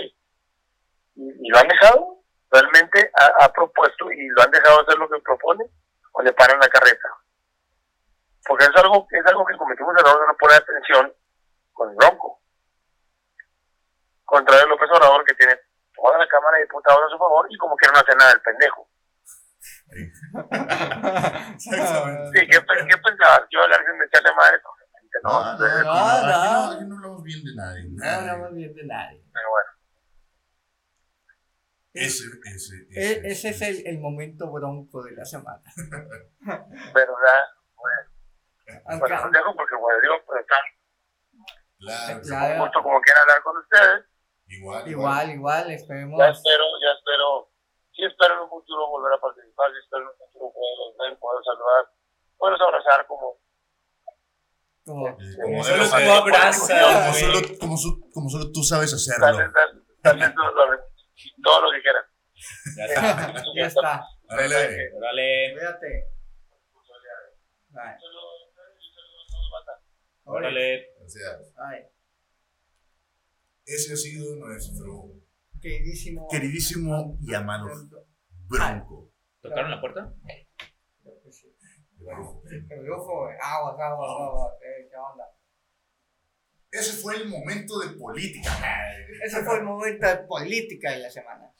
[1.19, 2.23] ¿Y, y lo han dejado?
[2.49, 5.65] ¿Realmente ha, ha propuesto y lo han dejado hacer lo que propone?
[6.13, 7.09] ¿O le paran la carreta?
[8.47, 11.13] Porque es algo, es algo que cometimos el error de no poner atención
[11.73, 12.41] con el Bronco.
[14.25, 15.59] Contrario a López Obrador, que tiene
[15.93, 18.41] toda la Cámara de Diputados a su favor y como quiere no hacer nada el
[18.41, 18.89] pendejo.
[21.59, 23.41] Sí, ¿qué, pe- qué pensabas?
[23.49, 24.57] ¿Que a hablar sin echarle madre?
[24.63, 24.73] No.
[25.23, 26.79] No, no, no, no, no, no.
[26.79, 27.83] no hablamos bien de nadie.
[27.89, 28.15] No nadie.
[28.29, 29.23] hablamos bien de nadie.
[29.33, 29.69] Pero bueno,
[31.93, 35.61] Ese, ese, E- ese, ese es el, el momento bronco de la semana.
[36.45, 37.43] ¿verdad?
[37.75, 40.55] Bueno, bueno, los dejo porque, bueno, digo, pues está
[41.79, 42.53] Claro, Claro.
[42.55, 44.05] un gusto como quiera hablar con ustedes.
[44.47, 46.19] igual, Igual, igual, esperemos.
[46.19, 47.49] Ya espero, ya espero,
[47.95, 51.19] sí espero en un futuro volver a participar, sí espero en un futuro poder ver,
[51.19, 51.93] poder saludar,
[52.37, 53.39] poder abrazar como,
[54.85, 55.15] Como, Eh.
[55.41, 56.69] Como Solo tú abrazas,
[57.59, 59.31] Como solo, como, tú sabes hacerlo.
[59.31, 60.88] lo-
[61.43, 62.03] todo lo que quieran.
[62.77, 63.33] Ya está.
[63.55, 64.03] ya está.
[64.29, 64.91] Órale.
[64.93, 66.05] Órale, Cuídate.
[67.69, 67.97] Bye.
[70.23, 70.87] órale.
[70.99, 71.53] Gracias.
[71.55, 71.91] Bye.
[73.65, 75.11] Ese ha sido nuestro
[75.61, 76.27] Queridísimo.
[76.29, 77.67] queridísimo y amado
[78.47, 79.11] Bronco.
[79.41, 80.13] ¿Tocaron la puerta?
[82.01, 83.27] El rufo.
[83.41, 84.53] Aguas, aguas, aguas.
[84.63, 85.25] Eh, ¿Qué onda?
[86.71, 88.51] Ese fue el momento de política.
[89.23, 91.51] Ese fue el momento de política de la semana.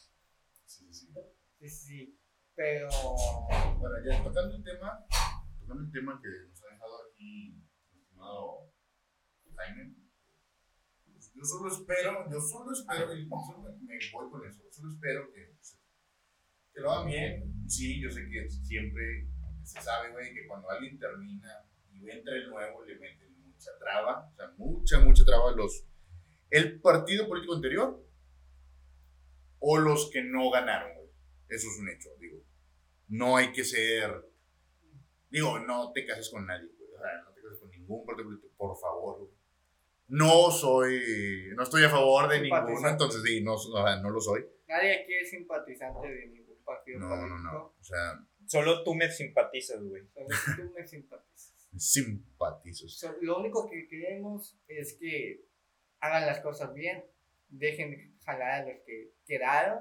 [0.66, 1.14] Sí, sí, sí.
[1.60, 2.20] Sí, sí.
[2.56, 2.90] Pero.
[3.80, 5.06] Bueno, ya tocando el tema,
[5.60, 7.56] tocando el tema que nos ha dejado aquí
[7.92, 8.72] el estimado
[9.56, 9.96] Jaime,
[11.06, 15.32] pues yo solo espero, yo solo espero, y solo me, voy con eso, solo espero
[15.34, 15.56] que,
[16.74, 17.68] que lo hagan bien.
[17.68, 19.28] Sí, yo sé que siempre
[19.64, 22.96] se sabe, güey, que cuando alguien termina y entra el nuevo, le
[23.60, 25.86] meten mucha traba, o sea, mucha, mucha traba los.
[26.50, 28.04] El partido político anterior
[29.60, 31.10] o los que no ganaron, güey.
[31.50, 32.40] Eso es un hecho, digo
[33.10, 34.24] no hay que ser.
[35.30, 36.92] Digo, no te cases con nadie, güey.
[36.94, 39.32] O sea, no te cases con ningún partido político, por favor, güey.
[40.08, 41.50] No soy.
[41.56, 44.46] No estoy a favor de ninguno, entonces sí, no, o sea, no lo soy.
[44.68, 47.30] Nadie aquí es simpatizante de ningún partido No, político.
[47.38, 47.66] no, no.
[47.80, 50.08] O sea, Solo tú me simpatizas, güey.
[50.08, 51.59] Solo tú me simpatizas.
[51.78, 52.88] Simpatizo.
[52.88, 55.46] So- lo único que queremos es que
[56.00, 57.04] hagan las cosas bien,
[57.48, 59.80] dejen de jalar a los que quedaron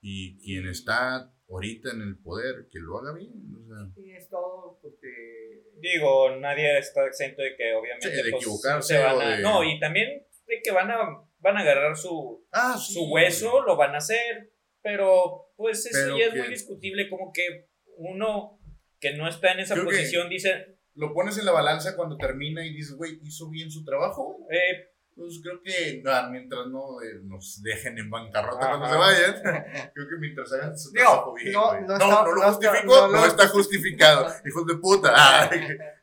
[0.00, 3.32] Y quien está ahorita en el poder, que lo haga bien.
[3.54, 8.30] O sea, y es todo porque Digo, nadie está exento de que obviamente Sí, de
[8.30, 10.98] pues, equivocarse se van o a- de- No, y también de que van a,
[11.38, 12.94] van a agarrar su, ah, sí.
[12.94, 14.52] su hueso, lo van a hacer,
[14.82, 18.58] pero pues eso Pero ya es que- muy discutible, como que uno
[19.00, 22.16] que no está en esa Creo que- posición dice, Lo pones en la balanza cuando
[22.16, 24.56] termina y dices, güey, hizo bien su trabajo, güey.
[24.56, 28.78] eh, Pues creo que ah, mientras no eh, nos dejen en bancarrota Ajá.
[28.78, 29.42] cuando se vayan,
[29.94, 31.52] creo que mientras hagan su trabajo bien.
[31.52, 34.26] no- no No, está- no lo justifico, no no, está justificado.
[34.46, 35.46] Hijos de puta.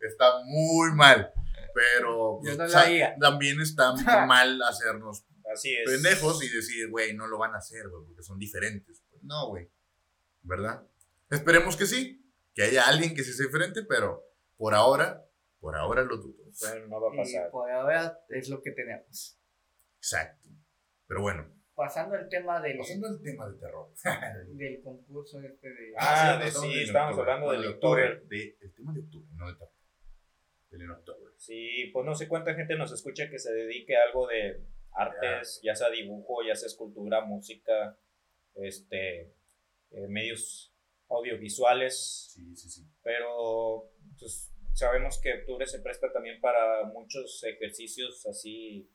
[0.02, 1.32] Está muy mal.
[1.74, 3.94] Pero pues, o sea, también está
[4.26, 5.24] mal hacernos
[5.54, 5.90] así es.
[5.90, 9.02] pendejos y decir, güey, no lo van a hacer, güey, porque son diferentes.
[9.10, 9.70] Pues, no, güey.
[10.44, 10.84] ¿Verdad?
[11.30, 14.22] Esperemos que sí, que haya alguien que sí sea diferente, pero
[14.62, 15.26] por ahora,
[15.60, 16.44] por ahora lo dudo.
[16.62, 17.50] Bueno, no va a y pasar.
[17.50, 19.40] por ahora es lo que tenemos.
[19.98, 20.50] Exacto.
[21.08, 23.92] Pero bueno, Pasando al tema del, pasando al tema de terror.
[24.54, 25.94] del concurso este de...
[25.98, 27.32] Ah, de- sí, del estábamos octubre.
[27.32, 28.14] hablando del de octubre.
[28.14, 28.38] octubre.
[28.38, 29.74] De, el tema de octubre, no de terror.
[30.70, 31.34] Del en octubre.
[31.38, 34.64] Sí, pues no sé cuánta gente nos escucha que se dedique a algo de
[34.94, 37.98] artes, ya sea dibujo, ya sea escultura, música,
[38.56, 39.22] este,
[39.92, 40.76] eh, medios
[41.10, 42.86] audiovisuales, Sí, sí, sí.
[43.02, 43.90] pero
[44.20, 48.90] pues, sabemos que octubre se presta también para muchos ejercicios así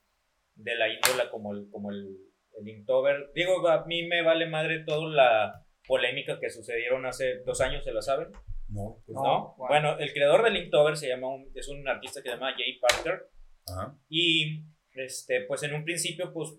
[0.55, 2.17] de la índola como el, como el,
[2.59, 3.31] el Inktober.
[3.35, 7.93] Digo, a mí me vale madre toda la polémica que sucedieron hace dos años, ¿se
[7.93, 8.29] la saben?
[8.69, 9.55] No, pues No.
[9.59, 12.79] Bueno, el creador del Inktober se llama un- es un artista que se llama Jay
[12.81, 13.29] Parker
[13.69, 13.97] Ajá.
[14.09, 16.59] y este, pues en un principio pues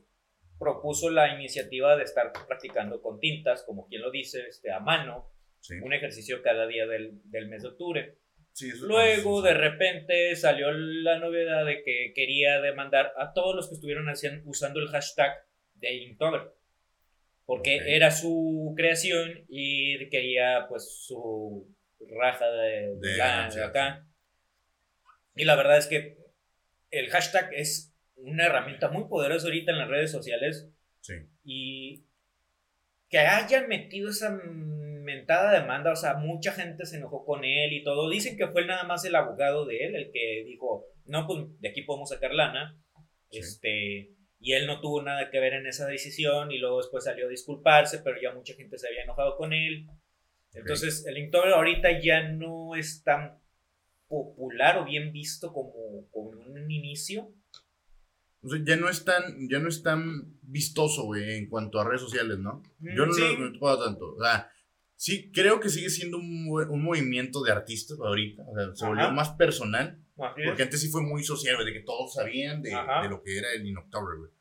[0.59, 5.31] propuso la iniciativa de estar practicando con tintas, como quien lo dice, este, a mano,
[5.59, 5.73] Sí.
[5.83, 8.17] un ejercicio cada día del, del mes de octubre.
[8.57, 13.75] Sí, Luego, de repente, salió la novedad de que quería demandar a todos los que
[13.75, 15.31] estuvieron haciendo, usando el hashtag
[15.75, 16.41] de Inktober.
[17.45, 24.07] Porque era su creación y quería, pues, su raja de, De la- acá.
[25.35, 26.17] Y la verdad es que
[26.89, 30.67] el hashtag es una herramienta muy poderosa ahorita en las redes sociales
[31.01, 31.13] Sí.
[31.43, 32.05] y
[33.07, 34.31] que hayan metido esa
[35.07, 38.09] mentada demanda, o sea, mucha gente se enojó con él y todo.
[38.09, 41.69] Dicen que fue nada más el abogado de él el que dijo, no, pues de
[41.69, 42.77] aquí podemos sacar lana.
[43.31, 43.39] Sí.
[43.39, 47.25] Este, y él no tuvo nada que ver en esa decisión y luego después salió
[47.25, 49.87] a disculparse, pero ya mucha gente se había enojado con él.
[50.53, 53.39] Entonces, el Inktober ahorita ya no es tan
[54.07, 57.33] popular o bien visto como, como un inicio.
[58.41, 61.83] O sea, ya no es tan, ya no es tan vistoso, güey, en cuanto a
[61.87, 62.61] redes sociales, ¿no?
[62.79, 63.35] Yo no Mm, Sí.
[63.37, 64.13] lo he topado tanto.
[64.15, 64.49] O sea,
[64.97, 68.43] sí, creo que sigue siendo un, un movimiento de artistas ahorita.
[68.45, 68.93] O sea, se Ajá.
[68.93, 70.03] volvió más personal.
[70.15, 73.03] Porque antes sí fue muy social, de que todos sabían de, Ajá.
[73.03, 74.31] de lo que era el Inoctober, güey.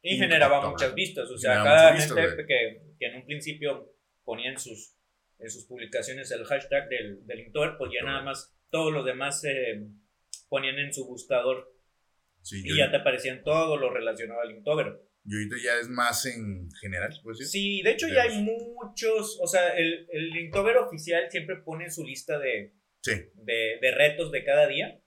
[0.00, 0.72] Y Y generaba October.
[0.74, 1.28] muchas vistas.
[1.30, 3.92] O sea, cada vistas, gente que, que en un principio
[4.24, 4.94] ponía en sus,
[5.40, 8.04] en sus publicaciones el hashtag del, del Inktober, pues ya October.
[8.12, 9.88] nada más todos los demás eh,
[10.48, 11.74] ponían en su buscador
[12.42, 15.00] Sí, y yo, ya te aparecían todo lo relacionado al Inktober.
[15.24, 17.44] Yo ahorita ya es más en general, pues sí.
[17.44, 21.56] Sí, de hecho De ya hay los- muchos, o sea, el, el Inktober oficial siempre
[21.56, 22.72] pone su lista de,
[23.02, 25.00] Sí, de, de retos de cada día.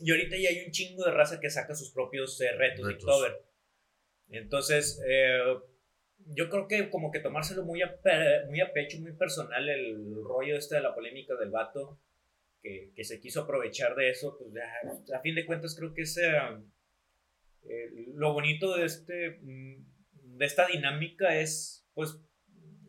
[0.00, 2.92] Y ahorita ya hay un chingo de raza que saca sus propios eh, retos, de
[2.94, 3.02] Retos.
[3.04, 3.44] Inktober.
[4.28, 5.38] Entonces, eh,
[6.26, 7.94] yo creo que como que tomárselo muy a,
[8.48, 12.00] muy a pecho, muy personal, el rollo este de la polémica del vato,
[12.62, 16.02] que, que se quiso aprovechar de eso, pues ya, a fin de cuentas creo que
[16.02, 16.32] es eh,
[17.68, 22.18] eh, lo bonito de, este, mm, de esta dinámica es, pues,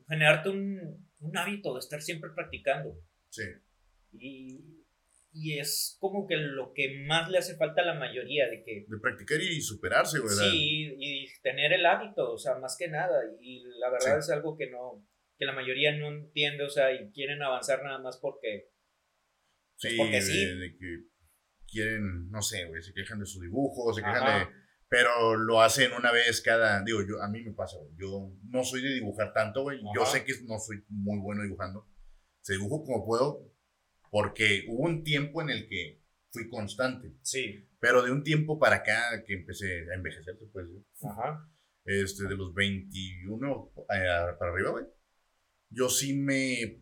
[0.08, 2.96] generarte un, un hábito de estar siempre practicando.
[3.30, 3.44] sí.
[4.18, 4.82] Y,
[5.38, 8.86] y es como que lo que más le hace falta a la mayoría, de que
[8.88, 10.20] De practicar y superarse.
[10.20, 10.50] ¿verdad?
[10.50, 13.22] sí, y tener el hábito, o sea, más que nada.
[13.42, 14.20] Y la verdad Sí.
[14.20, 15.06] es algo que no,
[15.38, 18.70] que la mayoría no entiende, o sea, y quieren avanzar nada más porque,
[19.76, 20.46] Sí, Pues porque de, sí.
[20.58, 21.04] de que
[21.70, 24.40] quieren, no sé, güey, se quejan de su dibujo, se quejan Ajá.
[24.40, 24.46] de...
[24.88, 26.82] Pero lo hacen una vez cada...
[26.84, 27.92] Digo, yo a mí me pasa, güey.
[27.98, 29.80] Yo no soy de dibujar tanto, güey.
[29.96, 30.12] Yo Ajá.
[30.12, 31.90] sé que no soy muy bueno dibujando.
[32.42, 33.52] Se dibujo como puedo
[34.12, 36.02] porque hubo un tiempo en el que
[36.32, 37.14] fui constante.
[37.22, 40.86] sí, Pero de un tiempo para acá que empecé a envejecer, decir.
[41.04, 41.50] ajá,
[41.84, 44.86] Este, de los 21 eh, para arriba, güey.
[45.70, 46.82] Yo sí me...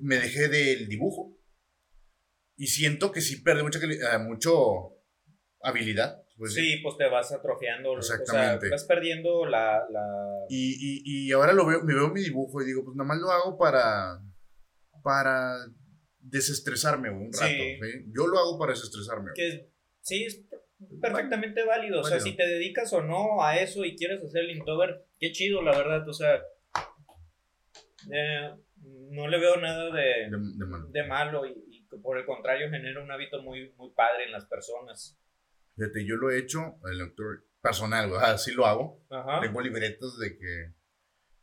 [0.00, 1.36] Me dejé del dibujo.
[2.56, 4.96] Y siento que sí perdí mucha, eh, mucho
[5.62, 6.22] habilidad.
[6.36, 8.68] Pues, sí, pues te vas atrofiando, o sea, Exactamente.
[8.70, 12.66] vas perdiendo la, la, Y, y, y ahora lo veo, me veo mi dibujo y
[12.66, 14.20] digo, pues nada más lo hago para,
[15.02, 15.56] para
[16.18, 17.46] desestresarme un rato.
[17.46, 17.78] ¿sí?
[18.14, 19.30] Yo lo hago para desestresarme.
[19.34, 20.44] que sí es
[21.00, 22.00] perfectamente válido.
[22.00, 22.30] O sea, válido.
[22.30, 25.76] si te dedicas o no a eso y quieres hacer el Inktober, qué chido, la
[25.76, 26.06] verdad.
[26.08, 26.42] O sea,
[28.12, 28.50] eh,
[29.10, 30.86] no le veo nada de, De, de mano.
[30.90, 34.44] de malo y, y por el contrario genera un hábito muy, muy padre en las
[34.46, 35.18] personas.
[35.76, 39.04] Fíjate, yo lo he hecho, el lector personal, güey, así lo hago.
[39.10, 39.40] Ajá.
[39.40, 40.74] Tengo libretos de que...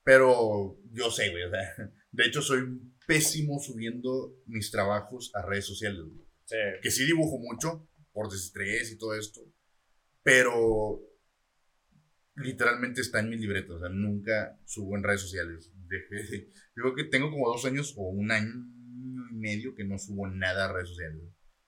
[0.03, 2.63] Pero yo sé, güey, o sea, de hecho soy
[3.07, 6.25] pésimo subiendo mis trabajos a redes sociales, güey.
[6.45, 6.57] Sí.
[6.81, 9.41] que sí dibujo mucho por desestrés y todo esto,
[10.23, 10.99] pero
[12.35, 15.71] literalmente está en mis libretos, o sea, nunca subo en redes sociales.
[15.87, 18.51] Dejé de- yo creo que tengo como dos años o un año
[19.31, 21.23] y medio que no subo nada a redes sociales,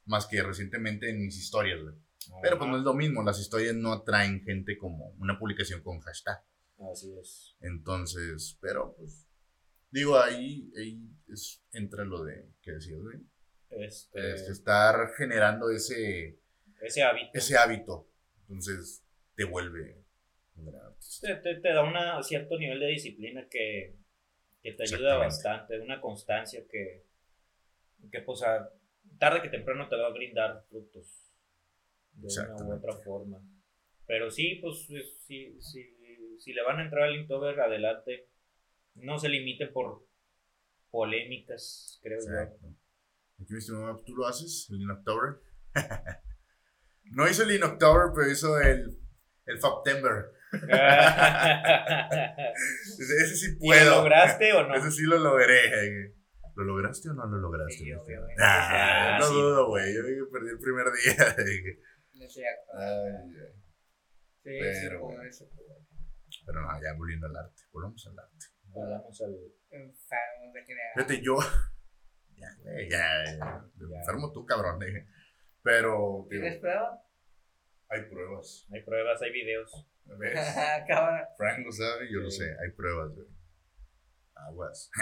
[0.05, 1.95] más que recientemente en mis historias, güey.
[2.41, 5.99] Pero pues no es lo mismo, las historias no atraen gente como una publicación con
[6.01, 6.43] hashtag.
[6.91, 7.55] Así es.
[7.61, 9.27] Entonces, pero pues,
[9.91, 13.19] digo, ahí, ahí es, entra lo de, ¿qué decías, güey?
[13.69, 16.39] Este, Este, estar generando ese,
[16.81, 18.07] ese hábito ese hábito.
[18.41, 19.03] Entonces
[19.35, 20.03] te vuelve
[21.21, 23.95] te, te- te da un cierto nivel de disciplina que,
[24.61, 27.05] que te ayuda bastante, una constancia que,
[28.11, 28.69] que pues a-
[29.19, 31.24] tarde que temprano te va a brindar frutos
[32.15, 33.37] de una u otra forma.
[34.07, 34.85] Pero sí, pues
[35.25, 35.97] si, si,
[36.39, 38.29] si le van a entrar al Inktober, adelante.
[38.95, 40.05] No se limiten por
[40.89, 42.67] polémicas, creo Exacto.
[43.41, 44.67] Aquí, mi estimado, ¿tú lo haces?
[44.71, 45.41] ¿El Inoctober?
[47.11, 48.97] no hizo el Inoctober, pero hizo el,
[49.45, 50.31] el Faptember.
[50.53, 50.67] yo.
[52.97, 53.95] Ese, sí ¿Y lo puedo.
[53.97, 54.75] lograste o no?
[54.75, 56.13] Ese sí lo logré.
[56.55, 57.83] ¿Lo lograste o no lo lograste?
[57.83, 57.91] Sí.
[58.39, 59.93] Ah, Ah, no dudo, güey.
[59.93, 61.35] Yo vi que perdí el primer día.
[62.15, 63.61] No ay, ay.
[64.43, 65.23] Sí, sí, pero bueno.
[65.23, 65.45] eso.
[66.45, 67.63] Pero no, ya volviendo al arte.
[67.71, 68.45] Volvamos al arte.
[68.67, 70.91] Volvamos al- Enfermos de general.
[70.95, 71.35] Fíjate, yo,
[72.37, 73.37] Ya, güey, ya, ya.
[73.37, 73.99] Ya.
[73.99, 74.81] Enfermo tú, cabrón.
[74.83, 75.07] eh.
[75.63, 77.01] Pero, ¿Tienes prueba?
[77.89, 78.67] hay pruebas.
[78.73, 79.87] Hay pruebas, hay videos.
[80.05, 80.33] ¿Ves?
[80.87, 81.21] Cabrón.
[81.37, 82.39] Frank lo sabe, yo lo Sí.
[82.39, 82.49] sé.
[82.61, 83.27] Hay pruebas, güey.
[84.35, 84.91] Aguas.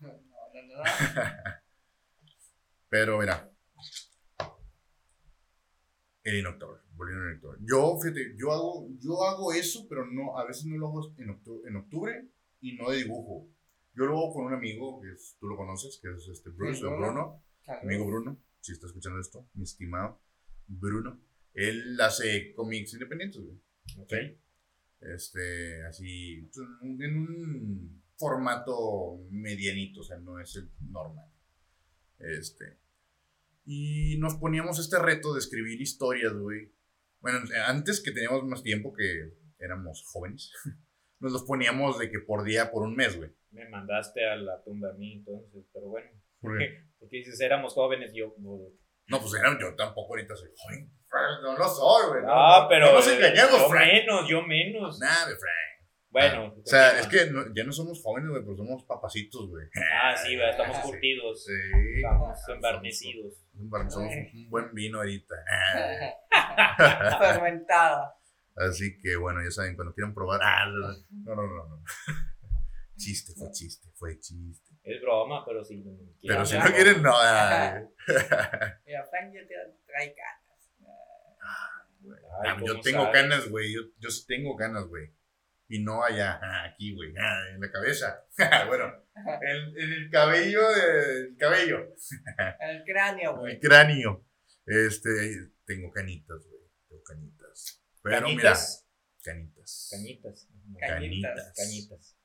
[0.00, 0.82] No, no, no.
[2.88, 3.48] Pero mira.
[6.22, 7.58] El inoctor, volviendo al inoctor.
[7.62, 11.30] Yo, fíjate, yo hago, yo hago eso, pero no, a veces no lo hago en
[11.30, 12.28] octubre, en octubre
[12.60, 13.48] y no de dibujo.
[13.94, 16.80] Yo lo hago con un amigo, que es- tú lo conoces, que es este Bruce,
[16.82, 16.96] Bruno.
[16.98, 17.44] Bruno,
[17.82, 20.20] amigo Bruno, si está escuchando esto, mi estimado
[20.66, 21.18] Bruno.
[21.54, 23.58] Él hace cómics independientes, güey.
[23.98, 24.12] Ok.
[25.00, 26.58] Este, así, pues,
[27.00, 31.26] en un formato medianito, o sea, no es el normal.
[32.18, 32.78] Este.
[33.72, 36.72] Y nos poníamos este reto de escribir historias, güey.
[37.20, 40.52] Bueno, antes que teníamos más tiempo, que éramos jóvenes,
[41.20, 43.30] nos los poníamos de que por día, por un mes, güey.
[43.52, 46.10] Me mandaste a la tumba a mí entonces, pero bueno.
[46.40, 46.82] ¿Por qué?
[46.98, 48.34] Porque dices, éramos jóvenes, yo...
[48.38, 48.58] no,
[49.06, 50.90] No, pues era, yo tampoco ahorita soy joven.
[51.44, 52.22] No lo soy, güey.
[52.26, 52.86] Ah, no, pero...
[52.86, 53.86] No nos engañemos, Yo Frank.
[53.86, 54.98] menos, yo menos.
[54.98, 55.69] Nada, Frank.
[56.10, 56.52] Bueno.
[56.56, 59.66] Ah, o sea, es que no- ya no somos jóvenes, güey, pero somos papacitos, güey.
[59.94, 60.50] Ah, sí, ¿verdad?
[60.60, 60.82] estamos Sí.
[60.82, 61.44] curtidos.
[61.44, 61.52] Sí.
[61.96, 63.34] Estamos Somos- embarnecidos.
[63.88, 65.34] Somos un buen vino ahorita.
[67.18, 68.14] Fermentada.
[68.56, 70.40] Así que bueno, ya saben, cuando quieran probar.
[70.42, 71.68] Ah, no, no, no, no.
[71.68, 71.84] no.
[72.96, 74.74] Chiste, fue chiste, fue chiste.
[74.84, 77.12] Es broma, pero si no Pero quieren si ya, no quieren, no.
[78.86, 79.54] Mira, Frank ya te
[79.86, 80.14] trae
[81.42, 83.72] Ah, yo ¿cómo tengo ganas, güey.
[83.72, 85.10] Yo, yo sí tengo ganas, güey.
[85.72, 87.14] Y no allá, ah, aquí, güey.
[87.16, 88.26] ah, en la cabeza.
[88.66, 91.94] bueno, en, en el cabello, del cabello.
[92.60, 93.60] El cráneo, El güey.
[93.60, 94.26] cráneo.
[94.66, 95.10] Este,
[95.64, 96.62] tengo canitas, güey.
[96.88, 97.82] Tengo canitas.
[98.02, 98.88] Pero mira, Cañitas.
[99.22, 99.88] canitas.
[99.92, 100.48] Cañitas.
[100.80, 101.52] Cañitas.
[101.56, 102.16] Cañitas.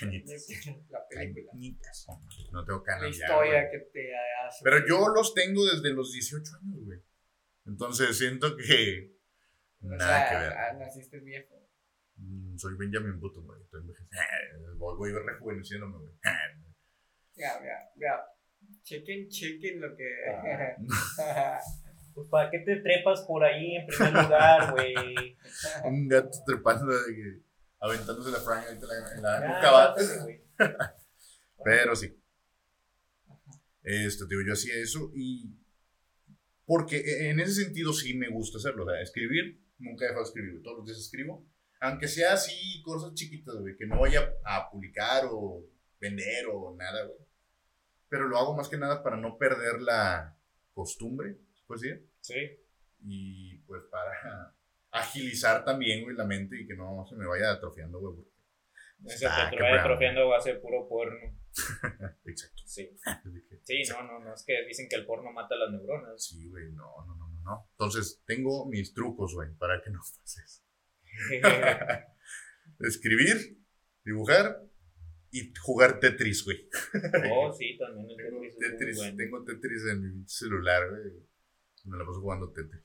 [0.00, 0.48] Canitas.
[0.88, 1.52] La película.
[1.52, 2.06] Canitas.
[2.50, 3.70] No tengo La canas ya, historia güey.
[3.70, 4.64] que te hace.
[4.64, 6.98] Pero yo los tengo desde los 18 años, güey.
[7.66, 9.12] Entonces siento que.
[9.82, 10.52] O Nada sea, que ver.
[10.58, 11.54] ah, naciste viejo.
[12.20, 13.62] Mm, Soy Benjamin Button, güey.
[13.62, 14.76] Estoy envejeciendo.
[14.76, 16.12] Voy, voy rejuveneciéndome, güey.
[17.36, 18.24] Mira, mira, mira.
[18.82, 20.04] Chequen, chequen lo que.
[22.12, 24.94] Pues para qué te trepas por ahí en primer lugar, güey.
[25.84, 27.40] Un gato trepando, de que-
[27.78, 28.86] aventándose la franja ahorita
[29.16, 30.40] en la, en la Ya, güey.
[31.64, 32.12] Pero sí.
[33.84, 35.56] Esto, digo, yo hacía eso y.
[36.66, 38.84] Porque e, en ese sentido sí me gusta hacerlo.
[38.84, 40.62] O sea, escribir, nunca he dejado de escribir.
[40.62, 41.46] Todos los días escribo.
[41.80, 45.64] Aunque sea así, cosas chiquitas, güey, que no vaya a publicar o
[46.00, 47.18] vender o nada, güey.
[48.08, 50.36] Pero lo hago más que nada para no perder la
[50.74, 52.08] costumbre, ¿se puede decir?
[52.20, 52.34] Sí.
[53.02, 54.54] Y pues para
[54.90, 58.14] agilizar también, güey, la mente y que no se me vaya atrofiando, güey.
[58.16, 58.30] porque-
[59.14, 59.78] Ese Ah, te bravo.
[59.80, 61.34] atrofiando va a ser puro porno.
[62.26, 62.62] Exacto.
[62.66, 62.90] Sí.
[63.62, 64.34] Sí, no, no, no.
[64.34, 66.20] Es que dicen que el porno mata las neuronas.
[66.24, 67.68] Sí, güey, no, no, no, no, no.
[67.72, 70.64] Entonces, tengo mis trucos, güey, para que no pases.
[72.80, 73.58] Escribir,
[74.04, 74.62] dibujar
[75.30, 76.68] y jugar Tetris, güey.
[77.32, 79.16] oh, sí, también el Tengo Tetris bueno.
[79.16, 81.02] tengo Tetris en mi celular, güey.
[81.84, 82.82] Me la paso jugando Tetris.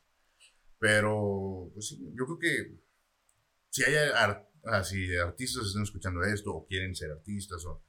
[0.80, 2.78] Pero, pues sí, yo creo que
[3.70, 7.84] si hay ar- ah, si artistas están escuchando esto o quieren ser artistas o...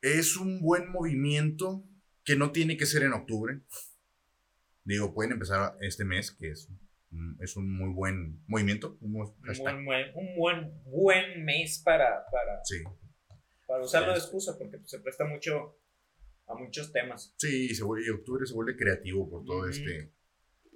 [0.00, 1.84] Es un buen movimiento
[2.24, 3.60] que no tiene que ser en octubre.
[4.84, 6.68] Digo, pueden empezar este mes, que es,
[7.40, 8.96] es un muy buen movimiento.
[9.00, 12.76] Un buen Un buen, buen- un buen, buen mes para, para, Sí,
[13.66, 14.26] para usarlo de Este.
[14.26, 15.78] excusa, porque pues, se presta mucho
[16.46, 17.34] a muchos temas.
[17.38, 19.68] Sí, se vuelve, y octubre se vuelve creativo por todo Ujú.
[19.68, 20.12] este.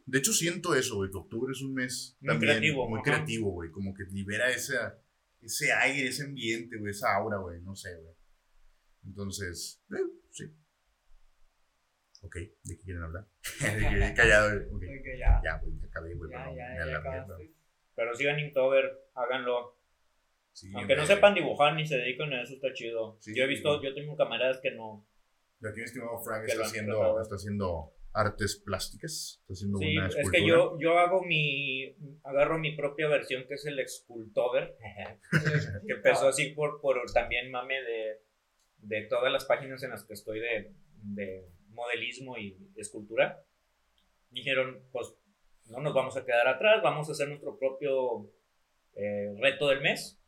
[0.07, 3.05] De hecho, siento eso, güey, que octubre es un mes Muy también creativo, muy ajá.
[3.13, 3.71] creativo, güey.
[3.71, 4.99] Como que libera esa,
[5.43, 8.15] ese aire, ese ambiente, güey, esa aura, güey, no sé, güey.
[9.05, 9.97] Entonces, eh,
[10.31, 10.45] sí.
[12.23, 13.27] Ok, ¿de qué quieren hablar?
[14.17, 14.67] Callado, güey.
[14.75, 14.81] ok.
[14.81, 15.41] Creo que ya.
[15.45, 17.27] Ya, ya acabé, güey, Ya, ya, ya.
[17.95, 19.77] Pero sigan Inktober, háganlo.
[20.53, 23.17] Sí, Aunque no sepan dibujar ni se dedican a eso, está chido.
[23.21, 23.33] Sí.
[23.37, 25.07] yo he visto, yo tengo camaradas que no.
[25.65, 30.17] Aquí mi estimado Frank está haciendo, está haciendo artes plásticas, está haciendo Sí, una es
[30.17, 30.41] escultura.
[30.41, 31.95] que yo, yo hago mi.
[32.25, 34.77] Agarro mi propia versión que es el Excultover.
[35.87, 38.23] que empezó así por, por también mame de,
[38.79, 40.73] de todas las páginas en las que estoy de,
[41.03, 41.49] de
[41.79, 43.43] modelismo y escultura.
[44.31, 45.15] Dijeron, pues
[45.71, 48.31] no nos vamos a quedar atrás, vamos a hacer nuestro propio
[48.95, 50.21] eh, reto del mes.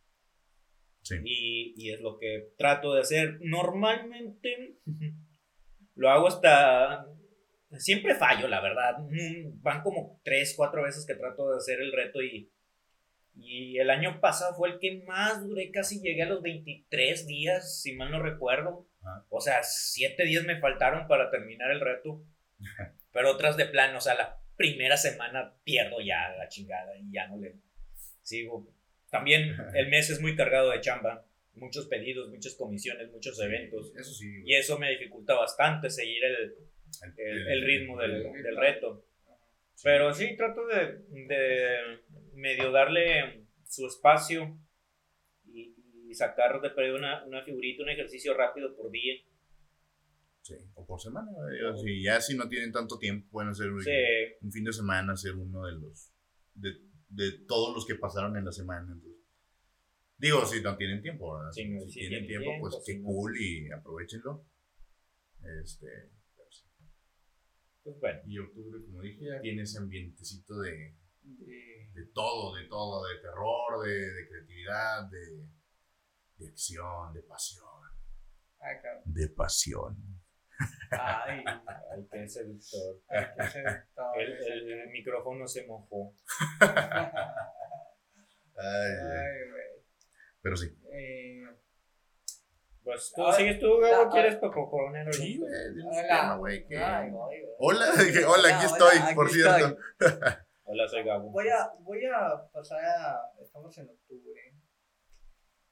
[1.03, 1.17] Sí.
[1.25, 3.39] Y, y es lo que trato de hacer.
[3.41, 4.79] Normalmente
[5.95, 7.07] lo hago hasta...
[7.79, 8.99] Siempre fallo, la verdad.
[8.99, 12.51] Mm, Van como tres, cuatro veces que trato de hacer el reto y,
[13.37, 17.81] y el año pasado fue el que más duré, casi llegué a los 23 días,
[17.81, 18.90] si mal no recuerdo.
[19.01, 19.27] Ajá.
[19.29, 22.23] O sea, siete días me faltaron para terminar el reto.
[23.13, 27.27] Pero otras de plano, o sea, la primera semana pierdo ya la chingada y ya
[27.29, 27.57] no le
[28.23, 28.69] sigo.
[29.11, 31.27] También el mes es muy cargado de chamba.
[31.55, 33.93] Muchos pedidos, muchas comisiones, muchos eventos.
[33.97, 34.29] Eso sí.
[34.31, 34.53] güey.
[34.53, 36.55] Y eso me dificulta bastante seguir el,
[37.17, 39.05] el, el ritmo del, del reto.
[39.83, 42.01] Pero sí, trato de, de
[42.35, 44.59] medio darle su espacio
[46.11, 49.15] y, sacar de perder una, una figurita, un ejercicio rápido por día.
[50.43, 51.31] Sí, o por semana.
[51.73, 53.91] O si ya si no tienen tanto tiempo, pueden hacer un, Sí,
[54.41, 56.13] un fin de semana, hacer uno de los.
[56.55, 56.71] De,
[57.09, 58.93] de todos los que pasaron en la semana.
[58.93, 59.21] entonces.
[60.19, 61.51] Digo, si no tienen tiempo, ¿verdad?
[61.53, 63.71] Sí, si, no, si tienen tienen tiempo, pues tiempo, qué si no, cool pues- y
[63.71, 64.47] aprovechenlo.
[65.63, 65.87] Este.
[66.51, 66.65] sí.
[67.83, 68.21] pues bueno.
[68.27, 69.41] Y octubre, como dije, Ya.
[69.41, 75.47] tiene ese ambientecito de, De- de todo, de todo, de terror, de, de creatividad, de,
[76.41, 77.67] de acción, de pasión.
[79.05, 79.97] De pasión.
[80.91, 83.01] Ay, Ay, qué seductor.
[84.17, 86.15] El, el- el micrófono se mojó.
[88.57, 88.91] Ay,
[89.51, 89.85] güey.
[90.43, 90.67] Pero sí.
[90.93, 91.45] Eh,
[92.83, 95.13] Pues tú Ah, sigues tú, Gabo, ¿quieres para poner algo?
[95.13, 95.53] Sí, güey.
[95.85, 96.37] Hola.
[96.37, 96.67] güey.
[97.59, 99.77] Hola, dije, hola, aquí Hola, estoy, hola, por aquí cierto.
[100.65, 101.31] Hola, soy Gabo.
[101.31, 103.21] Voy a, voy a pasar a.
[103.43, 104.50] Estamos en octubre.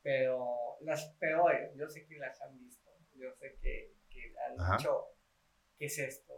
[0.03, 2.91] Pero las peores, yo sé que las han visto.
[3.15, 4.77] Yo sé que, que han Ajá.
[4.77, 5.07] dicho.
[5.79, 6.35] ¿Qué es esto?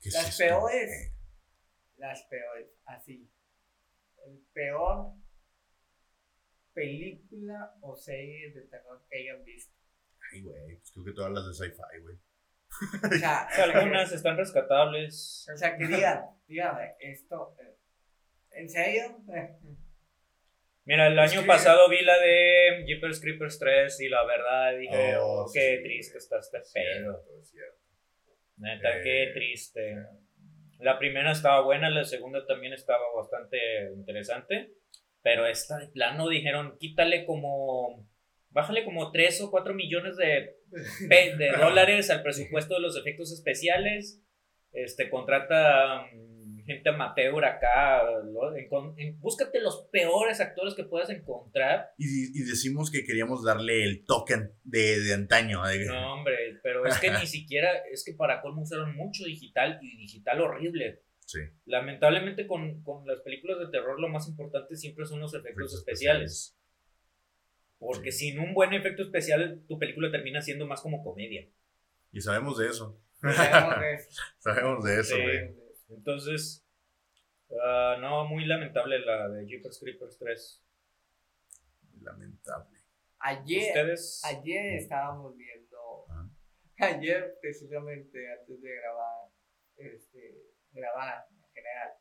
[0.00, 0.44] ¿Qué es Las esto?
[0.44, 1.12] peores.
[1.96, 3.28] Las peores, así.
[4.26, 5.12] El peor
[6.72, 9.74] película o serie de terror que hayan visto.
[10.32, 12.16] Ay, güey, pues creo que todas las de sci-fi, güey.
[13.02, 15.48] O sea, Algunas están rescatables.
[15.52, 17.76] O sea, que digan, dígame, esto, eh,
[18.52, 19.18] ¿en serio?
[20.88, 25.42] Mira, el año pasado vi la de Jeepers Creepers 3 y la verdad dije, Oh,
[25.42, 27.22] oh, qué sí, triste está este pedo.
[28.56, 29.96] Neta, Eh, qué triste.
[30.78, 33.58] La primera estaba buena, la segunda también estaba bastante
[33.92, 34.70] interesante.
[35.20, 38.08] Pero esta de plano dijeron, quítale como.
[38.48, 40.56] Bájale como 3 o 4 millones de,
[41.06, 44.22] de dólares al presupuesto de los efectos especiales.
[44.72, 46.37] Este, contrata mm,
[46.68, 48.02] gente amateur acá.
[48.96, 51.90] en- búscate los peores actores que puedas encontrar.
[51.98, 55.64] Y, y decimos que queríamos darle el token de, de antaño.
[55.64, 57.70] de- No, hombre, pero es que ni siquiera.
[57.90, 61.02] Es que para colmo usaron mucho digital y digital horrible.
[61.26, 61.40] Sí.
[61.66, 65.78] Lamentablemente con, con las películas de terror lo más importante siempre son los efectos efectos
[65.80, 66.54] especiales.
[67.78, 68.30] Porque Sí.
[68.30, 71.46] sin un buen efecto especial tu película termina siendo más como comedia.
[72.12, 72.98] Y sabemos de eso.
[73.20, 74.08] Sabemos de eso.
[74.38, 75.57] Sabemos de eso, Sí.
[75.88, 76.66] Entonces,
[77.64, 80.64] ah, no, muy lamentable la de Jeepers Creepers 3.
[82.02, 82.78] Lamentable.
[83.20, 86.30] Ayer, Ustedes, ayer estábamos viendo, Ajá.
[86.96, 89.30] ayer precisamente antes de grabar,
[89.76, 90.36] este,
[90.70, 91.94] grabar en general,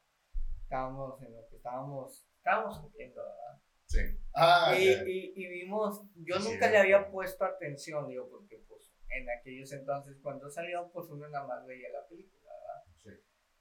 [0.62, 3.62] estábamos en lo que estábamos, estábamos comiendo, ¿verdad?
[3.88, 4.00] Sí.
[4.36, 6.72] Ah, y, y, y vimos, yo Sí, nunca sí.
[6.74, 11.48] le había puesto atención, digo, porque pues en aquellos entonces cuando salió, pues uno nada
[11.48, 12.37] más veía la película.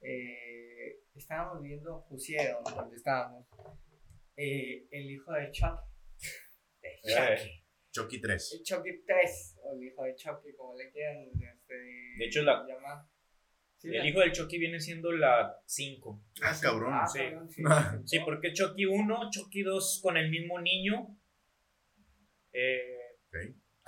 [0.01, 3.47] Eh, estábamos viendo, pusieron donde estábamos,
[4.36, 5.81] eh, el hijo de Chuck.
[6.82, 7.48] De Chucky.
[7.48, 8.52] Eh, Chucky 3.
[8.52, 12.64] El Chucky 3, o el hijo de Chucky, como le quieran este, De hecho, la-
[12.66, 13.06] llamar.
[13.78, 16.23] Sí, el la- hijo del Chucky viene siendo la 5.
[16.43, 16.93] Ah, cabrón.
[16.94, 17.18] Ah, sí.
[17.20, 17.62] cabrón, sí,
[18.05, 21.16] Sí, porque Chucky 1, Chucky 2 con el mismo niño.
[22.52, 22.93] Eh,
[23.28, 23.36] Ok.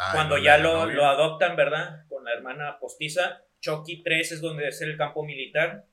[0.00, 2.06] Ah, cuando no, ya lo, lo adoptan, ¿verdad?
[2.08, 3.42] Con la hermana postiza.
[3.60, 5.86] Chucky 3 es donde es el campo militar.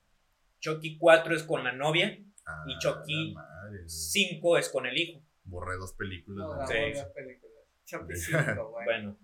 [0.66, 2.18] Chucky 4 es con la novia.
[2.48, 3.90] Ah, y Chucky- madre, güey.
[3.90, 5.22] 5 es con el hijo.
[5.44, 6.48] Borré dos películas.
[6.48, 6.74] No, Sí.
[6.80, 7.64] buenas películas.
[7.86, 8.86] Chucky 5, bueno.
[8.86, 9.18] Bueno.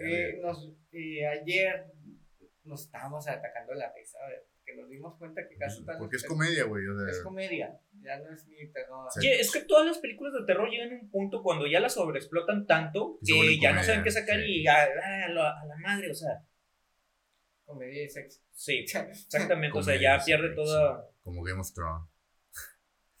[0.00, 1.86] Eh, nos, y ayer
[2.64, 4.42] nos estábamos atacando la risa, ¿verdad?
[4.64, 6.84] que nos dimos cuenta que casi todas Porque es comedia, güey.
[6.88, 9.06] o sea, Es comedia, ya no es ni terror.
[9.14, 9.28] Sí.
[9.28, 12.66] es que todas las películas de terror llegan a un punto cuando ya las sobreexplotan
[12.66, 14.62] tanto que ya no saben qué sacar sí.
[14.62, 16.42] y a, a la, a la madre, o sea.
[17.66, 18.40] Comedia y sexo.
[18.54, 18.78] Sí,
[19.10, 20.54] exactamente, o sea, ya pierde sí.
[20.54, 21.10] toda.
[21.22, 22.08] Como Game of Thrones.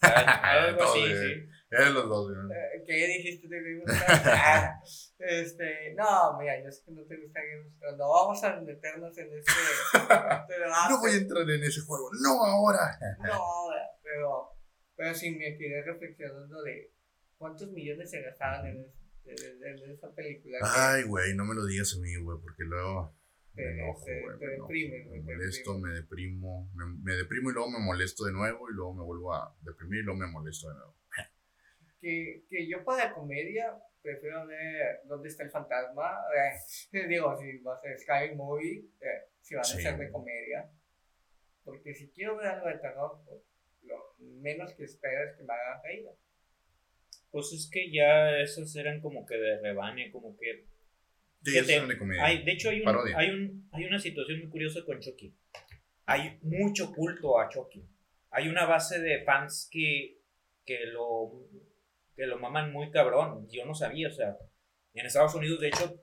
[0.00, 1.48] Algo así, sí.
[1.68, 2.30] Es los dos.
[2.32, 4.22] Eh, ¿Qué dijiste de Game of Thrones?
[4.26, 4.80] Ah,
[5.18, 7.98] este, no, mira, yo sé que no te gusta Game of Thrones.
[7.98, 10.54] No vamos a meternos en este, este.
[10.88, 12.08] No voy a entrar en ese juego.
[12.22, 12.96] No ahora.
[13.18, 13.40] No,
[14.02, 14.48] pero,
[14.94, 16.92] pero sí me quedé reflexionando de
[17.36, 18.80] cuántos millones se gastaban en,
[19.24, 20.58] es- en- en esa película.
[20.62, 23.15] Ay, güey, no me lo digas a mí, güey, porque luego
[23.56, 24.38] me enojo, güey.
[24.38, 25.88] Me, deprime, molesto, deprime.
[25.88, 26.70] me deprimo.
[26.74, 30.00] Me, me deprimo y luego me molesto de nuevo y luego me vuelvo a deprimir
[30.00, 30.94] y luego me molesto de nuevo.
[32.00, 36.16] que que, yo para comedia prefiero ver dónde está el fantasma.
[36.92, 39.82] Eh, digo, si va a ser Sky Movie, eh, si van a Sí.
[39.82, 40.70] ser de comedia.
[41.64, 43.42] Porque si quiero ver algo de terror, pues,
[43.82, 46.06] lo menos que espero es que me haga reír.
[47.32, 50.64] Pues es que ya esos eran como que de rebane, como que
[51.46, 52.24] Sí, de comedia.
[52.24, 53.16] Hay, de hecho, hay, un, Parodia.
[53.16, 55.32] hay, un, hay una situación muy curiosa con Chucky.
[56.06, 57.88] Hay mucho culto a Chucky.
[58.30, 60.18] Hay una base de fans que,
[60.64, 61.48] que, lo,
[62.16, 63.46] que lo maman muy cabrón.
[63.48, 64.36] Yo no sabía, o sea,
[64.94, 66.02] en Estados Unidos, de hecho,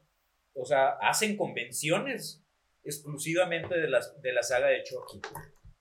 [0.53, 2.45] o sea, hacen convenciones
[2.84, 5.20] exclusivamente de, las, de la saga de Chucky.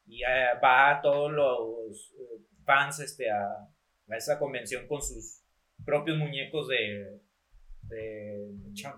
[0.07, 3.47] Y eh, va a todos los eh, fans este, a,
[4.09, 5.43] a esa convención con sus
[5.85, 7.22] propios muñecos de,
[7.93, 8.49] de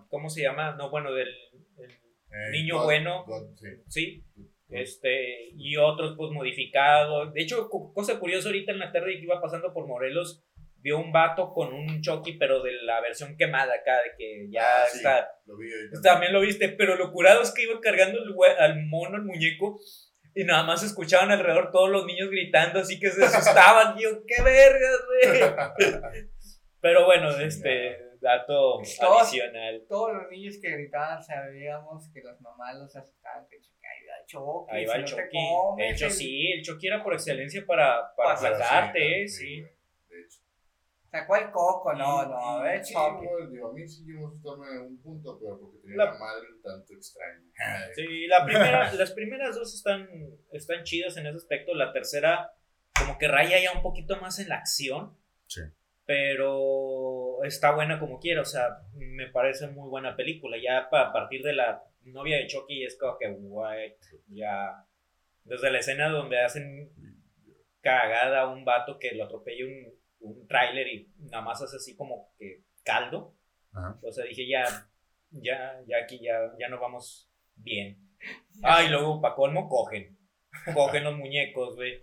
[0.09, 0.75] ¿cómo se llama?
[0.77, 1.29] No, bueno, del
[1.79, 3.25] el Eh, niño God- bueno.
[3.27, 3.69] God, sí.
[3.89, 4.25] sí,
[4.71, 7.33] este y otros pues modificados.
[7.35, 10.43] De hecho, co- cosa curiosa ahorita en la tarde que iba pasando por Morelos
[10.79, 14.62] vio un vato con un Chucky pero de la versión quemada acá de que ya
[14.83, 16.01] Ah, sí, está Lo vi ahorita.
[16.03, 18.19] también lo viste, pero lo curado es que iba cargando
[18.59, 19.79] al mono, el muñeco,
[20.35, 23.97] y nada más escuchaban alrededor todos los niños gritando, así que se asustaban.
[23.99, 25.41] Yo, qué vergas, güey.
[26.81, 29.84] Pero bueno, este dato Todos- adicional.
[29.88, 33.46] Todos los niños que gritaban sabíamos que las mamás los asustaban.
[33.48, 34.70] Que ahí va el Chucky.
[34.72, 35.22] Ahí va el no Chucky.
[35.52, 38.34] comes De hecho, el- sí, el Chucky era por excelencia para, para
[38.96, 39.60] eh, sí.
[39.60, 40.40] De hecho.
[41.10, 43.26] Sacó el coco, no, no, a y- ver, sí, Chucky.
[43.52, 46.60] digo, a mí sí asustarme en un punto, pero porque tenía La- una madre un
[46.60, 47.40] tanto extraña.
[47.94, 50.09] Sí, la primera, las primeras dos están,
[50.51, 51.72] están chidas en ese aspecto.
[51.74, 52.52] La tercera,
[52.98, 55.16] como que raya ya un poquito más en la acción.
[55.46, 55.60] Sí.
[56.06, 58.43] Pero está buena como quiera.
[58.43, 60.56] O sea, me parece muy buena película.
[60.62, 63.94] Ya a partir de la novia de Chucky es como que, guay,
[64.28, 64.86] ya.
[65.44, 66.90] Desde la escena donde hacen
[67.81, 71.97] cagada a un vato que lo atropella un, un tráiler y nada más hace así
[71.97, 73.35] como que caldo.
[73.72, 73.98] Ajá.
[74.02, 74.64] O sea, dije, ya,
[75.31, 78.01] ya, ya aquí ya, ya no vamos bien.
[78.62, 80.16] Ah, y luego, pa' colmo, cogen.
[80.72, 82.01] Cogen los muñecos, güey.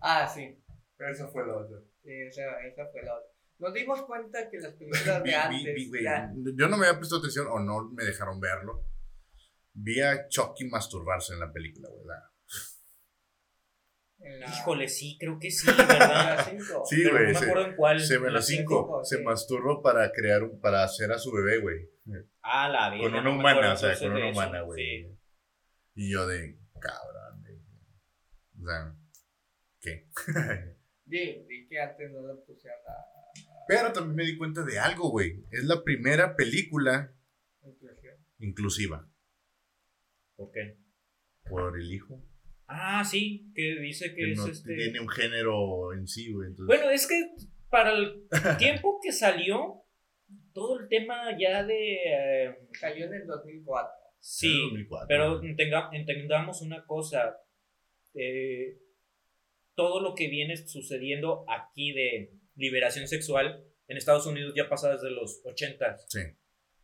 [0.00, 0.62] Ah, sí.
[0.98, 1.87] Eso fue lo otro.
[2.08, 3.28] Sí, esa, esa fue la otra.
[3.58, 5.74] Nos dimos cuenta que las películas de antes.
[5.74, 8.82] vi, güey, ya- yo no me había puesto atención o no me dejaron verlo.
[9.74, 12.06] Vi a Chucky masturbarse en la película, güey.
[12.06, 12.32] la-
[14.48, 16.46] Híjole, sí, creo que sí, ¿verdad?
[16.50, 16.82] cinco.
[16.86, 17.22] Sí, Pero güey.
[17.26, 18.00] no me se- acuerdo en cuál.
[18.00, 18.82] Se me la cinco.
[18.84, 19.22] cinco, Se sí.
[19.22, 21.88] masturbó para crear, un- para hacer a su bebé, güey.
[22.42, 23.02] Ah, la vida.
[23.04, 24.78] Con una no humana, o sea, con una humana, güey.
[25.04, 25.18] Sí.
[25.94, 27.58] Y yo de, cabrón, güey.
[28.60, 28.94] O sea,
[29.80, 30.08] ¿qué?
[31.08, 32.94] Di que antes no lo pusieron a
[33.66, 35.44] Pero también me di cuenta de algo, güey.
[35.50, 37.12] Es la primera película
[37.64, 38.14] inclusión.
[38.38, 39.08] inclusiva
[40.36, 40.76] ¿Por qué?
[41.48, 42.22] por el hijo.
[42.66, 44.74] Ah, sí, que dice que Que es no este.
[44.76, 46.48] tiene un género en sí, güey.
[46.48, 47.34] Entonces, Bueno, es que
[47.70, 48.26] para el
[48.58, 49.82] tiempo que salió,
[50.52, 51.94] todo el tema ya de.
[52.04, 53.90] eh, Salió en el 2004.
[54.20, 57.38] sí, 2004, pero entenga- entendamos una cosa.
[58.14, 58.78] eh,
[59.78, 65.08] todo lo que viene sucediendo aquí de liberación sexual en Estados Unidos ya pasa desde
[65.12, 65.98] los 80.
[66.08, 66.18] Sí.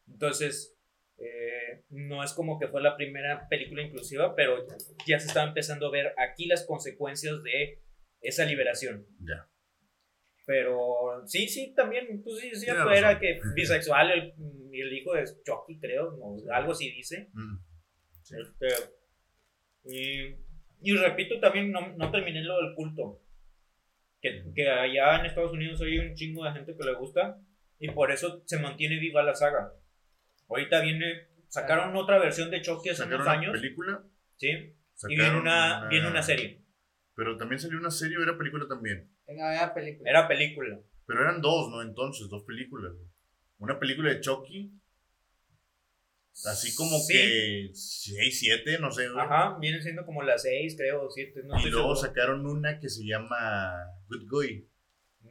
[0.07, 0.79] Entonces,
[1.17, 4.65] eh, no es como que fue la primera película inclusiva, pero
[5.09, 7.83] ya se está empezando a ver aquí las consecuencias de
[8.21, 9.05] esa liberación.
[9.19, 9.51] Ya.
[10.47, 13.19] Pero sí, sí, también, pues sí, sí, era razón.
[13.19, 14.35] que bisexual, el,
[14.73, 17.29] el hijo de Chucky, creo, o algo así dice.
[17.33, 17.57] Mm.
[18.23, 18.37] Sí.
[18.41, 18.69] Este,
[19.87, 20.44] y,
[20.81, 23.21] y repito, también no, no terminé lo del culto.
[24.21, 27.39] Que, que allá en Estados Unidos hay un chingo de gente que le gusta
[27.79, 29.73] y por eso se mantiene viva la saga.
[30.49, 33.53] Ahorita viene, sacaron otra versión de Chucky hace Sacaron unos una años.
[33.53, 34.05] película.
[34.37, 36.63] Sí, y viene sacaron una, viene una serie.
[37.15, 39.11] Pero también salió una serie o era película también.
[39.27, 40.11] En la película.
[40.11, 40.81] Era película.
[41.07, 41.83] Pero eran dos, ¿no?
[41.83, 42.93] Entonces, dos películas.
[43.59, 44.73] Una película de Chucky.
[46.47, 47.13] Así como Sí.
[47.15, 49.07] que 6, 7, no sé.
[49.17, 51.43] Ajá, vienen siendo como las 6, creo, o 7.
[51.45, 51.97] No y luego seguro.
[51.97, 53.73] sacaron una que se llama
[54.09, 54.69] Good Guy.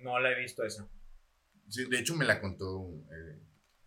[0.01, 0.89] No la he visto esa.
[1.69, 3.39] Sí, de hecho, me la contó eh,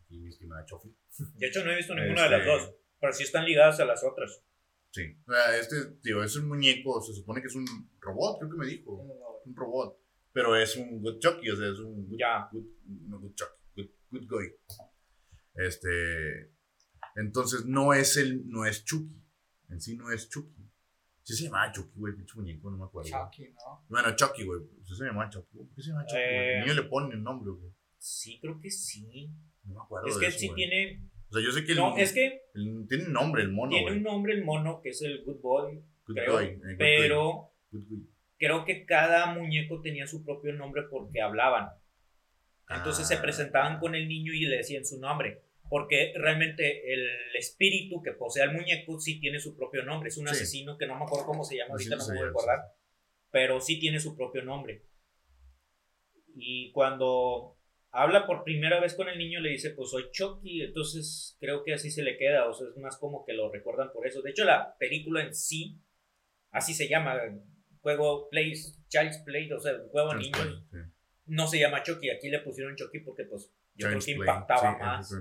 [0.04, 0.94] aquí mi estimada Chofi.
[1.36, 2.74] De hecho, no he visto ninguna de las Este- dos.
[3.00, 4.42] Pero sí están ligadas a las otras.
[4.90, 5.02] Sí.
[5.26, 7.66] O sea, este, tío, es un muñeco, se supone que es un
[8.00, 8.92] robot, creo que me dijo.
[8.92, 9.98] Un robot.
[10.32, 12.48] Pero es un Good Chucky, o sea, es un Good, Ya.
[12.52, 12.66] good-
[13.08, 14.52] no Good Chucky, Good, good Guy.
[15.54, 16.50] Este.
[17.16, 19.20] Entonces, no es el, no es Chucky.
[19.70, 20.62] En sí no es Chucky.
[21.22, 23.10] Sí se llamaba Chucky, güey, pinche muñeco, no me acuerdo.
[23.10, 23.84] Chucky, ¿no?
[23.88, 24.60] Bueno, Chucky, güey.
[24.84, 25.58] Sí se llamaba Chucky.
[25.58, 26.20] ¿Por qué se llama Chucky?
[26.20, 26.54] Eh.
[26.58, 27.72] El niño le pone el nombre, güey.
[27.98, 29.28] Sí, creo que sí.
[29.64, 30.56] No me acuerdo Es de que eso, sí güey.
[30.56, 31.02] tiene.
[31.28, 33.70] O sea, yo sé que el, No, es que el- tiene un nombre el mono,
[33.70, 33.96] tiene güey.
[33.96, 35.82] un nombre el mono que es el Good Boy.
[36.06, 37.82] Good creo, eh, Good Pero Good
[38.38, 41.70] creo que cada muñeco tenía su propio nombre porque hablaban.
[42.68, 43.08] Entonces Ah.
[43.08, 45.42] se presentaban con el niño y le decían su nombre.
[45.68, 50.08] Porque realmente el espíritu que posee al muñeco sí tiene su propio nombre.
[50.08, 50.32] Es un Sí.
[50.32, 52.58] asesino que no me acuerdo cómo se llama, ahorita Asesino no me voy a acordar.
[53.30, 54.84] Pero sí tiene su propio nombre.
[56.34, 57.56] Y cuando
[57.90, 60.62] habla por primera vez con el niño le dice, pues soy Chucky.
[60.62, 62.46] Entonces creo que así se le queda.
[62.48, 64.22] O sea, es más como que lo recuerdan por eso.
[64.22, 65.78] De hecho, la película en sí,
[66.50, 67.16] así se llama.
[67.80, 68.52] Juego Play,
[68.88, 70.78] Child's Play, o sea, juego a niños Sí.
[71.26, 72.10] no se llama Chucky.
[72.10, 75.14] Aquí le pusieron Chucky porque, pues, yo Child's creo que Play, impactaba sí, más.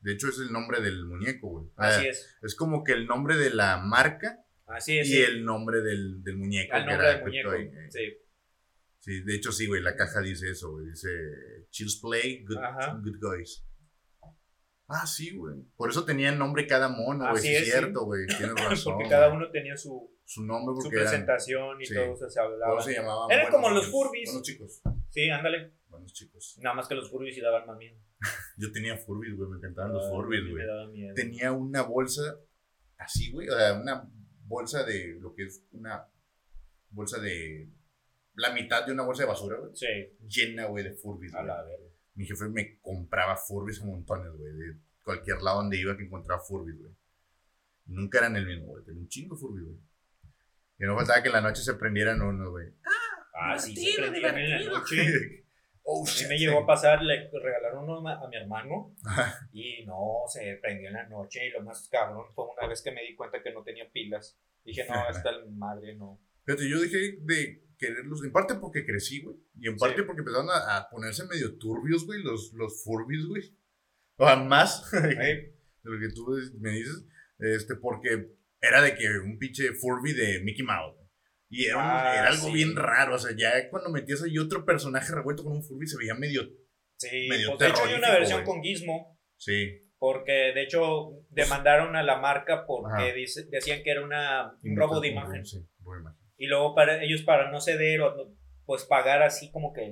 [0.00, 1.66] De hecho, es el nombre del muñeco, güey.
[1.76, 2.36] Así Ah, es.
[2.42, 5.08] Es como que el nombre de la marca Así es.
[5.08, 5.22] y sí.
[5.22, 6.72] el nombre del, del muñeco.
[6.72, 7.52] Que nombre era del muñeco.
[7.54, 7.88] Eh.
[7.90, 8.00] Sí.
[8.98, 9.82] Sí, de hecho, sí, güey.
[9.82, 10.86] La caja dice eso, güey.
[10.90, 11.08] Dice
[11.70, 12.56] Chills Play, Good,
[13.04, 13.64] good Guys.
[14.88, 15.56] Ah, sí, güey.
[15.76, 17.44] Por eso tenían nombre cada mono, güey.
[17.54, 18.26] Es es, cierto, güey.
[18.26, 18.94] Tienes razón.
[18.94, 21.08] Porque cada uno tenía su, Su nombre su porque eran.
[21.08, 21.94] presentación y sí.
[21.94, 22.70] todo eso se hablaba.
[22.70, 23.30] ¿Cómo se llamaban?
[23.30, 24.28] Eran como los Furbies.
[24.30, 24.82] Buenos chicos.
[25.10, 25.72] Sí, ándale.
[26.06, 26.58] Chicos.
[26.62, 27.98] Nada más que los Furbies sí daban más miedo.
[28.58, 29.50] Yo tenía Furbies, güey.
[29.50, 31.14] Me encantaban los Ah, Furbies, güey.
[31.14, 32.36] Tenía una bolsa
[32.98, 34.08] así, güey, o sea, una
[34.44, 36.06] bolsa de lo que es una
[36.90, 37.68] bolsa de
[38.34, 39.86] la mitad de una bolsa de basura, güey, Sí,
[40.28, 41.34] llena, güey, de Furbies.
[41.34, 41.48] a güey.
[41.48, 41.84] la verga.
[42.14, 46.40] Mi jefe me compraba Furbies a montones, güey, de cualquier lado donde iba que encontraba
[46.42, 46.92] Furbies, güey.
[47.86, 49.78] Nunca eran el mismo, güey, tenía un chingo de Furbies, güey.
[50.78, 52.68] Y no faltaba que en la noche se prendieran uno, güey.
[53.34, 55.44] Ah, sí, se prendían en la noche.
[55.86, 56.28] oh, A mí shit.
[56.28, 59.48] me llegó a pasar, le regalaron uno a mi hermano Ajá.
[59.52, 62.92] y no, se prendió en la noche y lo más cabrón fue una vez que
[62.92, 64.38] me di cuenta que no tenía pilas.
[64.64, 66.20] Dije, no, esta madre no.
[66.44, 70.50] Fíjate, yo dejé de quererlos, en parte porque crecí, güey, y en parte porque empezaron
[70.50, 73.42] a, a ponerse medio turbios, güey, los, los Furbies, güey.
[74.16, 76.26] O sea, más de lo que tú
[76.58, 77.04] me dices,
[77.38, 81.05] este, porque era de que un pinche Furby de Mickey Mouse, güey.
[81.48, 82.52] Y era, un- Ah, era algo sí.
[82.52, 85.96] bien raro, o sea, ya cuando metías ahí otro personaje revuelto con un Furby se
[85.98, 86.42] veía medio,
[86.98, 88.46] Sí, Medio pues de hecho hay una versión güey.
[88.46, 89.82] con Gizmo, sí.
[89.98, 95.00] porque de hecho demandaron a la marca porque dice- decían que era una, un robo
[95.00, 95.44] de imagen.
[95.44, 96.20] Sí, robo de imagen.
[96.38, 99.82] Y luego para ellos, para no ceder o pues pagar así como que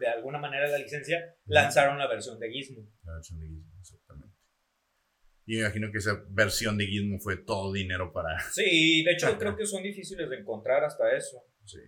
[0.00, 2.82] de alguna manera la licencia, lanzaron la versión de Gizmo.
[3.02, 3.67] La versión de Gizmo.
[5.48, 8.28] Y me imagino que esa versión de Gizmo fue todo dinero para...
[8.52, 11.42] Sí, de hecho creo que son difíciles de encontrar hasta eso.
[11.64, 11.78] Sí.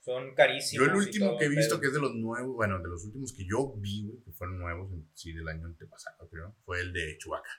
[0.00, 0.86] Son Yo carísimos.
[0.88, 3.32] el y último que he visto, que es de los nuevos, bueno, de los últimos
[3.32, 6.92] que yo vi, güey, que fueron nuevos, en- sí, del año antepasado, creo, fue el
[6.92, 7.50] de Chewbacca,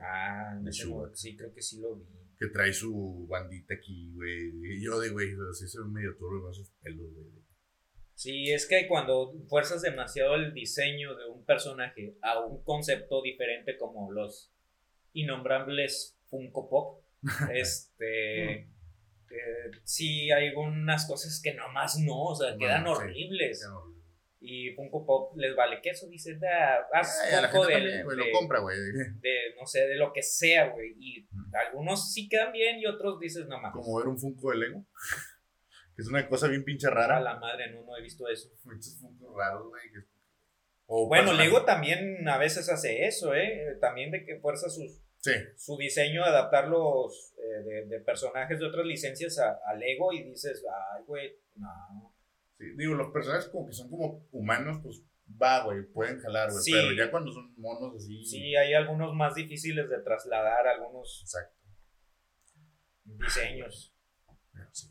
[0.00, 2.04] Ah, de no- sí, creo que sí lo vi.
[2.38, 4.80] que trae su bandita aquí, güey.
[4.80, 7.26] Yo de, güey, así se ve medio turbio con esos pelos, güey.
[8.18, 13.76] Sí, es que cuando fuerzas demasiado el diseño de un personaje a un concepto diferente
[13.76, 14.52] como los
[15.12, 17.04] innombrables Funko Pop,
[17.52, 18.66] este, eh,
[19.84, 23.60] sí hay algunas cosas que nomás no, o sea, quedan sí, horribles.
[23.60, 23.94] quedan horribles.
[24.40, 27.98] Y Funko Pop les vale queso, dice, da, haz Ay, a la Funko gente del-
[28.00, 28.76] también, de- lo compra, güey.
[29.20, 30.92] de, no sé, de lo que sea, güey.
[30.98, 31.54] Y Mm.
[31.54, 33.74] algunos sí quedan bien y otros dices, no mames.
[33.80, 34.84] Como ver un Funko de Lego.
[35.98, 37.18] Que es una cosa bien pinche A rara.
[37.20, 38.48] la madre, no, no he visto eso.
[38.62, 39.82] Muchos Funkos raros, güey.
[40.86, 43.76] O Bueno, personajes- Lego también a veces hace eso, ¿eh?
[43.80, 48.86] También de que fuerza sus, Sí, su diseño, adaptarlos eh, de, de personajes de otras
[48.86, 50.64] licencias a, a Lego y dices,
[50.94, 52.14] ay, güey, no.
[52.56, 52.64] sí.
[52.76, 55.02] Digo, los personajes como que son como humanos, pues
[55.42, 56.62] va, güey, pueden jalar, güey.
[56.62, 56.70] Sí.
[56.72, 58.24] Pero ya cuando son monos así.
[58.24, 61.56] Sí, hay algunos más difíciles de trasladar, algunos Exacto.
[63.04, 63.92] diseños.
[64.52, 64.88] Pero sí.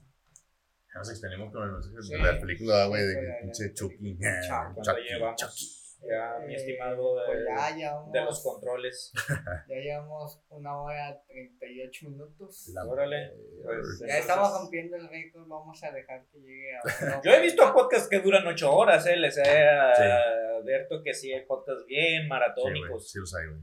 [0.97, 2.13] Ya nos extendemos con el mensaje Sí.
[2.13, 4.11] de la película, güey, de Sí, pinche Chucky.
[4.11, 4.41] eh,
[4.81, 5.73] Chucky.
[6.09, 9.11] Ya, mi Eh, estimado, pues de, ya llevamos, de los controles.
[9.67, 12.69] Ya llevamos una hora 38 minutos.
[12.73, 13.31] La- Órale,
[13.63, 16.81] pues, Ya estamos rompiendo el récord, vamos a dejar que llegue a
[17.23, 19.17] Yo he visto podcasts que duran ocho horas, ¿eh?
[19.17, 19.51] Les he Sí.
[19.51, 23.11] adverto que sí hay podcasts bien Sí, maratónicos.
[23.11, 23.61] sí los hay, güey.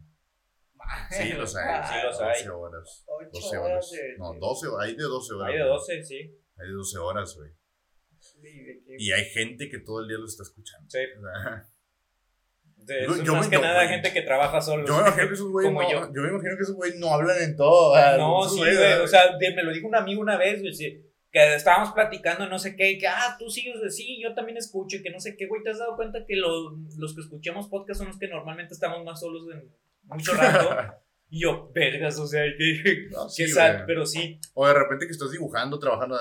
[1.10, 1.82] Sí los hay.
[1.84, 2.28] Sí los hay.
[2.44, 3.04] 12 horas.
[3.06, 3.90] Ocho 12 horas horas.
[3.92, 5.48] de- No, de- 12, hay de 12 horas.
[5.48, 5.72] hay de güey.
[5.72, 6.40] 12, sí.
[6.56, 7.50] Hay de 12 horas, güey.
[8.18, 10.88] Sí, Y hay gente que todo el día lo está escuchando.
[10.88, 10.98] Sí.
[12.86, 14.86] Yo- yo más que yo, nada gente que trabaja solo.
[14.86, 16.12] yo me imagino que esos güeyes no, yo.
[16.14, 16.22] yo.
[16.22, 17.94] me imagino que esos güeyes no hablan en todo.
[18.18, 18.92] No, sí, güey.
[19.00, 20.74] O sea, me lo dijo un amigo una vez, güey.
[20.74, 21.02] sí,
[21.32, 24.58] Que estábamos platicando, no sé qué, y que, ah, tú sigues de sí, yo también
[24.58, 25.62] escucho, y que no sé qué, güey.
[25.62, 29.02] ¿Te has dado cuenta que lo- los que escuchamos podcast son los que normalmente estamos
[29.04, 29.70] más solos en
[30.04, 30.76] mucho rato?
[31.30, 35.06] y yo, vergas, o sea, que, No, que sí, sad, pero sí, O de repente
[35.06, 36.16] que estás dibujando, trabajando.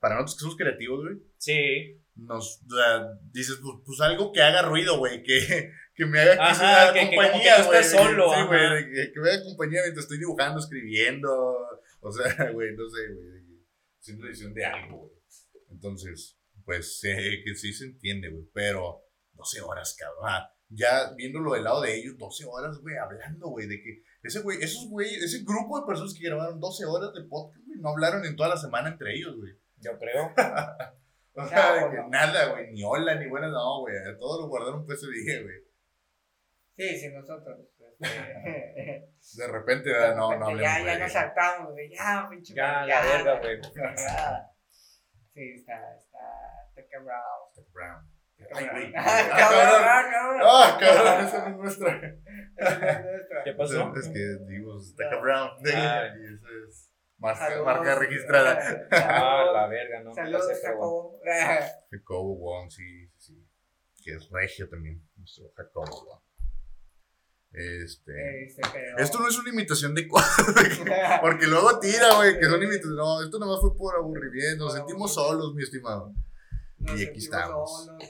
[0.00, 1.16] Para nosotros que somos creativos, güey.
[1.38, 1.96] sí.
[2.16, 5.22] Nos o sea, dices, pues, pues algo que haga ruido, güey.
[5.22, 8.34] Que, que me haga que Ajá, que- que como compañía, que no estés güey, solo,
[8.34, 8.84] Sí, güey.
[8.92, 11.30] Que, que me haga compañía mientras estoy dibujando, escribiendo.
[12.00, 13.46] O sea, güey, no sé, güey.
[13.46, 13.64] que-
[14.00, 15.12] Haciendo edición de algo, güey.
[15.70, 18.44] Entonces, pues, eh, que sí se entiende, güey.
[18.52, 19.02] Pero
[19.32, 20.42] 12 horas, cabrón.
[20.68, 24.58] Ya viéndolo del lado de ellos, 12 horas, güey, hablando, güey, de que ese güey,
[24.62, 28.24] esos güey, ese grupo de personas que grabaron 12 horas de podcast, güey, no hablaron
[28.24, 29.52] en toda la semana entre ellos, güey.
[29.78, 30.32] Yo creo.
[31.32, 32.08] O sea, de No, que no.
[32.08, 33.94] nada, güey, ni hola, ni buenas, no, güey.
[34.18, 35.56] Todo lo guardaron pues ese día, güey.
[36.76, 37.56] Sí, sí, nosotros.
[38.00, 41.88] este, De repente, ah, no, no hablemos, Ya, ya nos saltamos, güey.
[41.94, 42.52] Ya, pinche.
[42.52, 43.60] Ya, la verga, güey.
[43.96, 44.50] Ya.
[45.32, 46.18] Sí, está, está,
[46.70, 47.52] está quebrado.
[47.54, 47.62] Está
[48.54, 48.86] Ay, güey.
[48.92, 49.06] quebrado.
[49.06, 50.10] Ah, Cabrón, cabrón.
[50.10, 50.40] cabrón.
[50.44, 51.96] Ah, cabrón, esa no es nuestra.
[52.56, 53.44] Esa es nuestra.
[53.44, 53.92] ¿Qué pasó?
[53.96, 55.50] Es que dijimos Teca Brown.
[55.74, 56.06] Ah.
[56.18, 58.58] Y esa es marca, registrada.
[58.92, 60.14] Ah, la verga, no.
[60.14, 60.46] Saludos.
[60.62, 61.20] Jacobo.
[61.90, 63.46] Jacobo Wong, sí, sí.
[64.02, 65.02] Que es regio también.
[65.16, 66.20] Nuestro Jacobo Wong.
[67.52, 68.46] Este.
[68.98, 70.28] Esto no es una imitación de cuadro.
[71.20, 72.96] Porque luego tira, güey, que son imitaciones.
[72.96, 74.64] No, esto nomás fue por aburrimiento.
[74.64, 76.12] Nos sentimos solos, mi estimado.
[76.78, 77.86] Nos y aquí estamos.
[77.86, 78.04] solos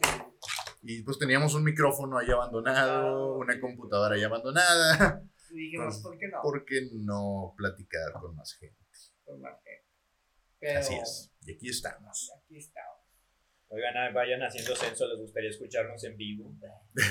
[0.83, 5.23] Y pues teníamos un micrófono ahí abandonado, una computadora ahí abandonada.
[5.51, 6.39] Y dijimos, ¿por qué no?
[6.43, 8.77] ¿Por qué no platicar con más gente?
[9.25, 9.89] Con más gente.
[10.59, 11.33] Pero, Así es.
[11.43, 12.31] Y aquí estamos.
[12.45, 12.99] Aquí estamos.
[13.69, 16.53] Oigan, ah, vayan haciendo censo, les gustaría escucharnos en vivo.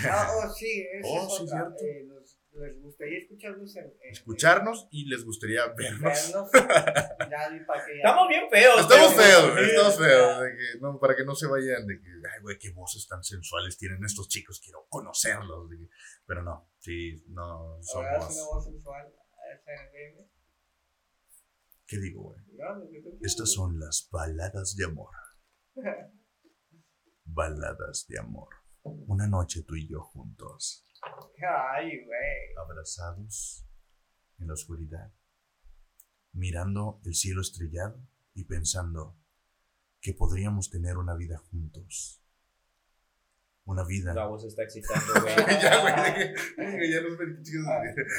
[0.09, 1.57] Ah, oh, sí, esa Oh, es sí, otra.
[1.57, 1.85] cierto.
[1.85, 2.18] Eh,
[2.51, 6.01] les gustaría escucharnos en, en- Escucharnos y les gustaría vernos.
[6.01, 6.49] vernos.
[7.29, 8.81] ya vi para que ya- Estamos bien feos.
[8.81, 10.41] Estamos feos, estamos feos.
[10.41, 13.23] De que, no, para que no se vayan de que, ay, güey, qué voces tan
[13.23, 15.69] sensuales tienen estos chicos, quiero conocerlos.
[15.69, 15.89] que-
[16.25, 18.45] pero no, sí, no Ahora es una somos.
[18.53, 19.13] voz sensual.
[21.85, 22.39] ¿Qué digo, güey?
[22.53, 22.83] No.
[23.21, 25.09] Estas son las baladas de amor.
[27.25, 28.49] Baladas de amor.
[28.83, 30.85] Una noche tú y yo juntos,
[31.73, 32.55] Ay, güey.
[32.61, 33.65] abrazados
[34.39, 35.11] en la oscuridad,
[36.33, 37.99] mirando el cielo estrellado
[38.33, 39.17] y pensando
[40.01, 42.21] que podríamos tener una vida juntos.
[43.65, 44.13] Una vida.
[44.13, 45.35] Gabo se está excitando, güey.
[45.35, 47.65] ya, güey, ya los ven, chicos.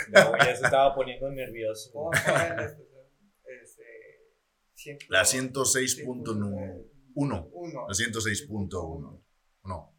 [0.08, 1.90] Gabo ya se estaba poniendo nervioso.
[1.92, 2.86] ¿Cómo se llama la estación?
[3.62, 3.82] Este.
[4.74, 6.84] ciento- La 106.1.
[7.14, 7.48] Uno.
[7.88, 9.22] La 106.1.
[9.64, 9.94] No.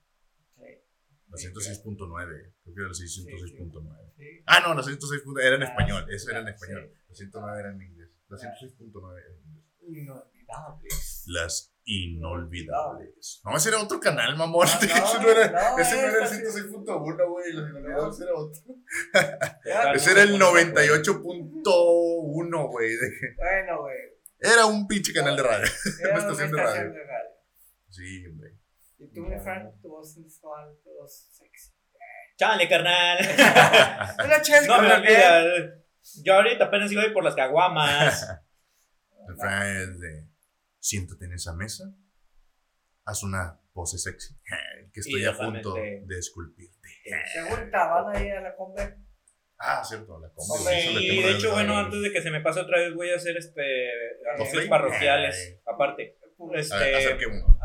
[1.31, 2.53] La 106.9.
[2.63, 4.13] Creo que era la 106.9.
[4.17, 4.43] Sí.
[4.45, 5.21] Ah, no, la 106.
[5.41, 6.05] Era en Ah, español.
[6.13, 6.91] Eso era en español.
[7.09, 8.09] La 109 era en inglés.
[8.27, 9.65] La 106.9 era en inglés.
[9.87, 10.89] Inolvidable.
[11.27, 13.41] Las inolvidables.
[13.43, 14.67] No, ese era otro canal, mamón.
[14.69, 16.41] Ah, no, ese no era, no, ese no era el esta sí.
[16.59, 17.53] 106.1, güey.
[17.53, 18.61] Los inolvidables era otro.
[19.95, 22.89] Ese no era el pone- 98.1, güey.
[23.37, 23.97] Bueno, güey.
[24.39, 25.67] Era un pinche canal de radio.
[26.01, 26.81] Era Una estación de radio.
[26.93, 27.29] de radio.
[27.89, 28.51] Sí, güey.
[29.01, 31.73] Y tú, mi Frank, tu voz sensual, tu voz sexy.
[32.37, 33.17] Chale, carnal.
[34.25, 35.45] Una chela no me con la olvidas.
[36.23, 38.29] Yo ahorita apenas iba a ir por las caguamas.
[39.27, 40.27] El Fran es de.
[40.79, 41.85] Siéntate en esa mesa.
[43.05, 44.35] Haz una pose sexy.
[44.93, 46.89] Que estoy a punto de esculpirte.
[47.31, 48.93] Según van ahí a la compra.
[49.57, 50.65] Ah, cierto, la combi.
[50.65, 53.15] Le y de hecho, bueno, antes de que se me pase otra vez, voy a
[53.15, 53.89] hacer este
[54.35, 55.59] anuncios parroquiales.
[55.65, 57.55] Aparte, Pues, A ver, este, acerquémonos.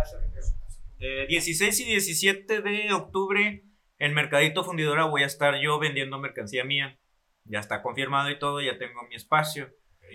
[0.99, 3.65] Eh, 16 y 17 de octubre
[3.99, 6.99] en Mercadito Fundidora voy a estar yo vendiendo mercancía mía.
[7.45, 9.71] Ya está confirmado y todo, ya tengo mi espacio.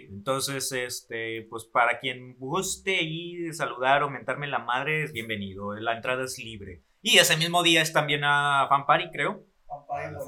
[0.09, 5.73] Entonces, este, pues para quien guste ir saludar o mentarme la madre, es bienvenido.
[5.73, 6.83] La entrada es libre.
[7.01, 9.45] Y ese mismo día es también a Fan Party, creo.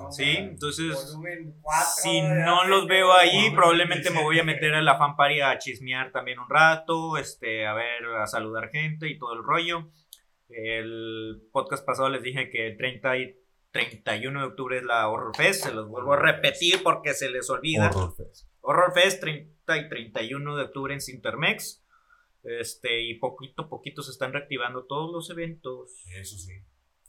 [0.10, 1.86] Sí, entonces, Volumen 4.
[2.02, 5.58] Si no los veo ahí, probablemente me voy a meter a la fan party a
[5.58, 9.90] chismear también un rato, este, a ver, a saludar gente y todo el rollo.
[10.56, 13.40] El podcast pasado les dije que el 30 y
[13.72, 17.50] 31 de octubre es la Horror Fest, se los vuelvo a repetir porque se les
[17.50, 17.90] olvida.
[17.90, 18.48] Horror Fest.
[18.62, 21.84] Horror Fest 30 y 31 de octubre en Cintermex.
[22.44, 26.04] Este, y poquito a poquito se están reactivando todos los eventos.
[26.14, 26.54] Eso sí.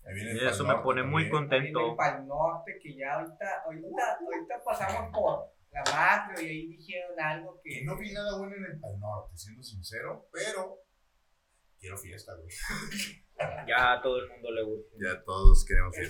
[0.06, 1.72] Ahí viene el eso me pone muy también.
[1.72, 1.96] contento.
[1.96, 7.18] Para el norte, que ya ahorita, ahorita, ahorita pasamos por la macro y ahí dijeron
[7.18, 7.70] algo que.
[7.70, 10.78] Que no vi nada bueno en el Pal Norte, siendo sincero, pero
[11.80, 12.48] quiero fiesta, güey.
[13.66, 14.94] Ya a todo el mundo le gusta.
[15.00, 16.06] Ya todos queremos que.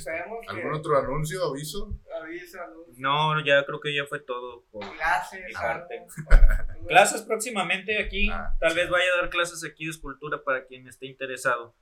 [0.48, 1.98] ¿Algún otro anuncio, aviso?
[2.22, 4.64] aviso, anuncio, No, ya creo que ya fue todo.
[4.70, 5.52] por- Clases.
[5.54, 5.98] Parte.
[5.98, 6.86] algo.
[6.88, 8.28] Clases próximamente aquí.
[8.30, 8.76] Ah, Tal sí.
[8.76, 11.74] vez vaya a dar clases aquí de escultura para quien esté interesado.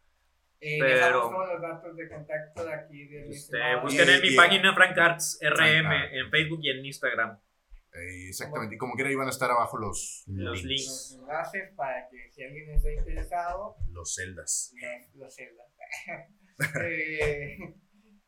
[0.61, 3.05] Eh, Pero- dejamos todos los datos de contacto de aquí.
[3.09, 6.13] De Este, busquen en mi página Frank Arts RM Frank Arts.
[6.13, 7.39] en Facebook y en Instagram.
[7.95, 8.75] Eh, exactamente.
[8.75, 11.17] Y como quiera, iban a estar abajo los, Los los links.
[11.21, 14.73] enlaces para que si alguien está interesado, Los celdas.
[14.75, 15.67] los, los celdas.
[16.83, 17.59] eh,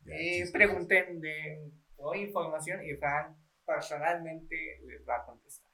[0.04, 0.50] Ya, chistes.
[0.52, 4.54] pregunten de toda información y Fran personalmente
[4.86, 5.70] les va a contestar.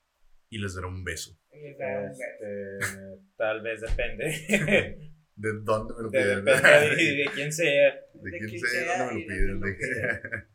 [0.51, 1.37] Y les dará un beso.
[1.53, 2.23] Y les dará un beso.
[2.41, 4.25] Este, tal vez depende.
[5.37, 6.45] ¿De dónde me lo De- piden?
[6.45, 7.95] depende de, de quién sea.
[8.15, 9.27] De sea, me lo de piden.
[9.27, 10.49] quien lo de- pida.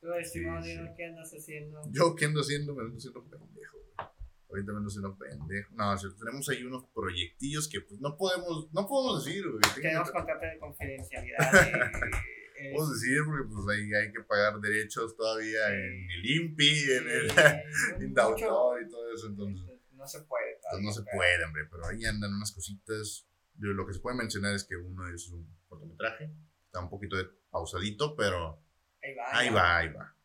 [0.00, 0.78] Tú, estimado Sí.
[0.96, 1.80] ¿qué andas haciendo?
[1.90, 2.74] Yo, ¿qué ando haciendo?
[2.74, 4.08] Me ando haciendo pendejo, güey.
[4.48, 5.74] Ahorita me ando haciendo pendejo.
[5.74, 9.60] No, o sea, tenemos ahí unos proyectillos que pues no podemos, no podemos decir, güey.
[9.80, 11.38] Tenemos contrato de confidencialidad.
[12.56, 17.08] es- Podemos decir porque pues ahí hay que pagar derechos todavía en el INPI, en
[17.08, 17.30] el
[18.04, 19.66] Indautor y todo eso, entonces.
[19.92, 20.58] No se puede.
[20.70, 23.26] Pues no se puede, hombre, pero ahí andan unas cositas.
[23.58, 26.30] Lo que se puede mencionar es que uno es un cortometraje,
[26.64, 28.62] está un poquito de pausadito, pero
[29.02, 29.38] Ahí va.
[29.38, 30.16] ahí va, ahí va.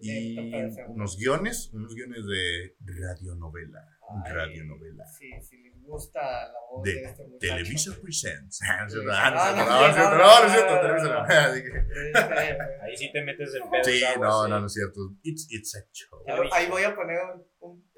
[0.00, 0.36] Y
[0.88, 3.80] unos guiones, unos guiones de radionovela,
[4.26, 5.06] Ay, radionovela.
[5.06, 7.38] Sí, si les gusta la voz de, De este muchacho.
[7.38, 8.60] Televisa Presents.
[8.74, 10.24] No es cierto, Sí, no es no, cierto, no, no, no es cierto, no, no,
[10.24, 11.22] no es no, cierto, no, Televisa no, no.
[11.50, 13.86] Así que- Ahí sí te metes en pedos.
[13.86, 15.00] Sí, no, no, no es cierto.
[15.22, 16.18] It's, it's a show.
[16.52, 17.18] ahí voy a poner
[17.60, 17.88] un.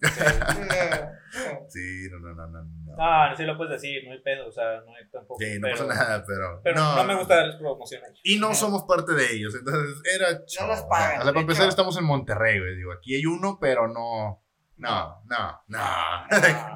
[1.68, 2.64] Sí, no, no, no, no.
[2.64, 2.96] no.
[2.96, 5.38] No, sí lo puedes decir, no hay pedo, o sea, no hay tampoco.
[5.40, 6.60] Sí, no pero, pasa nada, pero.
[6.64, 8.20] Pero no, me gusta darles ellos.
[8.24, 10.66] Y no somos parte de ellos, entonces era show.
[10.66, 12.76] nos pagan, O sea, para empezar estamos en Monterrey, güey.
[12.76, 14.42] Digo, aquí hay uno, pero no.
[14.76, 15.78] No, no, no.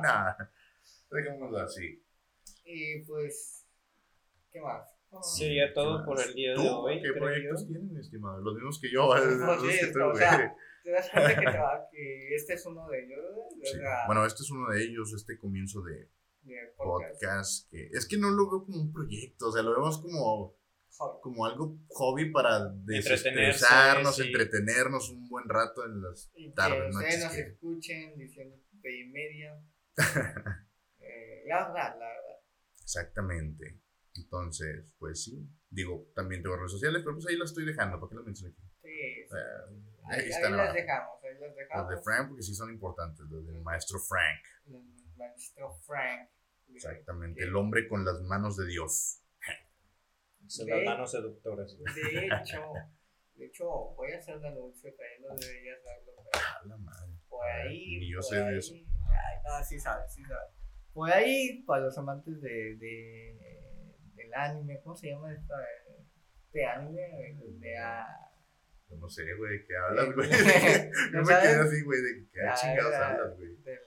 [0.03, 0.37] no.
[1.11, 2.03] Dejémoslo así.
[2.65, 3.67] Y pues,
[4.53, 4.95] ¿qué más?
[5.11, 7.01] Oh, Sería todo ¿Qué por el día de ¿Tú hoy.
[7.01, 7.69] ¿Qué proyectos yo.
[7.69, 8.41] tienen, estimado?
[8.41, 9.15] Los mismos que yo.
[9.17, 10.23] Los mismos que tú, o güey.
[10.85, 13.19] Te das cuenta que, te va, que este es uno de ellos,
[13.63, 14.01] ¿verdad?
[14.03, 14.07] Sí.
[14.07, 16.11] Bueno, este es uno de ellos, este comienzo de
[16.43, 17.13] de podcast.
[17.23, 17.71] podcast.
[17.71, 20.57] Que es que no lo veo como un proyecto, o sea, lo vemos como,
[21.23, 24.25] como algo hobby para desestresarnos, sí.
[24.27, 27.25] entretenernos un buen rato en las Y que tardes, ustedes noches.
[27.25, 29.59] nos que- escuchen diciendo y media.
[31.01, 32.41] eh, la verdad, la verdad.
[32.83, 33.81] Exactamente.
[34.17, 35.49] Entonces, pues sí.
[35.71, 37.99] Digo, también tengo redes sociales, pero pues ahí las estoy dejando.
[37.99, 38.63] ¿Para qué las menciono aquí?
[38.83, 39.35] Sí, sí.
[39.35, 41.89] Eh, ahí, ahí ahí están las dejamos, ahí las Los dejamos.
[41.91, 43.21] de Frank, porque sí son importantes.
[43.31, 44.43] Los del maestro Frank.
[44.67, 44.83] El
[45.17, 46.31] maestro Frank.
[46.73, 47.39] Exactamente.
[47.41, 49.21] Que- El hombre con las manos de Dios.
[50.47, 51.77] Son De- las manos seductoras.
[51.79, 52.73] De hecho,
[53.35, 53.67] de hecho,
[53.97, 57.13] voy a hacer un anuncio, también no deberías darlo, pero A la madre.
[57.29, 57.99] por ahí.
[57.99, 58.75] Ni yo por sé de ahí- eso.
[58.75, 60.51] Ay, no, sí sabes, sí sabes.
[60.93, 65.55] Por ahí, para los amantes de, de, del anime, ¿cómo se llama esta?
[66.53, 68.07] De anime, de a.
[68.95, 70.29] Yo no sé, güey, ¿de qué hablas, güey?
[71.13, 73.57] ¿No Yo me quedé así, güey, de qué Ah, chingados hablas, güey.
[73.63, 73.79] Del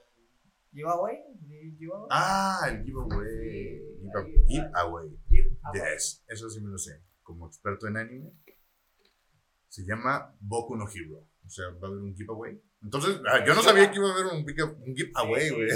[0.72, 2.08] giveaway, del giveaway.
[2.10, 3.82] Ah, el giveaway.
[4.14, 5.18] Ahí- Giveaway.
[5.28, 5.92] Giveaway.
[5.94, 7.02] Yes, eso sí me lo sé.
[7.22, 8.32] Como experto en anime,
[9.68, 11.26] se llama Boku no Hero.
[11.46, 12.60] O sea, va a haber un giveaway.
[12.82, 15.68] Entonces, ah, yo no sabía que iba a haber un, un giveaway, Sí, güey.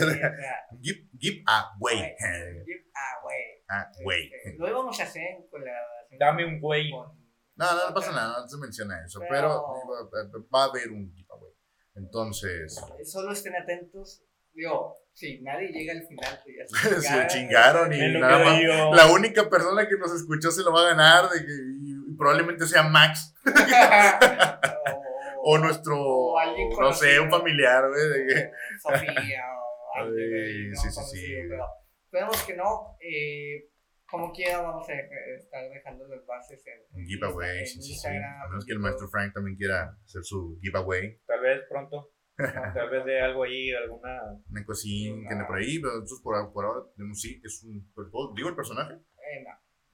[0.80, 2.14] give, giveaway.
[2.18, 3.64] giveaway.
[3.68, 4.30] Ah, güey.
[4.34, 6.18] Este, Lo íbamos a hacer en colaboración.
[6.18, 6.90] Dame un güey.
[6.90, 7.21] con-
[7.54, 9.20] No, no, no pasa nada, no se menciona eso.
[9.28, 9.62] Pero,
[10.10, 11.52] Pero- va, va a haber un giveaway.
[11.94, 14.22] Entonces, Solo estén atentos.
[14.54, 18.58] Digo, si nadie llega al final, pues ya se chingaron y nada más.
[18.58, 18.94] digo.
[18.94, 22.66] La única persona que nos escuchó se lo va a ganar de que, y, probablemente
[22.66, 23.34] sea Max
[25.44, 28.50] o nuestro, o alguien no sé, un familiar, güey, de que
[28.80, 31.34] Sofía o alguien Ay, ahí, no sí, sí, sí.
[31.48, 31.64] pero
[32.04, 32.96] esperemos que no.
[33.00, 33.68] Eh,
[34.12, 38.06] como quiera, vamos a dejar- estar dejando las bases en, giveaway, sí, sí, sí.
[38.08, 42.12] A menos en que el maestro Frank también quiera hacer su giveaway, Tal vez pronto.
[42.36, 44.20] Tal vez de algo ahí, alguna.
[44.50, 47.90] una cosín que ande por ahí, pero nosotros por, por ahora tenemos, sí, es un,
[48.36, 48.94] digo el personaje.
[48.94, 49.50] Eh, no.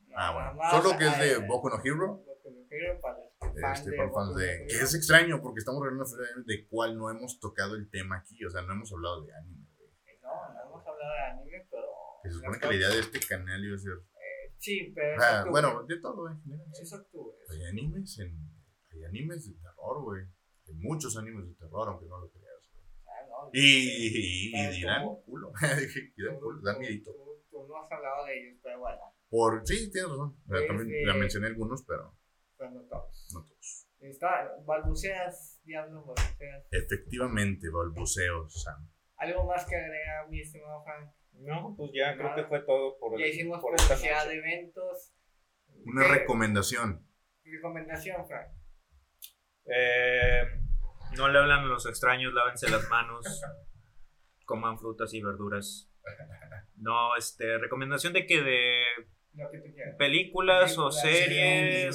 [0.09, 2.25] No, Ah, bueno, más, solo que es de Boku no Hero.
[2.25, 4.67] Boku no Hero para fans Este, de para fans no de.
[4.67, 8.43] Que es extraño porque estamos feria de cual no hemos tocado el tema aquí.
[8.45, 9.91] O sea, no hemos hablado de anime, güey.
[10.23, 11.78] No, no hemos hablado de anime, pero.
[12.23, 13.93] Que se supone que la idea de este canal iba a ser.
[14.59, 15.23] Sí, pero.
[15.23, 16.67] Ah, bueno, de todo en general.
[16.75, 16.83] sí.
[16.83, 16.93] Es
[17.51, 18.37] Hay animes en.
[18.93, 20.23] Hay animes de terror, güey.
[20.67, 22.85] Hay muchos animes de terror, aunque no lo creas, güey.
[23.07, 25.53] Ah, no, Y, y, y Pero dirán tú- culo.
[26.17, 27.13] y dan culo, dan miedito.
[27.13, 28.99] Tú, tú no has hablado de ellos, pero bueno,
[29.31, 30.37] Por, sí, tienes razón.
[30.47, 32.17] O sea, también la mencioné algunos, pero
[32.57, 33.29] pero no todos.
[33.33, 33.87] no todos.
[34.01, 36.67] Está, balbuceas, diablo, balbuceas.
[36.73, 38.89] Efectivamente, balbuceo, Sam.
[39.17, 41.13] ¿Algo más que agregar, mi estimado Frank?
[41.39, 44.29] No, pues ya creo que fue todo por, Ya hicimos por esta publicidad noche.
[44.29, 45.13] de eventos.
[45.85, 47.07] Una ¿Qué recomendación.
[47.45, 48.49] recomendación, Frank?
[49.67, 50.43] Eh,
[51.17, 53.25] no le hablan a los extraños, lávense las manos,
[54.47, 55.91] coman frutas y verduras.
[56.77, 58.83] No, este, recomendación de que de
[59.35, 59.97] Lo que tú quieras.
[59.97, 61.95] películas o series,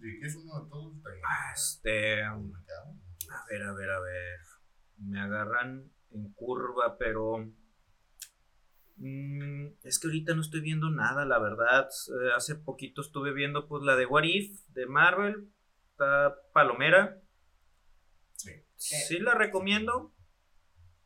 [0.00, 0.94] ¿De qué es uno de todos?
[1.54, 2.36] este, a
[3.50, 4.38] ver, a ver, a ver,
[4.98, 7.50] me agarran en curva, pero
[8.96, 11.88] mm, es que ahorita no estoy viendo nada, la verdad.
[11.88, 15.48] Eh, hace poquito estuve viendo pues la de What If de Marvel,
[15.90, 17.18] está Palomera.
[18.34, 18.52] Sí.
[18.76, 20.12] Sí la recomiendo.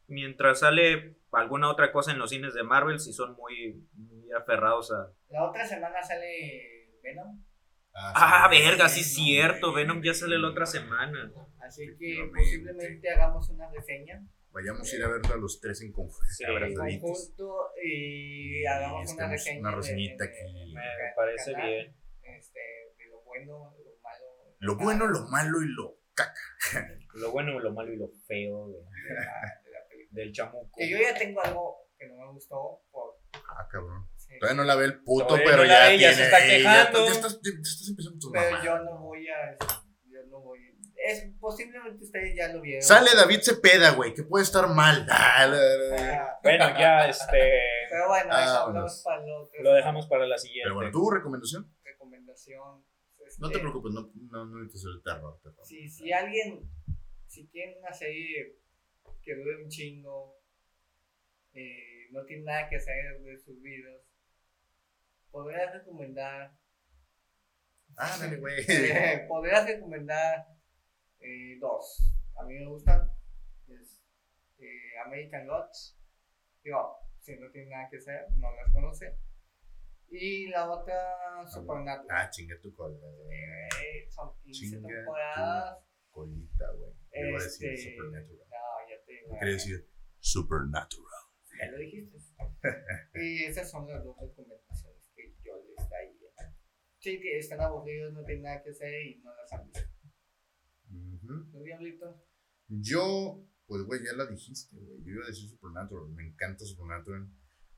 [0.07, 4.91] Mientras sale alguna otra cosa en los cines de Marvel, si son muy, muy aferrados
[4.91, 7.45] a La otra semana sale Venom.
[7.95, 8.59] Ah, sí.
[8.59, 9.73] verga, sí es cierto.
[9.73, 11.33] Venom ya sale la otra semana.
[11.61, 14.21] Así que posiblemente hagamos una reseña
[14.53, 16.27] Vayamos a ir a verla los tres en conjunto.
[16.29, 19.61] Sí, en conjunto y Y hagamos una reseña.
[19.61, 20.75] una reseñita en- aquí.
[20.75, 20.83] Me
[21.15, 21.97] parece canal, bien.
[22.23, 22.61] Este,
[22.99, 24.27] de lo bueno, lo malo.
[24.59, 26.35] Lo bueno, lo malo y lo caca.
[27.15, 30.21] Lo bueno, lo malo y lo feo de- de la, de la película.
[30.23, 30.77] del chamuco.
[30.77, 33.19] Que yo ya tengo algo que no me gustó por.
[33.35, 34.09] Ah, cabrón.
[34.17, 34.37] sí.
[34.41, 36.15] Todavía no la ve el puto, Todavía pero no ya ve, ya tiene.
[36.15, 37.07] se está quejando.
[37.07, 38.65] Ya, estás, ya estás empezando tus Pero mamadas.
[38.65, 39.57] yo no voy a.
[40.07, 40.70] Yo no voy.
[41.07, 42.83] Es, posiblemente ustedes ya lo vieron.
[42.83, 45.07] Sale David Cepeda, güey, que puede estar mal.
[45.11, 45.57] Ah, la-
[45.97, 47.51] la- Bueno, ya este.
[47.91, 48.67] Pero bueno, Ah, eso bueno.
[48.69, 49.63] hablamos para el otro.
[49.63, 50.65] Lo dejamos para la siguiente.
[50.65, 51.75] Pero bueno, ¿tu recomendación?
[51.83, 52.85] Recomendación.
[53.39, 55.41] No te este, preocupes, no, no, no necesitas el terror.
[55.43, 55.65] terror.
[55.65, 56.69] Si, si alguien,
[57.27, 58.57] si quiere una serie
[59.23, 60.37] que dure un chingo,
[61.55, 64.03] eh, no tiene nada que hacer de sus vidas,
[65.31, 66.53] podría recomendar,
[67.97, 68.55] Ah, dale, güey.
[68.69, 70.47] eh, podría recomendar
[71.21, 72.15] eh, dos.
[72.37, 73.11] A mí me gustan.
[73.69, 74.03] Es,
[74.59, 75.99] eh, American Gods.
[76.63, 79.17] Digo, si no tiene nada que hacer, no las conoce.
[80.11, 82.09] Y la otra, Supernatural.
[82.11, 82.97] Ah, chinga tu cola.
[83.31, 85.79] Eh, son 15 Chinga temporadas.
[86.11, 86.93] Colita, güey.
[87.13, 88.49] Yo Iba a decir Este, Supernatural.
[88.51, 89.89] No, ya te Quería decir
[90.19, 91.21] Supernatural.
[91.59, 92.19] Ya lo dijiste.
[93.15, 96.31] y esas son las dos recomendaciones que yo les daría.
[96.99, 99.90] Sí, que están aburridos, no tienen nada que hacer y no las han visto.
[102.69, 104.99] Yo, pues, güey, ya la dijiste, güey.
[105.05, 106.09] Yo iba a decir Supernatural.
[106.11, 107.29] Me encanta Supernatural.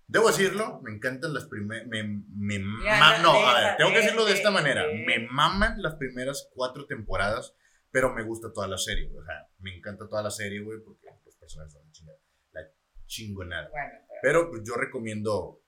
[0.06, 1.86] Debo decirlo, me encantan las primeras.
[1.86, 4.84] Me, me Ya, no, a ver, tengo que decirlo de esta manera.
[5.06, 7.54] Me maman las primeras cuatro temporadas,
[7.90, 9.22] pero me gusta toda la serie, güey.
[9.22, 12.18] O sea, me encanta toda la serie, güey, porque los personajes son la chingada.
[12.52, 12.60] La
[13.06, 13.70] chingonada.
[13.70, 15.62] Bueno, pero, Pero pues, yo recomiendo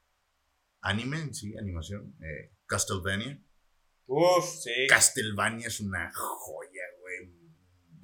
[0.83, 2.15] anime en sí, animación.
[2.21, 3.43] Eh, Castlevania.
[4.07, 4.87] Uf, sí.
[4.89, 6.74] Castlevania es una joya.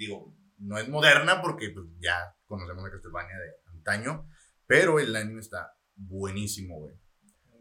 [0.00, 4.26] Digo, no es moderna porque pues, ya conocemos la Castlevania de antaño,
[4.66, 6.94] pero el anime está buenísimo, güey.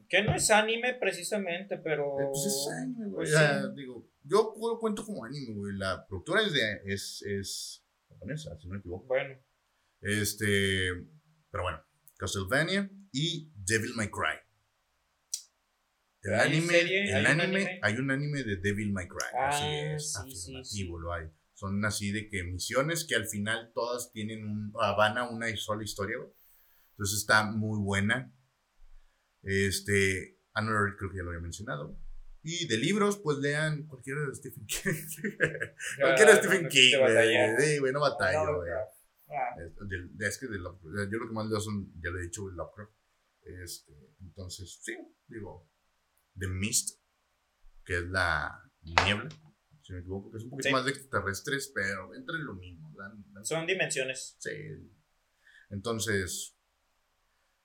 [0.08, 2.18] Que no es anime precisamente, pero.
[2.18, 3.16] Eh, Pues es anime, güey.
[3.16, 3.68] pues O sea, sí.
[3.76, 5.76] digo, yo lo cuento como anime, güey.
[5.78, 9.06] La productora es, de, es, es japonesa, si no me equivoco.
[9.08, 9.36] Bueno,
[10.02, 10.92] Este,
[11.52, 11.84] pero bueno,
[12.18, 14.40] Castlevania y Devil May Cry.
[16.22, 17.04] El ¿Hay anime, serie?
[17.04, 17.80] el ¿Hay un anime, anime?
[17.82, 19.28] hay un anime de Devil May Cry.
[19.46, 21.04] así Ah, es, sí, sí, afirmativo sí.
[21.04, 21.26] lo hay.
[21.60, 25.54] Son así de que misiones que al final todas tienen un, ah, van a una
[25.58, 26.30] sola historia, güey.
[26.92, 28.34] Entonces está muy buena.
[29.44, 32.00] Este, Another creo que ya lo había mencionado.
[32.44, 34.94] Y de libros, pues lean cualquiera de Stephen King.
[36.00, 36.92] cualquiera de no Stephen King.
[37.60, 38.72] Sí, güey, no güey.
[38.72, 39.56] ah,
[40.18, 42.94] es que de Lovecraft, yo lo que más leo son, ya lo he dicho, Lovecraft.
[43.42, 43.92] Este,
[44.22, 44.96] entonces, sí,
[45.28, 45.70] digo,
[46.38, 47.02] The Mist,
[47.84, 49.28] que es la niebla,
[49.90, 50.74] si no me equivoco, que es un poquito Sí.
[50.74, 52.94] más de extraterrestres, pero entra en lo mismo.
[52.96, 54.36] dan- dan- Son dimensiones.
[54.40, 54.52] sí.
[55.72, 56.56] Entonces,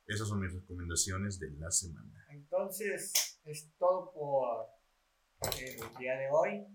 [0.07, 2.25] esas son mis recomendaciones de la semana.
[2.31, 4.67] Entonces, es todo por
[5.59, 6.67] el día de hoy.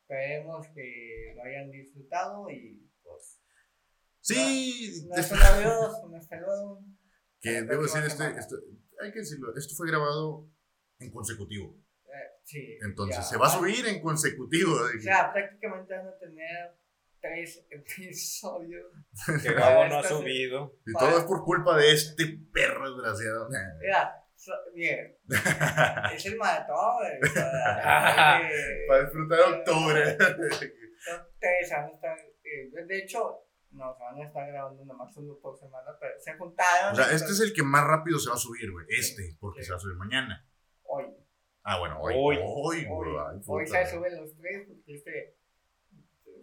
[0.00, 3.40] Esperemos que lo hayan disfrutado y pues.
[4.20, 6.84] Sí, No, luego, un hasta luego.
[7.40, 8.56] que debo decir, este, esto,
[9.02, 10.48] hay que decirlo, esto fue grabado
[11.00, 11.76] en consecutivo.
[12.44, 12.78] Eh, sí.
[12.82, 13.22] Entonces, ya.
[13.22, 14.74] se va a subir en consecutivo.
[14.74, 16.76] O sea, prácticamente van a tener
[17.20, 18.86] tres episodios.
[19.42, 20.76] Que Gabo no ha subido.
[20.86, 23.48] Y todo es por culpa de este perro desgraciado.
[23.80, 25.16] Mira, so- bien,
[26.14, 30.16] es el maratón, sea, eh, Para disfrutar octubre.
[30.18, 33.40] son tres, van a estar, eh, de hecho,
[33.70, 36.92] no, se van a estar grabando nomás uno por semana, pero se juntaron.
[36.92, 38.86] O sea, este es el que más rápido se va a subir, güey.
[38.90, 39.66] Este, porque Sí.
[39.66, 40.46] se va a subir mañana.
[41.66, 42.14] Hoy, Ah, bueno, hoy.
[42.16, 42.36] Hoy.
[42.42, 43.86] Hoy, hoy, hoy puta.
[43.86, 45.36] se suben los tres porque este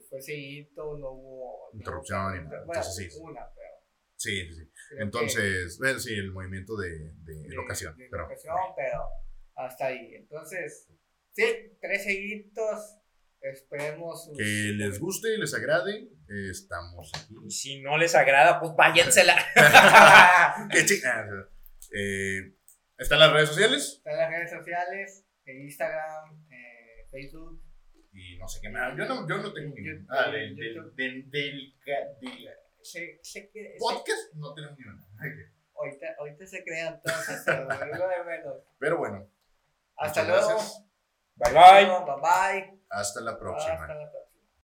[0.10, 3.20] fue seguido, no hubo Interrupción ni nada, Bueno, entonces sí.
[3.22, 3.68] una, pero.
[4.16, 4.66] Sí, sí, sí.
[4.90, 7.96] que- Entonces, bueno, sí, el movimiento de, de de- locación.
[7.98, 9.04] de pero, locación, pero
[9.56, 10.16] hasta ahí.
[10.16, 10.88] Entonces,
[11.34, 11.44] sí,
[11.80, 12.98] tres seguiditos.
[13.44, 14.26] Esperemos.
[14.26, 16.10] sus- que les guste, les agrade.
[16.30, 17.36] eh, estamos aquí.
[17.46, 19.36] Y si no les agrada, pues váyansela.
[20.72, 21.26] Qué ah,
[21.94, 22.54] eh,
[23.02, 23.94] ¿Están las redes sociales?
[23.98, 27.60] Están las redes sociales, en Instagram, eh, Facebook.
[28.14, 28.96] Y no sé qué más.
[28.96, 30.08] Yo no, yo no tengo Yo- ningún.
[30.08, 30.56] Ah, del,
[33.80, 35.04] podcast no tenemos ni una.
[35.74, 38.66] ahorita, ahorita se crean todas, pero.
[38.78, 39.28] Pero bueno,
[39.98, 40.60] Hasta luego.
[41.38, 41.86] Bye bye.
[41.88, 42.82] Bye bye.
[42.88, 43.74] Hasta la próxima.
[43.74, 44.21] Hasta la próxima.